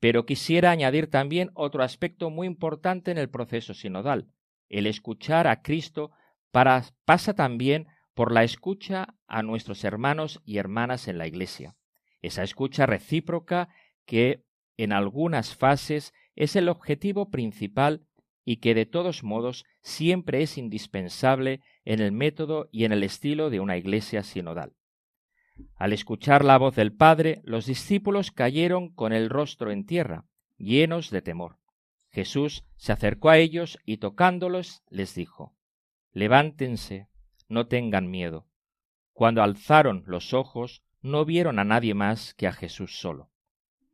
Pero 0.00 0.26
quisiera 0.26 0.72
añadir 0.72 1.08
también 1.08 1.50
otro 1.54 1.82
aspecto 1.82 2.30
muy 2.30 2.46
importante 2.46 3.12
en 3.12 3.18
el 3.18 3.30
proceso 3.30 3.74
sinodal. 3.74 4.28
El 4.68 4.86
escuchar 4.86 5.46
a 5.46 5.62
Cristo 5.62 6.10
pasa 6.50 7.34
también 7.34 7.86
por 8.14 8.32
la 8.32 8.44
escucha 8.44 9.14
a 9.26 9.42
nuestros 9.42 9.84
hermanos 9.84 10.40
y 10.44 10.58
hermanas 10.58 11.08
en 11.08 11.18
la 11.18 11.26
Iglesia. 11.26 11.76
Esa 12.22 12.42
escucha 12.42 12.86
recíproca 12.86 13.68
que 14.06 14.42
en 14.76 14.92
algunas 14.92 15.54
fases 15.54 16.14
es 16.34 16.56
el 16.56 16.68
objetivo 16.68 17.30
principal 17.30 18.06
y 18.44 18.58
que 18.58 18.74
de 18.74 18.86
todos 18.86 19.24
modos 19.24 19.64
siempre 19.82 20.42
es 20.42 20.56
indispensable 20.56 21.60
en 21.84 22.00
el 22.00 22.12
método 22.12 22.68
y 22.70 22.84
en 22.84 22.92
el 22.92 23.02
estilo 23.02 23.50
de 23.50 23.60
una 23.60 23.76
iglesia 23.76 24.22
sinodal. 24.22 24.74
Al 25.74 25.92
escuchar 25.92 26.44
la 26.44 26.58
voz 26.58 26.76
del 26.76 26.92
Padre, 26.92 27.40
los 27.44 27.66
discípulos 27.66 28.30
cayeron 28.30 28.94
con 28.94 29.12
el 29.12 29.30
rostro 29.30 29.72
en 29.72 29.84
tierra, 29.84 30.26
llenos 30.58 31.10
de 31.10 31.22
temor. 31.22 31.58
Jesús 32.16 32.64
se 32.78 32.92
acercó 32.92 33.28
a 33.28 33.36
ellos 33.36 33.78
y 33.84 33.98
tocándolos 33.98 34.82
les 34.88 35.14
dijo, 35.14 35.54
Levántense, 36.12 37.08
no 37.46 37.66
tengan 37.66 38.10
miedo. 38.10 38.46
Cuando 39.12 39.42
alzaron 39.42 40.02
los 40.06 40.32
ojos, 40.32 40.82
no 41.02 41.26
vieron 41.26 41.58
a 41.58 41.64
nadie 41.64 41.92
más 41.92 42.32
que 42.32 42.46
a 42.46 42.52
Jesús 42.52 42.98
solo. 42.98 43.28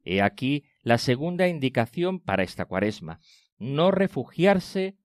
He 0.04 0.22
aquí 0.22 0.66
la 0.82 0.98
segunda 0.98 1.48
indicación 1.48 2.20
para 2.20 2.44
esta 2.44 2.64
cuaresma, 2.66 3.18
no 3.58 3.90
refugiarse 3.90 4.96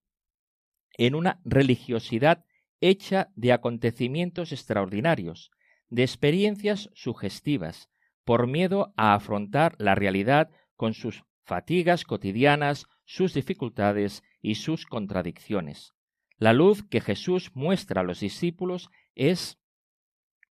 en 0.95 1.15
una 1.15 1.41
religiosidad 1.43 2.45
hecha 2.81 3.31
de 3.35 3.51
acontecimientos 3.51 4.51
extraordinarios, 4.51 5.49
de 5.89 6.03
experiencias 6.03 6.91
sugestivas, 6.93 7.89
por 8.25 8.45
miedo 8.45 8.93
a 8.95 9.15
afrontar 9.15 9.73
la 9.79 9.95
realidad 9.95 10.51
con 10.75 10.93
sus 10.93 11.23
fatigas 11.45 12.03
cotidianas, 12.03 12.85
sus 13.07 13.33
dificultades 13.33 14.21
y 14.41 14.55
sus 14.55 14.85
contradicciones. 14.85 15.93
La 16.37 16.51
luz 16.51 16.83
que 16.83 16.99
Jesús 16.99 17.51
muestra 17.55 18.01
a 18.01 18.03
los 18.03 18.19
discípulos 18.19 18.89
es 19.15 19.57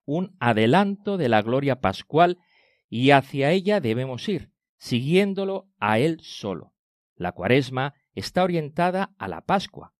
un 0.06 0.34
adelanto 0.40 1.18
de 1.18 1.28
la 1.28 1.42
gloria 1.42 1.80
pascual 1.80 2.38
y 2.88 3.10
hacia 3.10 3.52
ella 3.52 3.80
debemos 3.80 4.28
ir, 4.28 4.50
siguiéndolo 4.78 5.68
a 5.78 5.98
Él 5.98 6.18
solo. 6.22 6.72
La 7.14 7.32
cuaresma 7.32 7.94
está 8.14 8.42
orientada 8.42 9.14
a 9.18 9.28
la 9.28 9.42
Pascua. 9.42 9.92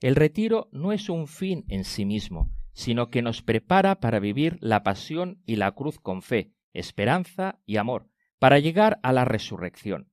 El 0.00 0.16
retiro 0.16 0.70
no 0.72 0.92
es 0.92 1.10
un 1.10 1.28
fin 1.28 1.66
en 1.68 1.84
sí 1.84 2.06
mismo, 2.06 2.50
sino 2.72 3.10
que 3.10 3.20
nos 3.20 3.42
prepara 3.42 4.00
para 4.00 4.20
vivir 4.20 4.56
la 4.60 4.82
pasión 4.82 5.42
y 5.44 5.56
la 5.56 5.72
cruz 5.72 5.98
con 5.98 6.22
fe, 6.22 6.54
esperanza 6.72 7.60
y 7.66 7.76
amor, 7.76 8.08
para 8.38 8.58
llegar 8.58 8.98
a 9.02 9.12
la 9.12 9.26
resurrección. 9.26 10.09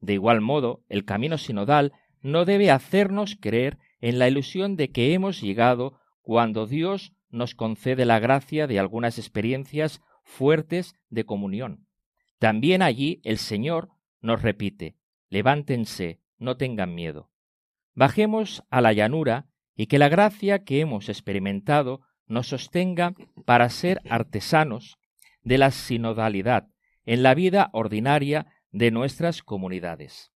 De 0.00 0.14
igual 0.14 0.40
modo, 0.40 0.82
el 0.88 1.04
camino 1.04 1.38
sinodal 1.38 1.92
no 2.20 2.44
debe 2.44 2.70
hacernos 2.70 3.36
creer 3.40 3.78
en 4.00 4.18
la 4.18 4.28
ilusión 4.28 4.76
de 4.76 4.90
que 4.90 5.14
hemos 5.14 5.40
llegado 5.40 5.98
cuando 6.22 6.66
Dios 6.66 7.12
nos 7.30 7.54
concede 7.54 8.04
la 8.04 8.18
gracia 8.18 8.66
de 8.66 8.78
algunas 8.78 9.18
experiencias 9.18 10.00
fuertes 10.22 10.94
de 11.08 11.24
comunión. 11.24 11.86
También 12.38 12.82
allí 12.82 13.20
el 13.24 13.38
Señor 13.38 13.90
nos 14.20 14.42
repite, 14.42 14.96
levántense, 15.28 16.20
no 16.38 16.56
tengan 16.56 16.94
miedo. 16.94 17.30
Bajemos 17.94 18.64
a 18.70 18.80
la 18.80 18.92
llanura 18.92 19.46
y 19.74 19.86
que 19.86 19.98
la 19.98 20.08
gracia 20.08 20.64
que 20.64 20.80
hemos 20.80 21.08
experimentado 21.08 22.02
nos 22.26 22.48
sostenga 22.48 23.14
para 23.44 23.68
ser 23.70 24.00
artesanos 24.08 24.98
de 25.42 25.58
la 25.58 25.70
sinodalidad 25.70 26.68
en 27.04 27.22
la 27.22 27.34
vida 27.34 27.70
ordinaria 27.72 28.46
de 28.72 28.90
nuestras 28.90 29.42
comunidades. 29.42 30.32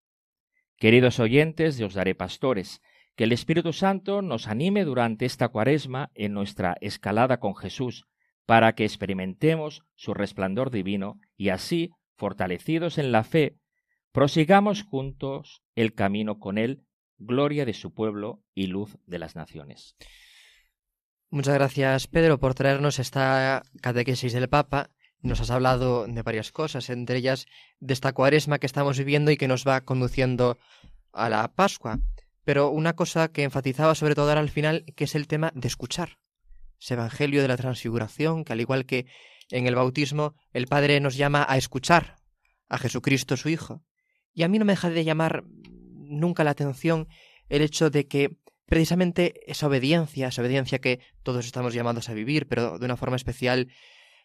Queridos 0.77 1.19
oyentes 1.19 1.77
de 1.77 1.85
Os 1.85 1.93
Daré 1.93 2.15
Pastores, 2.15 2.81
que 3.15 3.25
el 3.25 3.31
Espíritu 3.31 3.73
Santo 3.73 4.21
nos 4.21 4.47
anime 4.47 4.83
durante 4.85 5.25
esta 5.25 5.49
cuaresma 5.49 6.11
en 6.15 6.33
nuestra 6.33 6.75
escalada 6.81 7.39
con 7.39 7.55
Jesús, 7.55 8.07
para 8.45 8.73
que 8.73 8.83
experimentemos 8.83 9.83
su 9.95 10.13
resplandor 10.13 10.71
divino 10.71 11.19
y 11.37 11.49
así, 11.49 11.91
fortalecidos 12.15 12.97
en 12.97 13.11
la 13.11 13.23
fe, 13.23 13.57
prosigamos 14.11 14.83
juntos 14.83 15.63
el 15.75 15.93
camino 15.93 16.39
con 16.39 16.57
Él, 16.57 16.83
gloria 17.17 17.65
de 17.65 17.73
su 17.73 17.93
pueblo 17.93 18.43
y 18.53 18.67
luz 18.67 18.97
de 19.05 19.19
las 19.19 19.35
naciones. 19.35 19.95
Muchas 21.29 21.53
gracias, 21.53 22.07
Pedro, 22.07 22.39
por 22.39 22.55
traernos 22.55 22.99
esta 22.99 23.63
catequesis 23.81 24.33
del 24.33 24.49
Papa. 24.49 24.89
Nos 25.21 25.39
has 25.39 25.51
hablado 25.51 26.07
de 26.07 26.21
varias 26.23 26.51
cosas, 26.51 26.89
entre 26.89 27.17
ellas 27.17 27.45
de 27.79 27.93
esta 27.93 28.13
cuaresma 28.13 28.57
que 28.57 28.65
estamos 28.65 28.97
viviendo 28.97 29.31
y 29.31 29.37
que 29.37 29.47
nos 29.47 29.67
va 29.67 29.81
conduciendo 29.81 30.57
a 31.13 31.29
la 31.29 31.47
Pascua. 31.53 31.99
Pero 32.43 32.69
una 32.69 32.95
cosa 32.95 33.27
que 33.27 33.43
enfatizaba 33.43 33.93
sobre 33.93 34.15
todo 34.15 34.29
ahora 34.29 34.41
al 34.41 34.49
final, 34.49 34.83
que 34.95 35.03
es 35.03 35.13
el 35.13 35.27
tema 35.27 35.51
de 35.53 35.67
escuchar. 35.67 36.17
Ese 36.79 36.95
Evangelio 36.95 37.43
de 37.43 37.47
la 37.47 37.57
Transfiguración, 37.57 38.43
que 38.43 38.53
al 38.53 38.61
igual 38.61 38.85
que 38.87 39.05
en 39.51 39.67
el 39.67 39.75
bautismo, 39.75 40.33
el 40.53 40.65
Padre 40.65 40.99
nos 40.99 41.15
llama 41.15 41.45
a 41.47 41.57
escuchar 41.57 42.15
a 42.67 42.79
Jesucristo 42.79 43.37
su 43.37 43.49
Hijo. 43.49 43.83
Y 44.33 44.41
a 44.43 44.47
mí 44.47 44.57
no 44.57 44.65
me 44.65 44.73
deja 44.73 44.89
de 44.89 45.03
llamar 45.03 45.43
nunca 45.45 46.43
la 46.43 46.51
atención 46.51 47.07
el 47.49 47.61
hecho 47.61 47.89
de 47.89 48.07
que 48.07 48.37
precisamente 48.65 49.33
esa 49.51 49.67
obediencia, 49.67 50.29
esa 50.29 50.41
obediencia 50.41 50.79
que 50.79 51.01
todos 51.21 51.45
estamos 51.45 51.73
llamados 51.73 52.09
a 52.09 52.13
vivir, 52.13 52.47
pero 52.47 52.79
de 52.79 52.85
una 52.85 52.97
forma 52.97 53.17
especial 53.17 53.67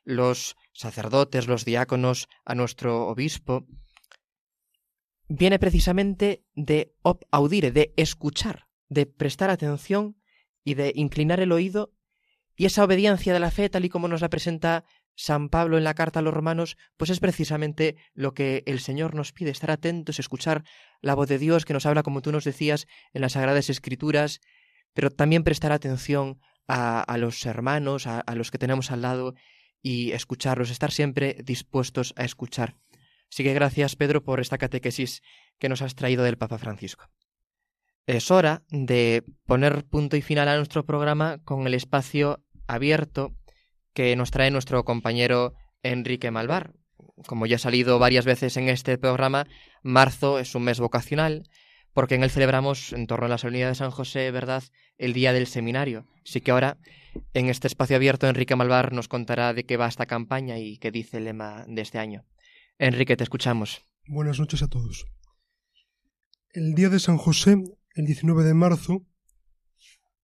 los 0.05 0.57
sacerdotes, 0.77 1.47
los 1.47 1.65
diáconos, 1.65 2.29
a 2.45 2.55
nuestro 2.55 3.09
obispo, 3.09 3.67
viene 5.29 5.59
precisamente 5.59 6.45
de 6.55 6.95
op 7.03 7.25
audire, 7.31 7.73
de 7.73 7.93
escuchar, 7.97 8.67
de 8.89 9.07
prestar 9.07 9.51
atención 9.51 10.17
y 10.65 10.75
de 10.75 10.93
inclinar 10.95 11.41
el 11.41 11.53
oído, 11.53 11.93
y 12.57 12.65
esa 12.65 12.85
obediencia 12.85 13.33
de 13.33 13.41
la 13.41 13.51
fe, 13.51 13.69
tal 13.69 13.85
y 13.85 13.89
como 13.89 14.09
nos 14.09 14.23
la 14.23 14.31
presenta 14.31 14.85
San 15.15 15.49
Pablo 15.49 15.79
en 15.79 15.85
la 15.85 15.95
carta 15.95 16.21
a 16.21 16.23
los 16.23 16.35
romanos, 16.35 16.77
pues 16.97 17.11
es 17.11 17.21
precisamente 17.21 17.97
lo 18.15 18.35
que 18.35 18.63
el 18.67 18.81
Señor 18.81 19.15
nos 19.15 19.33
pide, 19.33 19.51
estar 19.51 19.71
atentos, 19.71 20.19
escuchar 20.19 20.65
la 21.01 21.15
voz 21.15 21.29
de 21.29 21.39
Dios 21.39 21.65
que 21.65 21.73
nos 21.73 21.87
habla, 21.87 22.03
como 22.03 22.23
tú 22.23 22.33
nos 22.33 22.45
decías, 22.45 22.87
en 23.13 23.23
las 23.23 23.33
Sagradas 23.33 23.71
Escrituras, 23.71 24.41
pero 24.95 25.11
también 25.11 25.45
prestar 25.45 25.73
atención 25.73 26.39
a, 26.69 27.17
los 27.19 27.45
hermanos, 27.47 28.07
a, 28.07 28.23
los 28.35 28.51
que 28.51 28.59
tenemos 28.59 28.91
al 28.91 29.03
lado 29.03 29.35
y 29.83 30.13
escucharlos, 30.13 30.71
estar 30.71 30.91
siempre 30.91 31.37
dispuestos 31.45 32.13
a 32.17 32.25
escuchar. 32.25 32.77
Así 33.31 33.45
que 33.45 33.55
gracias, 33.55 33.97
Pedro, 33.97 34.23
por 34.23 34.41
esta 34.41 34.59
catequesis 34.59 35.23
que 35.59 35.69
nos 35.69 35.83
has 35.83 35.95
traído 35.95 36.25
del 36.25 36.39
Papa 36.39 36.59
Francisco. 36.59 37.09
Es 38.07 38.31
hora 38.31 38.63
de 38.71 39.25
poner 39.47 39.85
punto 39.85 40.17
y 40.17 40.23
final 40.23 40.49
a 40.49 40.57
nuestro 40.57 40.87
programa 40.87 41.39
con 41.45 41.67
el 41.67 41.75
espacio 41.75 42.45
abierto 42.69 43.37
que 43.95 44.15
nos 44.15 44.31
trae 44.31 44.51
nuestro 44.51 44.85
compañero 44.85 45.55
Enrique 45.83 46.31
Malvar. 46.31 46.73
Como 47.27 47.47
ya 47.47 47.57
ha 47.57 47.59
salido 47.59 47.99
varias 47.99 48.25
veces 48.25 48.57
en 48.57 48.69
este 48.69 48.99
programa, 48.99 49.47
marzo 49.83 50.39
es 50.39 50.55
un 50.55 50.65
mes 50.65 50.79
vocacional, 50.79 51.49
porque 51.97 52.17
en 52.17 52.23
él 52.23 52.31
celebramos, 52.31 52.93
en 52.93 53.07
torno 53.07 53.25
a 53.25 53.29
la 53.31 53.39
solemnidad 53.39 53.71
de 53.71 53.75
San 53.75 53.91
José, 53.91 54.31
¿verdad?, 54.31 54.63
el 54.99 55.15
día 55.15 55.33
del 55.33 55.47
seminario. 55.47 56.07
Así 56.23 56.43
que 56.43 56.51
ahora, 56.51 56.77
en 57.33 57.49
este 57.49 57.69
espacio 57.69 57.97
abierto, 57.97 58.29
Enrique 58.29 58.55
Malvar 58.55 58.93
nos 58.93 59.09
contará 59.09 59.55
de 59.55 59.65
qué 59.65 59.79
va 59.79 59.89
esta 59.89 60.05
campaña 60.05 60.59
y 60.59 60.77
qué 60.77 60.91
dice 60.91 61.17
el 61.17 61.25
lema 61.25 61.65
de 61.67 61.81
este 61.81 61.99
año. 61.99 62.27
Enrique, 62.79 63.17
te 63.17 63.25
escuchamos. 63.25 63.81
Buenas 64.09 64.39
noches 64.39 64.63
a 64.63 64.69
todos. 64.69 65.07
El 66.51 66.75
día 66.75 66.91
de 66.91 66.99
San 66.99 67.17
José, 67.17 67.57
el 67.95 68.05
19 68.05 68.45
de 68.45 68.53
marzo, 68.53 69.07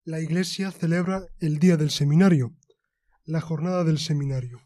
la 0.05 0.21
Iglesia 0.21 0.73
celebra 0.73 1.25
el 1.41 1.59
día 1.59 1.79
del 1.79 1.89
seminario, 1.89 2.55
la 3.25 3.41
jornada 3.41 3.83
del 3.83 3.99
seminario. 3.99 4.61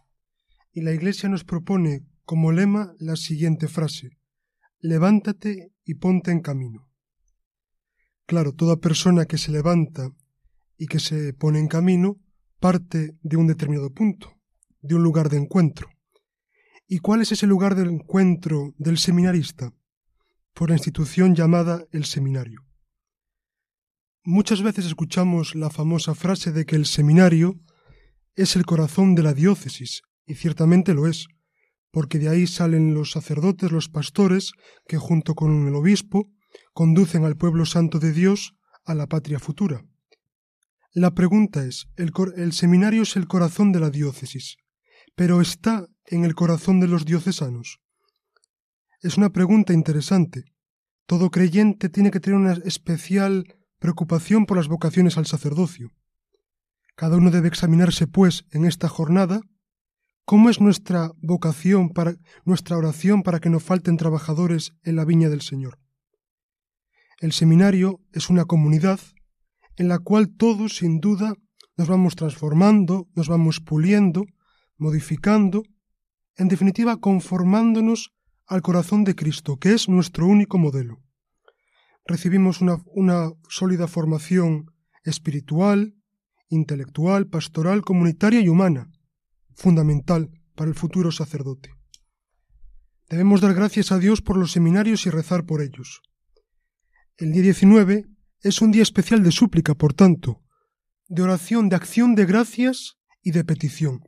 Y 0.73 0.81
la 0.81 0.91
Iglesia 0.91 1.29
nos 1.29 1.45
propone 1.45 2.01
como 2.25 2.51
lema 2.51 2.95
la 2.99 3.15
siguiente 3.15 3.69
frase. 3.69 4.19
levántate 4.81 5.71
y 5.85 5.95
ponte 5.95 6.33
en 6.33 6.41
camino. 6.41 6.86
Claro, 8.27 8.53
toda 8.53 8.77
persona 8.77 9.27
que 9.27 9.39
se 9.39 9.53
levanta 9.53 10.11
y 10.77 10.87
que 10.87 10.99
se 10.99 11.33
pone 11.33 11.61
en 11.61 11.69
camino 11.69 12.17
parte 12.59 13.17
de 13.23 13.37
un 13.37 13.47
determinado 13.47 13.91
punto, 13.93 14.35
de 14.81 14.97
un 14.97 15.03
lugar 15.05 15.29
de 15.29 15.37
encuentro. 15.37 15.89
¿Y 16.89 16.99
cuál 16.99 17.23
es 17.23 17.31
ese 17.31 17.47
lugar 17.47 17.77
de 17.77 17.83
encuentro 17.83 18.75
del 18.79 18.99
seminarista? 18.99 19.73
Por 20.55 20.71
la 20.71 20.77
institución 20.77 21.37
llamada 21.37 21.85
el 21.93 22.05
seminario. 22.05 22.63
Muchas 24.25 24.61
veces 24.61 24.87
escuchamos 24.87 25.55
la 25.55 25.71
famosa 25.71 26.17
frase 26.17 26.51
de 26.51 26.67
que 26.67 26.75
el 26.75 26.87
seminario 26.87 27.61
es 28.35 28.57
el 28.57 28.67
corazón 28.67 29.15
de 29.15 29.23
la 29.23 29.35
diócesis, 29.35 30.03
y 30.27 30.35
ciertamente 30.35 30.95
lo 30.95 31.07
es, 31.07 31.29
porque 31.93 32.19
de 32.19 32.29
ahí 32.29 32.49
salen 32.49 32.93
los 32.93 33.13
sacerdotes, 33.13 33.71
los 33.71 33.89
pastores, 33.89 34.51
que 34.89 34.99
junto 34.99 35.35
con 35.35 35.69
el 35.69 35.75
obispo 35.77 36.29
conducen 36.73 37.25
al 37.25 37.37
pueblo 37.37 37.67
santo 37.67 37.99
de 37.99 38.13
Dios 38.13 38.55
a 38.85 38.95
la 38.95 39.07
patria 39.07 39.39
futura. 39.39 39.85
La 40.93 41.15
pregunta 41.15 41.65
es, 41.65 41.89
el, 41.97 42.53
seminario 42.53 43.03
es 43.03 43.17
el 43.17 43.27
corazón 43.27 43.71
de 43.73 43.81
la 43.81 43.91
diócesis, 43.91 44.57
pero 45.15 45.43
¿está 45.43 45.87
en 46.07 46.25
el 46.25 46.35
corazón 46.35 46.81
de 46.81 46.89
los 46.89 47.05
diocesanos? 47.05 47.81
Es 49.03 49.19
una 49.19 49.31
pregunta 49.31 49.75
interesante. 49.75 50.45
Todo 51.05 51.31
creyente 51.31 51.91
tiene 51.91 52.11
que 52.11 52.21
tener 52.21 52.39
una 52.39 52.53
especial 52.65 53.45
preocupación 53.79 54.47
por 54.47 54.57
las 54.57 54.69
vocaciones 54.69 55.19
al 55.19 55.27
sacerdocio. 55.27 55.93
Cada 56.95 57.19
uno 57.19 57.31
debe 57.31 57.49
examinarse, 57.49 58.07
pues, 58.07 58.47
en 58.51 58.65
esta 58.65 58.89
jornada, 58.89 59.43
cómo 60.25 60.49
es 60.49 60.61
nuestra 60.63 61.13
vocación 61.19 61.91
para 61.91 62.17
nuestra 62.45 62.79
oración 62.79 63.23
para 63.23 63.39
que 63.39 63.51
no 63.51 63.61
falten 63.61 63.99
trabajadores 63.99 64.73
en 64.83 64.97
la 64.97 65.05
viña 65.05 65.29
del 65.29 65.43
Señor. 65.43 65.79
El 67.19 67.33
seminario 67.33 68.01
es 68.13 68.29
una 68.29 68.45
comunidad 68.45 69.01
en 69.77 69.89
la 69.89 69.99
cual 69.99 70.35
todos, 70.37 70.77
sin 70.77 71.01
duda, 71.01 71.35
nos 71.77 71.89
vamos 71.89 72.15
transformando, 72.15 73.09
nos 73.15 73.29
vamos 73.29 73.61
puliendo, 73.61 74.25
modificando, 74.77 75.63
en 76.37 76.49
definitiva, 76.49 76.99
conformándonos 76.99 78.13
al 78.47 78.63
corazón 78.63 79.05
de 79.05 79.15
Cristo, 79.15 79.59
que 79.59 79.73
es 79.73 79.89
nuestro 79.89 80.27
único 80.27 80.59
modelo. 80.59 81.03
Recibimos 82.07 82.61
una, 82.61 83.33
sólida 83.49 83.89
formación 83.89 84.73
espiritual, 85.03 85.95
intelectual, 86.49 87.27
pastoral, 87.27 87.83
comunitaria 87.83 88.41
y 88.41 88.49
humana, 88.49 88.91
fundamental 89.55 90.31
para 90.55 90.69
el 90.69 90.77
futuro 90.77 91.11
sacerdote. 91.11 91.71
Debemos 93.09 93.41
dar 93.41 93.55
gracias 93.55 93.91
a 93.91 93.99
Dios 93.99 94.21
por 94.21 94.37
los 94.37 94.53
seminarios 94.53 95.07
y 95.07 95.11
rezar 95.11 95.45
por 95.47 95.63
ellos. 95.63 96.03
El 97.19 97.33
día 97.33 97.45
19 97.45 98.05
es 98.43 98.61
un 98.61 98.73
día 98.73 98.83
especial 98.83 99.23
de 99.23 99.33
súplica, 99.33 99.75
por 99.75 99.95
tanto, 99.95 100.43
de 101.09 101.23
oración, 101.23 101.71
de 101.71 101.77
acción 101.77 102.15
de 102.15 102.27
gracias 102.27 102.99
y 103.23 103.31
de 103.31 103.43
petición. 103.43 104.01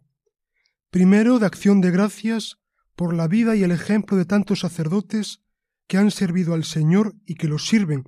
Primero, 0.90 1.38
de 1.38 1.46
acción 1.46 1.80
de 1.80 1.90
gracias 1.90 2.59
por 2.96 3.14
la 3.14 3.26
vida 3.26 3.56
y 3.56 3.62
el 3.62 3.70
ejemplo 3.70 4.18
de 4.18 4.26
tantos 4.26 4.61
sacerdotes 4.61 5.40
que 5.86 5.96
han 5.96 6.11
servido 6.11 6.52
al 6.52 6.64
Señor 6.64 7.14
y 7.24 7.36
que 7.36 7.48
los 7.48 7.66
sirven 7.66 8.04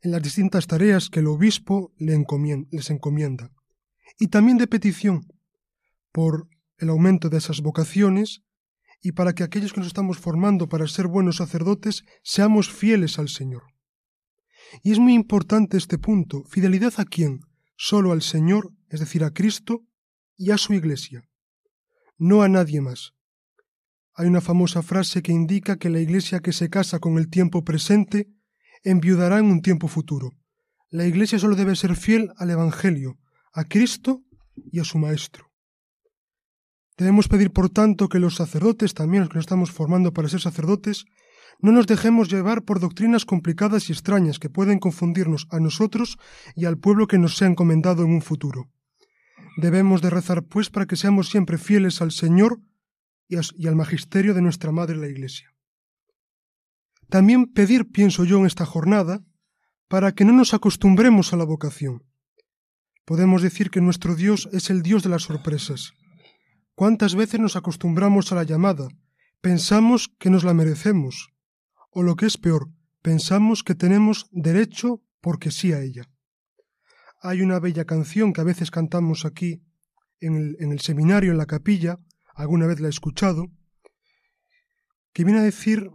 en 0.00 0.10
las 0.10 0.22
distintas 0.22 0.66
tareas 0.66 1.10
que 1.10 1.20
el 1.20 1.26
obispo 1.26 1.92
les 1.98 2.88
encomienda. 2.88 3.52
Y 4.18 4.28
también 4.28 4.56
de 4.56 4.66
petición 4.66 5.26
por 6.12 6.48
el 6.78 6.88
aumento 6.88 7.28
de 7.28 7.36
esas 7.36 7.60
vocaciones 7.60 8.42
y 9.02 9.12
para 9.12 9.34
que 9.34 9.42
aquellos 9.42 9.74
que 9.74 9.80
nos 9.80 9.88
estamos 9.88 10.16
formando 10.16 10.66
para 10.66 10.88
ser 10.88 11.08
buenos 11.08 11.36
sacerdotes 11.36 12.04
seamos 12.22 12.72
fieles 12.72 13.18
al 13.18 13.28
Señor. 13.28 13.64
Y 14.82 14.92
es 14.92 14.98
muy 14.98 15.14
importante 15.14 15.76
este 15.76 15.98
punto. 15.98 16.44
¿Fidelidad 16.44 16.94
a 16.98 17.04
quién? 17.04 17.40
Solo 17.76 18.12
al 18.12 18.22
Señor, 18.22 18.72
es 18.88 19.00
decir, 19.00 19.24
a 19.24 19.30
Cristo 19.30 19.82
y 20.36 20.50
a 20.50 20.58
su 20.58 20.74
Iglesia. 20.74 21.28
No 22.18 22.42
a 22.42 22.48
nadie 22.48 22.80
más. 22.80 23.12
Hay 24.14 24.26
una 24.26 24.40
famosa 24.40 24.82
frase 24.82 25.22
que 25.22 25.32
indica 25.32 25.78
que 25.78 25.90
la 25.90 26.00
Iglesia 26.00 26.40
que 26.40 26.52
se 26.52 26.68
casa 26.68 26.98
con 26.98 27.16
el 27.18 27.28
tiempo 27.28 27.64
presente 27.64 28.28
enviudará 28.82 29.38
en 29.38 29.46
un 29.46 29.62
tiempo 29.62 29.88
futuro. 29.88 30.32
La 30.90 31.06
Iglesia 31.06 31.38
solo 31.38 31.56
debe 31.56 31.76
ser 31.76 31.96
fiel 31.96 32.30
al 32.36 32.50
Evangelio, 32.50 33.18
a 33.52 33.64
Cristo 33.64 34.22
y 34.72 34.80
a 34.80 34.84
su 34.84 34.98
Maestro. 34.98 35.50
Debemos 36.96 37.28
pedir, 37.28 37.50
por 37.50 37.70
tanto, 37.70 38.08
que 38.08 38.18
los 38.18 38.34
sacerdotes, 38.34 38.92
también 38.92 39.22
los 39.22 39.30
que 39.30 39.36
nos 39.36 39.44
estamos 39.44 39.70
formando 39.70 40.12
para 40.12 40.28
ser 40.28 40.40
sacerdotes, 40.40 41.06
no 41.62 41.72
nos 41.72 41.86
dejemos 41.86 42.28
llevar 42.30 42.62
por 42.62 42.80
doctrinas 42.80 43.24
complicadas 43.24 43.88
y 43.88 43.92
extrañas 43.92 44.38
que 44.38 44.50
pueden 44.50 44.78
confundirnos 44.78 45.46
a 45.50 45.60
nosotros 45.60 46.18
y 46.54 46.64
al 46.64 46.78
pueblo 46.78 47.06
que 47.06 47.18
nos 47.18 47.36
sea 47.36 47.48
encomendado 47.48 48.04
en 48.04 48.10
un 48.10 48.22
futuro. 48.22 48.70
Debemos 49.56 50.00
de 50.02 50.10
rezar, 50.10 50.44
pues, 50.44 50.70
para 50.70 50.86
que 50.86 50.96
seamos 50.96 51.28
siempre 51.28 51.58
fieles 51.58 52.00
al 52.00 52.12
Señor 52.12 52.60
y 53.28 53.66
al 53.66 53.76
magisterio 53.76 54.34
de 54.34 54.42
nuestra 54.42 54.72
Madre 54.72 54.96
la 54.96 55.08
Iglesia. 55.08 55.54
También 57.08 57.46
pedir, 57.46 57.90
pienso 57.90 58.24
yo, 58.24 58.38
en 58.38 58.46
esta 58.46 58.64
jornada, 58.64 59.22
para 59.88 60.12
que 60.12 60.24
no 60.24 60.32
nos 60.32 60.54
acostumbremos 60.54 61.32
a 61.32 61.36
la 61.36 61.44
vocación. 61.44 62.04
Podemos 63.04 63.42
decir 63.42 63.70
que 63.70 63.80
nuestro 63.80 64.14
Dios 64.14 64.48
es 64.52 64.70
el 64.70 64.82
Dios 64.82 65.02
de 65.02 65.08
las 65.08 65.22
sorpresas. 65.22 65.92
¿Cuántas 66.74 67.16
veces 67.16 67.40
nos 67.40 67.56
acostumbramos 67.56 68.30
a 68.30 68.36
la 68.36 68.44
llamada? 68.44 68.88
Pensamos 69.40 70.10
que 70.18 70.30
nos 70.30 70.44
la 70.44 70.54
merecemos, 70.54 71.30
o 71.90 72.02
lo 72.02 72.16
que 72.16 72.26
es 72.26 72.38
peor, 72.38 72.68
pensamos 73.02 73.62
que 73.62 73.74
tenemos 73.74 74.28
derecho 74.30 75.02
porque 75.20 75.50
sí 75.50 75.72
a 75.72 75.80
ella. 75.80 76.08
Hay 77.22 77.42
una 77.42 77.58
bella 77.58 77.84
canción 77.84 78.32
que 78.32 78.40
a 78.40 78.44
veces 78.44 78.70
cantamos 78.70 79.24
aquí 79.24 79.62
en 80.20 80.36
el, 80.36 80.56
en 80.60 80.72
el 80.72 80.80
seminario, 80.80 81.32
en 81.32 81.38
la 81.38 81.46
capilla, 81.46 81.98
alguna 82.34 82.66
vez 82.66 82.80
la 82.80 82.86
he 82.86 82.90
escuchado, 82.90 83.48
que 85.12 85.24
viene 85.24 85.40
a 85.40 85.44
decir, 85.44 85.90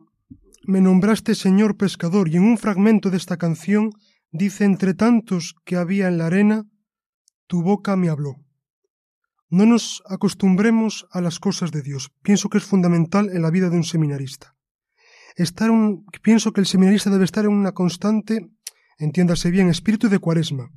me 0.67 0.81
nombraste 0.81 1.35
Señor 1.35 1.77
pescador, 1.77 2.27
y 2.27 2.37
en 2.37 2.43
un 2.43 2.57
fragmento 2.57 3.09
de 3.09 3.17
esta 3.17 3.37
canción 3.37 3.91
dice, 4.31 4.65
entre 4.65 4.93
tantos 4.93 5.55
que 5.63 5.77
había 5.77 6.07
en 6.07 6.17
la 6.17 6.27
arena, 6.27 6.65
tu 7.47 7.63
boca 7.63 7.95
me 7.95 8.09
habló. 8.09 8.35
No 9.49 9.65
nos 9.65 10.03
acostumbremos 10.09 11.07
a 11.11 11.21
las 11.21 11.39
cosas 11.39 11.71
de 11.71 11.81
Dios. 11.81 12.11
Pienso 12.23 12.49
que 12.49 12.57
es 12.57 12.65
fundamental 12.65 13.29
en 13.29 13.41
la 13.41 13.51
vida 13.51 13.69
de 13.69 13.77
un 13.77 13.83
seminarista 13.83 14.54
estar 15.35 15.69
un, 15.69 16.05
pienso 16.21 16.53
que 16.53 16.61
el 16.61 16.67
seminarista 16.67 17.09
debe 17.09 17.25
estar 17.25 17.45
en 17.45 17.51
una 17.51 17.73
constante, 17.73 18.47
entiéndase 18.97 19.51
bien, 19.51 19.69
espíritu 19.69 20.09
de 20.09 20.19
cuaresma, 20.19 20.69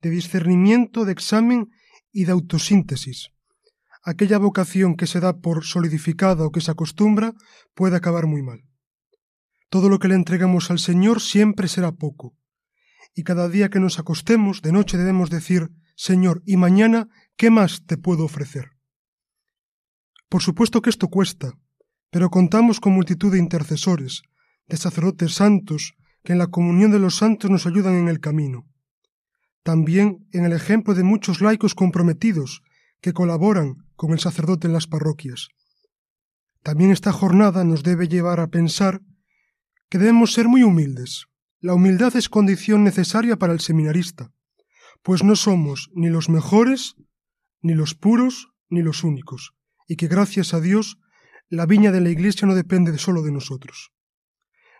de 0.00 0.10
discernimiento, 0.10 1.04
de 1.04 1.12
examen 1.12 1.70
y 2.10 2.24
de 2.24 2.32
autosíntesis. 2.32 3.30
Aquella 4.04 4.38
vocación 4.38 4.96
que 4.96 5.06
se 5.06 5.20
da 5.20 5.38
por 5.38 5.64
solidificada 5.64 6.44
o 6.44 6.50
que 6.50 6.60
se 6.60 6.72
acostumbra 6.72 7.34
puede 7.74 7.96
acabar 7.96 8.26
muy 8.26 8.42
mal. 8.42 8.64
Todo 9.70 9.88
lo 9.88 10.00
que 10.00 10.08
le 10.08 10.16
entregamos 10.16 10.70
al 10.70 10.80
Señor 10.80 11.20
siempre 11.20 11.68
será 11.68 11.92
poco. 11.92 12.34
Y 13.14 13.22
cada 13.22 13.48
día 13.48 13.70
que 13.70 13.78
nos 13.78 13.98
acostemos, 13.98 14.60
de 14.60 14.72
noche 14.72 14.98
debemos 14.98 15.30
decir, 15.30 15.70
Señor, 15.94 16.42
¿y 16.44 16.56
mañana 16.56 17.08
qué 17.36 17.50
más 17.50 17.84
te 17.86 17.96
puedo 17.96 18.24
ofrecer? 18.24 18.72
Por 20.28 20.42
supuesto 20.42 20.82
que 20.82 20.90
esto 20.90 21.08
cuesta, 21.08 21.52
pero 22.12 22.28
contamos 22.28 22.78
con 22.78 22.92
multitud 22.92 23.32
de 23.32 23.38
intercesores, 23.38 24.22
de 24.68 24.76
sacerdotes 24.76 25.32
santos, 25.32 25.94
que 26.22 26.34
en 26.34 26.38
la 26.38 26.48
comunión 26.48 26.90
de 26.90 26.98
los 26.98 27.16
santos 27.16 27.50
nos 27.50 27.66
ayudan 27.66 27.94
en 27.94 28.08
el 28.08 28.20
camino. 28.20 28.68
También 29.62 30.28
en 30.30 30.44
el 30.44 30.52
ejemplo 30.52 30.94
de 30.94 31.04
muchos 31.04 31.40
laicos 31.40 31.74
comprometidos, 31.74 32.62
que 33.00 33.14
colaboran 33.14 33.86
con 33.96 34.12
el 34.12 34.20
sacerdote 34.20 34.66
en 34.66 34.74
las 34.74 34.86
parroquias. 34.86 35.48
También 36.62 36.90
esta 36.90 37.12
jornada 37.12 37.64
nos 37.64 37.82
debe 37.82 38.08
llevar 38.08 38.40
a 38.40 38.48
pensar 38.48 39.00
que 39.88 39.96
debemos 39.96 40.34
ser 40.34 40.48
muy 40.48 40.62
humildes. 40.62 41.28
La 41.60 41.72
humildad 41.72 42.14
es 42.14 42.28
condición 42.28 42.84
necesaria 42.84 43.36
para 43.36 43.54
el 43.54 43.60
seminarista, 43.60 44.32
pues 45.02 45.24
no 45.24 45.34
somos 45.34 45.88
ni 45.94 46.10
los 46.10 46.28
mejores, 46.28 46.94
ni 47.62 47.72
los 47.72 47.94
puros, 47.94 48.48
ni 48.68 48.82
los 48.82 49.02
únicos, 49.02 49.54
y 49.88 49.96
que 49.96 50.08
gracias 50.08 50.52
a 50.52 50.60
Dios 50.60 50.98
la 51.52 51.66
viña 51.66 51.92
de 51.92 52.00
la 52.00 52.08
Iglesia 52.08 52.48
no 52.48 52.54
depende 52.54 52.96
solo 52.96 53.20
de 53.20 53.30
nosotros. 53.30 53.92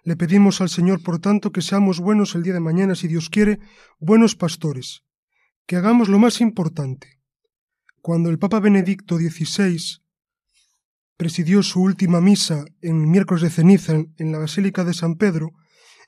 Le 0.04 0.16
pedimos 0.16 0.62
al 0.62 0.70
Señor, 0.70 1.02
por 1.02 1.18
tanto, 1.18 1.52
que 1.52 1.60
seamos 1.60 2.00
buenos 2.00 2.34
el 2.34 2.42
día 2.42 2.54
de 2.54 2.60
mañana, 2.60 2.94
si 2.94 3.08
Dios 3.08 3.28
quiere, 3.28 3.58
buenos 4.00 4.36
pastores, 4.36 5.04
que 5.66 5.76
hagamos 5.76 6.08
lo 6.08 6.18
más 6.18 6.40
importante. 6.40 7.20
Cuando 8.00 8.30
el 8.30 8.38
Papa 8.38 8.58
Benedicto 8.58 9.18
XVI 9.18 10.00
presidió 11.18 11.62
su 11.62 11.82
última 11.82 12.22
misa 12.22 12.64
en 12.80 13.10
miércoles 13.10 13.42
de 13.42 13.50
ceniza 13.50 13.92
en 13.92 14.32
la 14.32 14.38
Basílica 14.38 14.82
de 14.82 14.94
San 14.94 15.16
Pedro, 15.16 15.50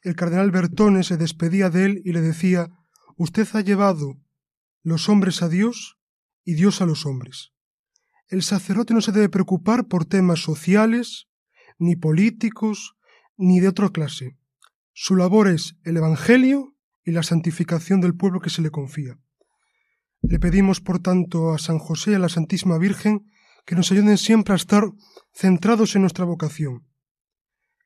el 0.00 0.16
cardenal 0.16 0.50
Bertone 0.50 1.04
se 1.04 1.18
despedía 1.18 1.68
de 1.68 1.84
él 1.84 2.02
y 2.06 2.12
le 2.12 2.22
decía 2.22 2.70
Usted 3.18 3.46
ha 3.52 3.60
llevado 3.60 4.14
los 4.82 5.10
hombres 5.10 5.42
a 5.42 5.50
Dios 5.50 5.98
y 6.42 6.54
Dios 6.54 6.80
a 6.80 6.86
los 6.86 7.04
hombres 7.04 7.53
el 8.28 8.42
sacerdote 8.42 8.94
no 8.94 9.00
se 9.00 9.12
debe 9.12 9.28
preocupar 9.28 9.86
por 9.86 10.04
temas 10.04 10.40
sociales, 10.40 11.26
ni 11.78 11.96
políticos, 11.96 12.96
ni 13.36 13.60
de 13.60 13.68
otra 13.68 13.90
clase. 13.90 14.36
Su 14.92 15.16
labor 15.16 15.48
es 15.48 15.76
el 15.84 15.96
Evangelio 15.96 16.74
y 17.04 17.12
la 17.12 17.22
santificación 17.22 18.00
del 18.00 18.14
pueblo 18.14 18.40
que 18.40 18.50
se 18.50 18.62
le 18.62 18.70
confía. 18.70 19.18
Le 20.22 20.38
pedimos, 20.38 20.80
por 20.80 21.00
tanto, 21.00 21.52
a 21.52 21.58
San 21.58 21.78
José 21.78 22.12
y 22.12 22.14
a 22.14 22.18
la 22.18 22.28
Santísima 22.28 22.78
Virgen 22.78 23.26
que 23.66 23.74
nos 23.74 23.92
ayuden 23.92 24.16
siempre 24.18 24.54
a 24.54 24.56
estar 24.56 24.84
centrados 25.34 25.94
en 25.96 26.02
nuestra 26.02 26.24
vocación. 26.24 26.86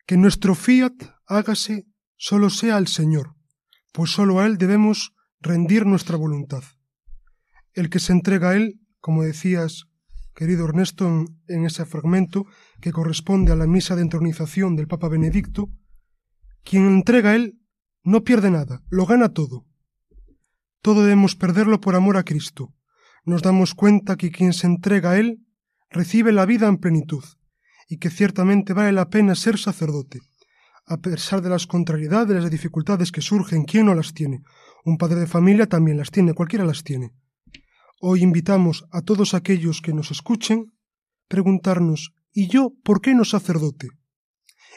Que 0.07 0.16
nuestro 0.16 0.55
fiat 0.55 0.93
hágase 1.26 1.86
solo 2.16 2.51
sea 2.51 2.76
al 2.76 2.86
Señor, 2.86 3.34
pues 3.93 4.11
solo 4.11 4.41
a 4.41 4.47
Él 4.47 4.59
debemos 4.59 5.14
rendir 5.41 5.86
nuestra 5.86 6.16
voluntad. 6.16 6.62
El 7.72 7.91
que 7.91 7.99
se 7.99 8.12
entrega 8.12 8.51
a 8.51 8.57
Él, 8.57 8.80
como 9.01 9.22
decías, 9.22 9.88
querido 10.39 10.66
Ernesto, 10.66 11.24
en, 11.49 11.66
ese 11.66 11.84
fragmento 11.84 12.47
que 12.80 12.93
corresponde 12.93 13.51
a 13.51 13.57
la 13.57 13.66
misa 13.66 13.97
de 13.97 14.03
entronización 14.03 14.76
del 14.76 14.86
Papa 14.86 15.09
Benedicto, 15.09 15.68
quien 16.62 16.86
entrega 16.86 17.34
Él 17.34 17.59
no 18.05 18.22
pierde 18.22 18.49
nada, 18.49 18.84
lo 18.89 19.05
gana 19.05 19.30
todo. 19.30 19.66
Todo 20.80 21.03
debemos 21.03 21.34
perderlo 21.34 21.80
por 21.80 21.97
amor 21.97 22.16
a 22.16 22.22
Cristo. 22.22 22.72
Nos 23.24 23.43
damos 23.43 23.74
cuenta 23.74 24.14
que 24.14 24.30
quien 24.30 24.53
se 24.53 24.68
entrega 24.68 25.11
a 25.11 25.18
Él 25.18 25.45
recibe 25.91 26.30
la 26.30 26.47
vida 26.47 26.68
en 26.68 26.76
plenitud, 26.76 27.24
y 27.89 27.97
que 27.97 28.09
ciertamente 28.09 28.74
vale 28.74 28.93
la 28.93 29.11
pena 29.11 29.34
ser 29.34 29.59
sacerdote, 29.59 30.20
a 30.86 30.99
pesar 30.99 31.43
de 31.43 31.51
las 31.51 31.66
contrariedades, 31.66 32.28
de 32.28 32.41
las 32.41 32.51
dificultades 32.53 33.11
que 33.11 33.22
surgen, 33.22 33.64
¿quién 33.64 33.86
no 33.86 33.95
las 33.97 34.14
tiene? 34.14 34.43
Un 34.84 34.99
padre 34.99 35.18
de 35.18 35.26
familia 35.26 35.66
también 35.66 35.97
las 35.97 36.12
tiene, 36.12 36.32
cualquiera 36.32 36.64
las 36.64 36.84
tiene. 36.84 37.12
Hoy 38.01 38.23
invitamos 38.23 38.85
a 38.93 39.03
todos 39.03 39.35
aquellos 39.35 39.83
que 39.83 39.93
nos 39.93 40.13
escuchen 40.13 40.73
preguntarnos 41.27 42.13
¿y 42.33 42.47
yo 42.47 42.71
por 42.85 43.01
qué 43.01 43.13
no 43.13 43.25
sacerdote? 43.25 43.89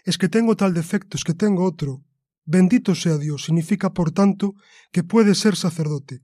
Es 0.05 0.17
que 0.17 0.27
tengo 0.27 0.55
tal 0.55 0.73
defecto, 0.73 1.17
es 1.17 1.23
que 1.23 1.35
tengo 1.35 1.63
otro. 1.63 2.03
Bendito 2.45 2.95
sea 2.95 3.19
Dios, 3.19 3.43
significa 3.43 3.93
por 3.93 4.11
tanto 4.11 4.55
que 4.91 5.03
puede 5.03 5.35
ser 5.35 5.55
sacerdote, 5.55 6.21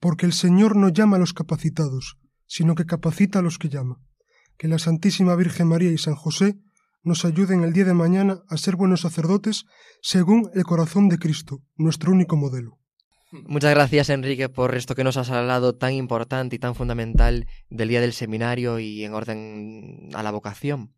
porque 0.00 0.26
el 0.26 0.32
Señor 0.32 0.74
no 0.74 0.88
llama 0.88 1.18
a 1.18 1.20
los 1.20 1.34
capacitados, 1.34 2.18
sino 2.46 2.74
que 2.74 2.84
capacita 2.84 3.38
a 3.38 3.42
los 3.42 3.56
que 3.56 3.68
llama. 3.68 4.00
Que 4.58 4.66
la 4.66 4.80
Santísima 4.80 5.36
Virgen 5.36 5.68
María 5.68 5.92
y 5.92 5.98
San 5.98 6.16
José 6.16 6.58
nos 7.04 7.24
ayuden 7.24 7.62
el 7.62 7.72
día 7.72 7.84
de 7.84 7.94
mañana 7.94 8.40
a 8.48 8.56
ser 8.56 8.74
buenos 8.74 9.02
sacerdotes 9.02 9.66
según 10.02 10.50
el 10.54 10.64
corazón 10.64 11.08
de 11.08 11.18
Cristo, 11.18 11.62
nuestro 11.76 12.10
único 12.10 12.36
modelo. 12.36 12.79
Muchas 13.32 13.72
gracias, 13.72 14.10
Enrique, 14.10 14.48
por 14.48 14.74
esto 14.74 14.96
que 14.96 15.04
nos 15.04 15.16
has 15.16 15.30
hablado 15.30 15.76
tan 15.76 15.92
importante 15.92 16.56
y 16.56 16.58
tan 16.58 16.74
fundamental 16.74 17.46
del 17.68 17.88
día 17.88 18.00
del 18.00 18.12
seminario 18.12 18.80
y 18.80 19.04
en 19.04 19.14
orden 19.14 20.08
a 20.14 20.24
la 20.24 20.32
vocación. 20.32 20.92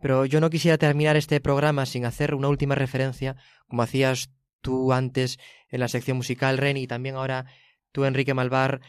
Pero 0.00 0.26
yo 0.26 0.40
no 0.40 0.50
quisiera 0.50 0.78
terminar 0.78 1.16
este 1.16 1.40
programa 1.40 1.86
sin 1.86 2.06
hacer 2.06 2.34
una 2.34 2.48
última 2.48 2.74
referencia, 2.74 3.36
como 3.68 3.82
hacías 3.82 4.30
tú 4.62 4.92
antes 4.92 5.38
en 5.68 5.78
la 5.78 5.86
sección 5.86 6.16
musical, 6.16 6.58
Ren, 6.58 6.76
y 6.76 6.88
también 6.88 7.14
ahora 7.14 7.46
tú, 7.92 8.04
Enrique 8.04 8.34
Malvar, 8.34 8.80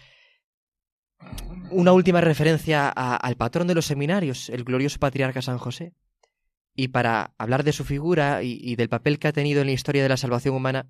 una 1.70 1.92
última 1.92 2.20
referencia 2.20 2.92
a, 2.94 3.16
al 3.16 3.36
patrón 3.36 3.68
de 3.68 3.76
los 3.76 3.86
seminarios, 3.86 4.50
el 4.50 4.64
glorioso 4.64 4.98
patriarca 4.98 5.44
San 5.44 5.60
José. 5.60 5.94
Y 6.74 6.88
para 6.88 7.36
hablar 7.38 7.64
de 7.64 7.74
su 7.74 7.86
figura 7.86 8.42
y, 8.42 8.58
y 8.60 8.76
del 8.76 8.90
papel 8.90 9.20
que 9.20 9.28
ha 9.28 9.34
tenido 9.34 9.62
en 9.62 9.68
la 9.68 9.74
historia 9.74 10.02
de 10.02 10.10
la 10.10 10.18
salvación 10.18 10.56
humana, 10.56 10.90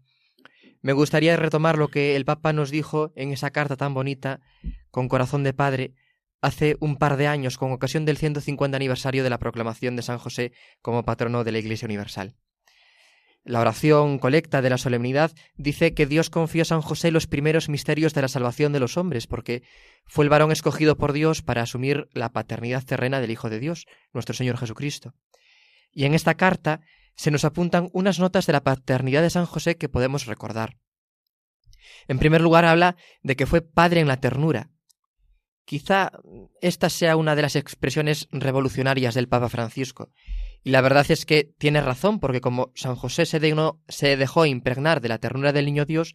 me 0.86 0.94
gustaría 0.94 1.36
retomar 1.36 1.80
lo 1.80 1.88
que 1.88 2.16
el 2.16 2.26
Papa 2.26 2.54
nos 2.54 2.70
dijo 2.70 3.12
en 3.16 3.32
esa 3.32 3.50
carta 3.50 3.76
tan 3.76 3.96
bonita, 3.96 4.42
con 4.92 5.08
corazón 5.08 5.42
de 5.42 5.52
padre, 5.52 5.96
hace 6.42 6.78
un 6.80 6.98
par 6.98 7.18
de 7.18 7.26
años, 7.26 7.58
con 7.58 7.72
ocasión 7.72 8.06
del 8.06 8.18
150 8.18 8.76
aniversario 8.76 9.24
de 9.24 9.32
la 9.32 9.40
proclamación 9.40 9.96
de 9.96 10.04
San 10.04 10.20
José 10.20 10.52
como 10.84 11.04
patrono 11.04 11.44
de 11.44 11.52
la 11.54 11.58
Iglesia 11.58 11.88
Universal. 11.88 12.36
La 13.44 13.62
oración 13.62 14.20
colecta 14.20 14.62
de 14.62 14.70
la 14.70 14.78
solemnidad 14.78 15.32
dice 15.56 15.96
que 15.96 16.06
Dios 16.06 16.30
confió 16.30 16.62
a 16.62 16.66
San 16.66 16.82
José 16.82 17.10
los 17.10 17.26
primeros 17.26 17.68
misterios 17.68 18.14
de 18.14 18.22
la 18.22 18.28
salvación 18.28 18.72
de 18.72 18.80
los 18.80 18.96
hombres, 18.96 19.26
porque 19.26 19.64
fue 20.06 20.24
el 20.24 20.30
varón 20.30 20.52
escogido 20.52 20.98
por 20.98 21.14
Dios 21.14 21.42
para 21.42 21.64
asumir 21.64 22.10
la 22.14 22.32
paternidad 22.32 22.84
terrena 22.84 23.22
del 23.22 23.32
Hijo 23.32 23.50
de 23.50 23.58
Dios, 23.58 23.88
nuestro 24.14 24.36
Señor 24.36 24.58
Jesucristo. 24.58 25.16
Y 25.92 26.06
en 26.06 26.14
esta 26.14 26.36
carta 26.36 26.82
se 27.16 27.32
nos 27.32 27.46
apuntan 27.46 27.90
unas 27.94 28.20
notas 28.20 28.46
de 28.46 28.54
la 28.54 28.64
paternidad 28.64 29.22
de 29.22 29.30
San 29.30 29.46
José 29.46 29.78
que 29.78 29.90
podemos 29.90 30.26
recordar. 30.26 30.78
En 32.08 32.20
primer 32.20 32.42
lugar 32.42 32.66
habla 32.66 32.96
de 33.24 33.36
que 33.36 33.46
fue 33.46 33.62
padre 33.62 34.02
en 34.02 34.08
la 34.08 34.20
ternura. 34.20 34.70
Quizá 35.66 36.12
esta 36.62 36.90
sea 36.90 37.16
una 37.16 37.36
de 37.36 37.42
las 37.42 37.56
expresiones 37.56 38.28
revolucionarias 38.32 39.16
del 39.16 39.28
Papa 39.28 39.50
Francisco. 39.50 40.12
Y 40.64 40.70
la 40.70 40.82
verdad 40.82 41.06
es 41.10 41.26
que 41.26 41.52
tiene 41.58 41.82
razón, 41.82 42.20
porque 42.20 42.42
como 42.42 42.72
San 42.76 42.96
José 42.96 43.26
se, 43.26 43.40
se 43.88 44.18
dejó 44.18 44.46
impregnar 44.46 45.02
de 45.02 45.10
la 45.10 45.18
ternura 45.18 45.54
del 45.54 45.66
niño 45.66 45.86
Dios, 45.86 46.14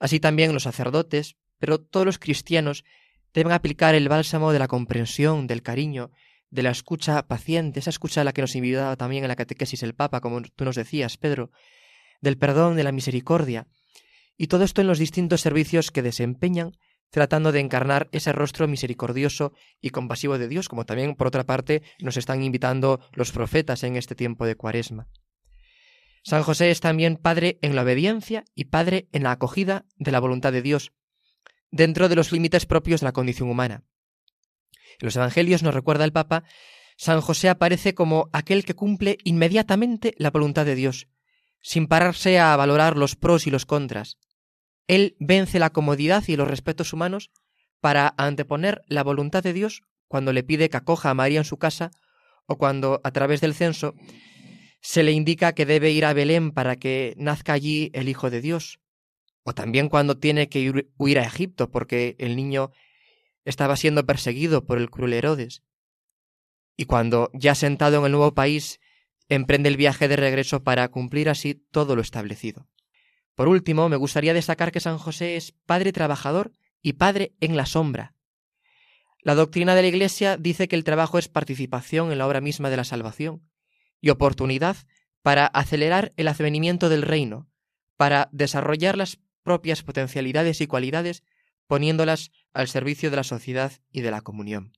así 0.00 0.18
también 0.18 0.52
los 0.52 0.64
sacerdotes, 0.64 1.36
pero 1.58 1.78
todos 1.78 2.06
los 2.06 2.18
cristianos 2.18 2.84
deben 3.32 3.52
aplicar 3.52 3.94
el 3.94 4.08
bálsamo 4.08 4.52
de 4.52 4.58
la 4.58 4.68
comprensión, 4.68 5.46
del 5.46 5.62
cariño, 5.62 6.10
de 6.50 6.62
la 6.62 6.70
escucha 6.70 7.26
paciente, 7.26 7.80
esa 7.80 7.90
escucha 7.90 8.20
a 8.20 8.24
la 8.24 8.32
que 8.32 8.42
nos 8.42 8.56
invitaba 8.56 8.96
también 8.96 9.24
en 9.24 9.28
la 9.28 9.36
catequesis 9.36 9.82
el 9.82 9.94
Papa, 9.94 10.20
como 10.20 10.42
tú 10.42 10.64
nos 10.64 10.76
decías, 10.76 11.16
Pedro, 11.16 11.50
del 12.20 12.38
perdón, 12.38 12.76
de 12.76 12.84
la 12.84 12.92
misericordia, 12.92 13.66
y 14.36 14.48
todo 14.48 14.64
esto 14.64 14.80
en 14.80 14.86
los 14.86 14.98
distintos 14.98 15.40
servicios 15.40 15.90
que 15.90 16.02
desempeñan, 16.02 16.72
tratando 17.10 17.52
de 17.52 17.60
encarnar 17.60 18.08
ese 18.12 18.32
rostro 18.32 18.68
misericordioso 18.68 19.52
y 19.80 19.90
compasivo 19.90 20.38
de 20.38 20.48
Dios, 20.48 20.68
como 20.68 20.86
también, 20.86 21.14
por 21.14 21.26
otra 21.26 21.44
parte, 21.44 21.82
nos 22.00 22.16
están 22.16 22.42
invitando 22.42 23.00
los 23.12 23.32
profetas 23.32 23.82
en 23.82 23.96
este 23.96 24.14
tiempo 24.14 24.46
de 24.46 24.56
Cuaresma. 24.56 25.08
San 26.22 26.42
José 26.42 26.70
es 26.70 26.80
también 26.80 27.16
padre 27.16 27.58
en 27.62 27.74
la 27.74 27.82
obediencia 27.82 28.44
y 28.54 28.66
padre 28.66 29.08
en 29.12 29.22
la 29.22 29.32
acogida 29.32 29.86
de 29.96 30.12
la 30.12 30.20
voluntad 30.20 30.52
de 30.52 30.62
Dios, 30.62 30.92
dentro 31.70 32.08
de 32.08 32.16
los 32.16 32.32
límites 32.32 32.66
propios 32.66 33.00
de 33.00 33.06
la 33.06 33.12
condición 33.12 33.48
humana. 33.48 33.84
En 35.00 35.06
los 35.06 35.16
Evangelios 35.16 35.62
nos 35.62 35.74
recuerda 35.74 36.04
el 36.04 36.12
Papa, 36.12 36.44
San 36.96 37.22
José 37.22 37.48
aparece 37.48 37.94
como 37.94 38.28
aquel 38.32 38.64
que 38.64 38.74
cumple 38.74 39.16
inmediatamente 39.24 40.14
la 40.18 40.30
voluntad 40.30 40.66
de 40.66 40.74
Dios, 40.74 41.08
sin 41.62 41.86
pararse 41.86 42.38
a 42.38 42.54
valorar 42.56 42.96
los 42.96 43.16
pros 43.16 43.46
y 43.46 43.50
los 43.50 43.64
contras. 43.64 44.18
Él 44.86 45.16
vence 45.18 45.58
la 45.58 45.70
comodidad 45.70 46.24
y 46.26 46.36
los 46.36 46.48
respetos 46.48 46.92
humanos 46.92 47.30
para 47.80 48.14
anteponer 48.18 48.82
la 48.86 49.02
voluntad 49.02 49.42
de 49.42 49.54
Dios 49.54 49.82
cuando 50.08 50.32
le 50.32 50.42
pide 50.42 50.68
que 50.68 50.76
acoja 50.76 51.08
a 51.08 51.14
María 51.14 51.38
en 51.38 51.44
su 51.44 51.56
casa 51.56 51.90
o 52.46 52.58
cuando, 52.58 53.00
a 53.04 53.10
través 53.12 53.40
del 53.40 53.54
censo, 53.54 53.94
se 54.82 55.02
le 55.02 55.12
indica 55.12 55.54
que 55.54 55.64
debe 55.66 55.92
ir 55.92 56.04
a 56.04 56.12
Belén 56.12 56.50
para 56.50 56.76
que 56.76 57.14
nazca 57.16 57.52
allí 57.54 57.90
el 57.94 58.08
Hijo 58.08 58.28
de 58.28 58.40
Dios, 58.40 58.80
o 59.44 59.54
también 59.54 59.88
cuando 59.88 60.18
tiene 60.18 60.48
que 60.48 60.84
huir 60.98 61.18
a 61.18 61.24
Egipto 61.24 61.70
porque 61.70 62.16
el 62.18 62.36
niño 62.36 62.72
estaba 63.50 63.76
siendo 63.76 64.06
perseguido 64.06 64.64
por 64.64 64.78
el 64.78 64.90
cruel 64.90 65.12
Herodes. 65.12 65.62
Y 66.76 66.86
cuando, 66.86 67.30
ya 67.34 67.54
sentado 67.54 67.98
en 67.98 68.06
el 68.06 68.12
nuevo 68.12 68.34
país, 68.34 68.80
emprende 69.28 69.68
el 69.68 69.76
viaje 69.76 70.08
de 70.08 70.16
regreso 70.16 70.64
para 70.64 70.88
cumplir 70.88 71.28
así 71.28 71.54
todo 71.70 71.94
lo 71.94 72.02
establecido. 72.02 72.68
Por 73.34 73.48
último, 73.48 73.88
me 73.88 73.96
gustaría 73.96 74.34
destacar 74.34 74.72
que 74.72 74.80
San 74.80 74.98
José 74.98 75.36
es 75.36 75.52
padre 75.66 75.92
trabajador 75.92 76.52
y 76.82 76.94
padre 76.94 77.34
en 77.40 77.56
la 77.56 77.66
sombra. 77.66 78.14
La 79.22 79.34
doctrina 79.34 79.74
de 79.74 79.82
la 79.82 79.88
Iglesia 79.88 80.36
dice 80.36 80.66
que 80.66 80.76
el 80.76 80.84
trabajo 80.84 81.18
es 81.18 81.28
participación 81.28 82.10
en 82.10 82.18
la 82.18 82.26
obra 82.26 82.40
misma 82.40 82.70
de 82.70 82.76
la 82.78 82.84
salvación 82.84 83.42
y 84.00 84.08
oportunidad 84.10 84.76
para 85.22 85.46
acelerar 85.46 86.12
el 86.16 86.28
advenimiento 86.28 86.88
del 86.88 87.02
reino, 87.02 87.48
para 87.96 88.30
desarrollar 88.32 88.96
las 88.96 89.18
propias 89.42 89.82
potencialidades 89.82 90.60
y 90.60 90.66
cualidades 90.66 91.22
poniéndolas 91.70 92.32
al 92.52 92.66
servicio 92.66 93.10
de 93.10 93.16
la 93.16 93.22
sociedad 93.22 93.70
y 93.92 94.00
de 94.00 94.10
la 94.10 94.22
comunión. 94.22 94.72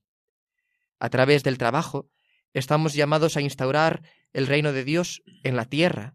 A 0.99 1.09
través 1.09 1.41
del 1.41 1.57
trabajo, 1.57 2.07
estamos 2.53 2.93
llamados 2.93 3.35
a 3.35 3.41
instaurar 3.41 4.03
el 4.31 4.45
reino 4.45 4.73
de 4.73 4.83
Dios 4.83 5.23
en 5.41 5.55
la 5.55 5.65
tierra. 5.65 6.13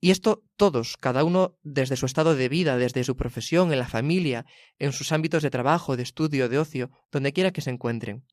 Y 0.00 0.10
esto 0.10 0.44
todos, 0.56 0.96
cada 0.96 1.24
uno 1.24 1.58
desde 1.62 1.96
su 1.96 2.06
estado 2.06 2.34
de 2.34 2.48
vida, 2.48 2.78
desde 2.78 3.04
su 3.04 3.18
profesión, 3.18 3.70
en 3.70 3.78
la 3.78 3.86
familia, 3.86 4.46
en 4.78 4.92
sus 4.92 5.12
ámbitos 5.12 5.42
de 5.42 5.50
trabajo, 5.50 5.94
de 5.94 6.04
estudio, 6.04 6.48
de 6.48 6.58
ocio, 6.58 6.90
donde 7.10 7.34
quiera 7.34 7.50
que 7.50 7.60
se 7.60 7.68
encuentren. 7.68 8.24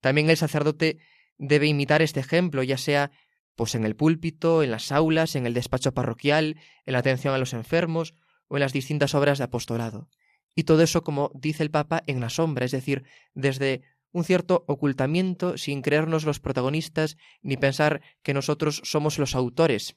También 0.00 0.30
el 0.30 0.36
sacerdote 0.36 0.98
debe 1.38 1.68
imitar 1.68 2.02
este 2.02 2.18
ejemplo, 2.18 2.64
ya 2.64 2.76
sea 2.76 3.12
pues 3.54 3.76
en 3.76 3.84
el 3.84 3.94
púlpito, 3.94 4.64
en 4.64 4.72
las 4.72 4.90
aulas, 4.90 5.36
en 5.36 5.46
el 5.46 5.54
despacho 5.54 5.94
parroquial, 5.94 6.56
en 6.86 6.92
la 6.94 6.98
atención 6.98 7.34
a 7.34 7.38
los 7.38 7.52
enfermos 7.52 8.14
o 8.48 8.56
en 8.56 8.62
las 8.62 8.72
distintas 8.72 9.14
obras 9.14 9.38
de 9.38 9.44
apostolado. 9.44 10.08
Y 10.54 10.64
todo 10.64 10.82
eso, 10.82 11.02
como 11.02 11.30
dice 11.34 11.62
el 11.62 11.70
Papa, 11.70 12.02
en 12.06 12.20
la 12.20 12.28
sombra, 12.28 12.64
es 12.64 12.72
decir, 12.72 13.04
desde 13.34 13.82
un 14.12 14.24
cierto 14.24 14.64
ocultamiento 14.68 15.56
sin 15.56 15.82
creernos 15.82 16.24
los 16.24 16.40
protagonistas 16.40 17.16
ni 17.40 17.56
pensar 17.56 18.02
que 18.22 18.34
nosotros 18.34 18.82
somos 18.84 19.18
los 19.18 19.34
autores 19.34 19.96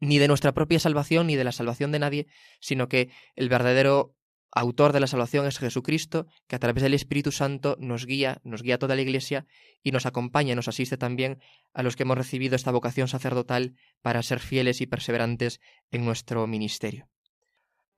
ni 0.00 0.18
de 0.18 0.28
nuestra 0.28 0.52
propia 0.52 0.78
salvación 0.78 1.26
ni 1.26 1.36
de 1.36 1.44
la 1.44 1.52
salvación 1.52 1.92
de 1.92 1.98
nadie, 1.98 2.26
sino 2.60 2.88
que 2.88 3.10
el 3.36 3.48
verdadero 3.48 4.14
autor 4.52 4.92
de 4.92 5.00
la 5.00 5.06
salvación 5.06 5.46
es 5.46 5.58
Jesucristo, 5.58 6.26
que 6.46 6.56
a 6.56 6.58
través 6.58 6.82
del 6.82 6.94
Espíritu 6.94 7.32
Santo 7.32 7.76
nos 7.80 8.06
guía, 8.06 8.40
nos 8.44 8.62
guía 8.62 8.76
a 8.76 8.78
toda 8.78 8.94
la 8.94 9.02
Iglesia 9.02 9.46
y 9.82 9.90
nos 9.90 10.06
acompaña, 10.06 10.54
nos 10.54 10.68
asiste 10.68 10.96
también 10.96 11.40
a 11.72 11.82
los 11.82 11.96
que 11.96 12.04
hemos 12.04 12.18
recibido 12.18 12.54
esta 12.54 12.70
vocación 12.70 13.08
sacerdotal 13.08 13.74
para 14.02 14.22
ser 14.22 14.40
fieles 14.40 14.80
y 14.80 14.86
perseverantes 14.86 15.60
en 15.90 16.04
nuestro 16.04 16.46
ministerio. 16.46 17.08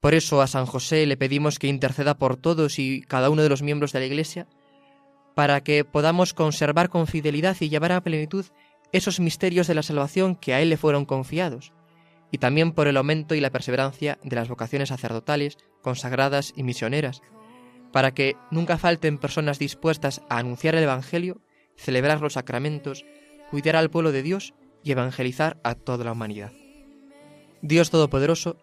Por 0.06 0.14
eso 0.14 0.40
a 0.40 0.46
San 0.46 0.66
José 0.66 1.04
le 1.04 1.16
pedimos 1.16 1.58
que 1.58 1.66
interceda 1.66 2.16
por 2.16 2.36
todos 2.36 2.78
y 2.78 3.00
cada 3.00 3.28
uno 3.28 3.42
de 3.42 3.48
los 3.48 3.62
miembros 3.62 3.90
de 3.90 3.98
la 3.98 4.06
Iglesia, 4.06 4.46
para 5.34 5.64
que 5.64 5.84
podamos 5.84 6.32
conservar 6.32 6.90
con 6.90 7.08
fidelidad 7.08 7.56
y 7.58 7.70
llevar 7.70 7.90
a 7.90 8.00
plenitud 8.00 8.46
esos 8.92 9.18
misterios 9.18 9.66
de 9.66 9.74
la 9.74 9.82
salvación 9.82 10.36
que 10.36 10.54
a 10.54 10.60
Él 10.60 10.68
le 10.68 10.76
fueron 10.76 11.06
confiados, 11.06 11.72
y 12.30 12.38
también 12.38 12.70
por 12.70 12.86
el 12.86 12.98
aumento 12.98 13.34
y 13.34 13.40
la 13.40 13.50
perseverancia 13.50 14.20
de 14.22 14.36
las 14.36 14.48
vocaciones 14.48 14.90
sacerdotales, 14.90 15.58
consagradas 15.82 16.52
y 16.54 16.62
misioneras, 16.62 17.20
para 17.90 18.14
que 18.14 18.36
nunca 18.52 18.78
falten 18.78 19.18
personas 19.18 19.58
dispuestas 19.58 20.22
a 20.28 20.38
anunciar 20.38 20.76
el 20.76 20.84
Evangelio, 20.84 21.40
celebrar 21.74 22.20
los 22.20 22.34
sacramentos, 22.34 23.04
cuidar 23.50 23.74
al 23.74 23.90
pueblo 23.90 24.12
de 24.12 24.22
Dios 24.22 24.54
y 24.84 24.92
evangelizar 24.92 25.58
a 25.64 25.74
toda 25.74 26.04
la 26.04 26.12
humanidad. 26.12 26.52
Dios 27.60 27.90
Todopoderoso, 27.90 28.56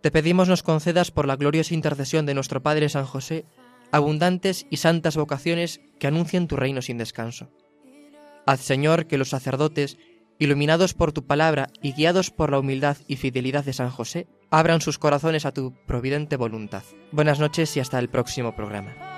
te 0.00 0.10
pedimos 0.10 0.48
nos 0.48 0.62
concedas 0.62 1.10
por 1.10 1.26
la 1.26 1.36
gloriosa 1.36 1.74
intercesión 1.74 2.26
de 2.26 2.34
nuestro 2.34 2.62
Padre 2.62 2.88
San 2.88 3.04
José 3.04 3.44
abundantes 3.92 4.66
y 4.70 4.78
santas 4.78 5.16
vocaciones 5.16 5.80
que 5.98 6.06
anuncien 6.06 6.46
tu 6.46 6.56
reino 6.56 6.82
sin 6.82 6.98
descanso. 6.98 7.50
Haz, 8.46 8.60
Señor, 8.60 9.06
que 9.06 9.18
los 9.18 9.30
sacerdotes, 9.30 9.98
iluminados 10.38 10.94
por 10.94 11.12
tu 11.12 11.26
palabra 11.26 11.68
y 11.82 11.92
guiados 11.92 12.30
por 12.30 12.50
la 12.50 12.58
humildad 12.58 12.96
y 13.06 13.16
fidelidad 13.16 13.64
de 13.64 13.72
San 13.72 13.90
José, 13.90 14.26
abran 14.50 14.80
sus 14.80 14.98
corazones 14.98 15.44
a 15.44 15.52
tu 15.52 15.74
providente 15.86 16.36
voluntad. 16.36 16.82
Buenas 17.12 17.40
noches 17.40 17.76
y 17.76 17.80
hasta 17.80 17.98
el 17.98 18.08
próximo 18.08 18.54
programa. 18.54 19.17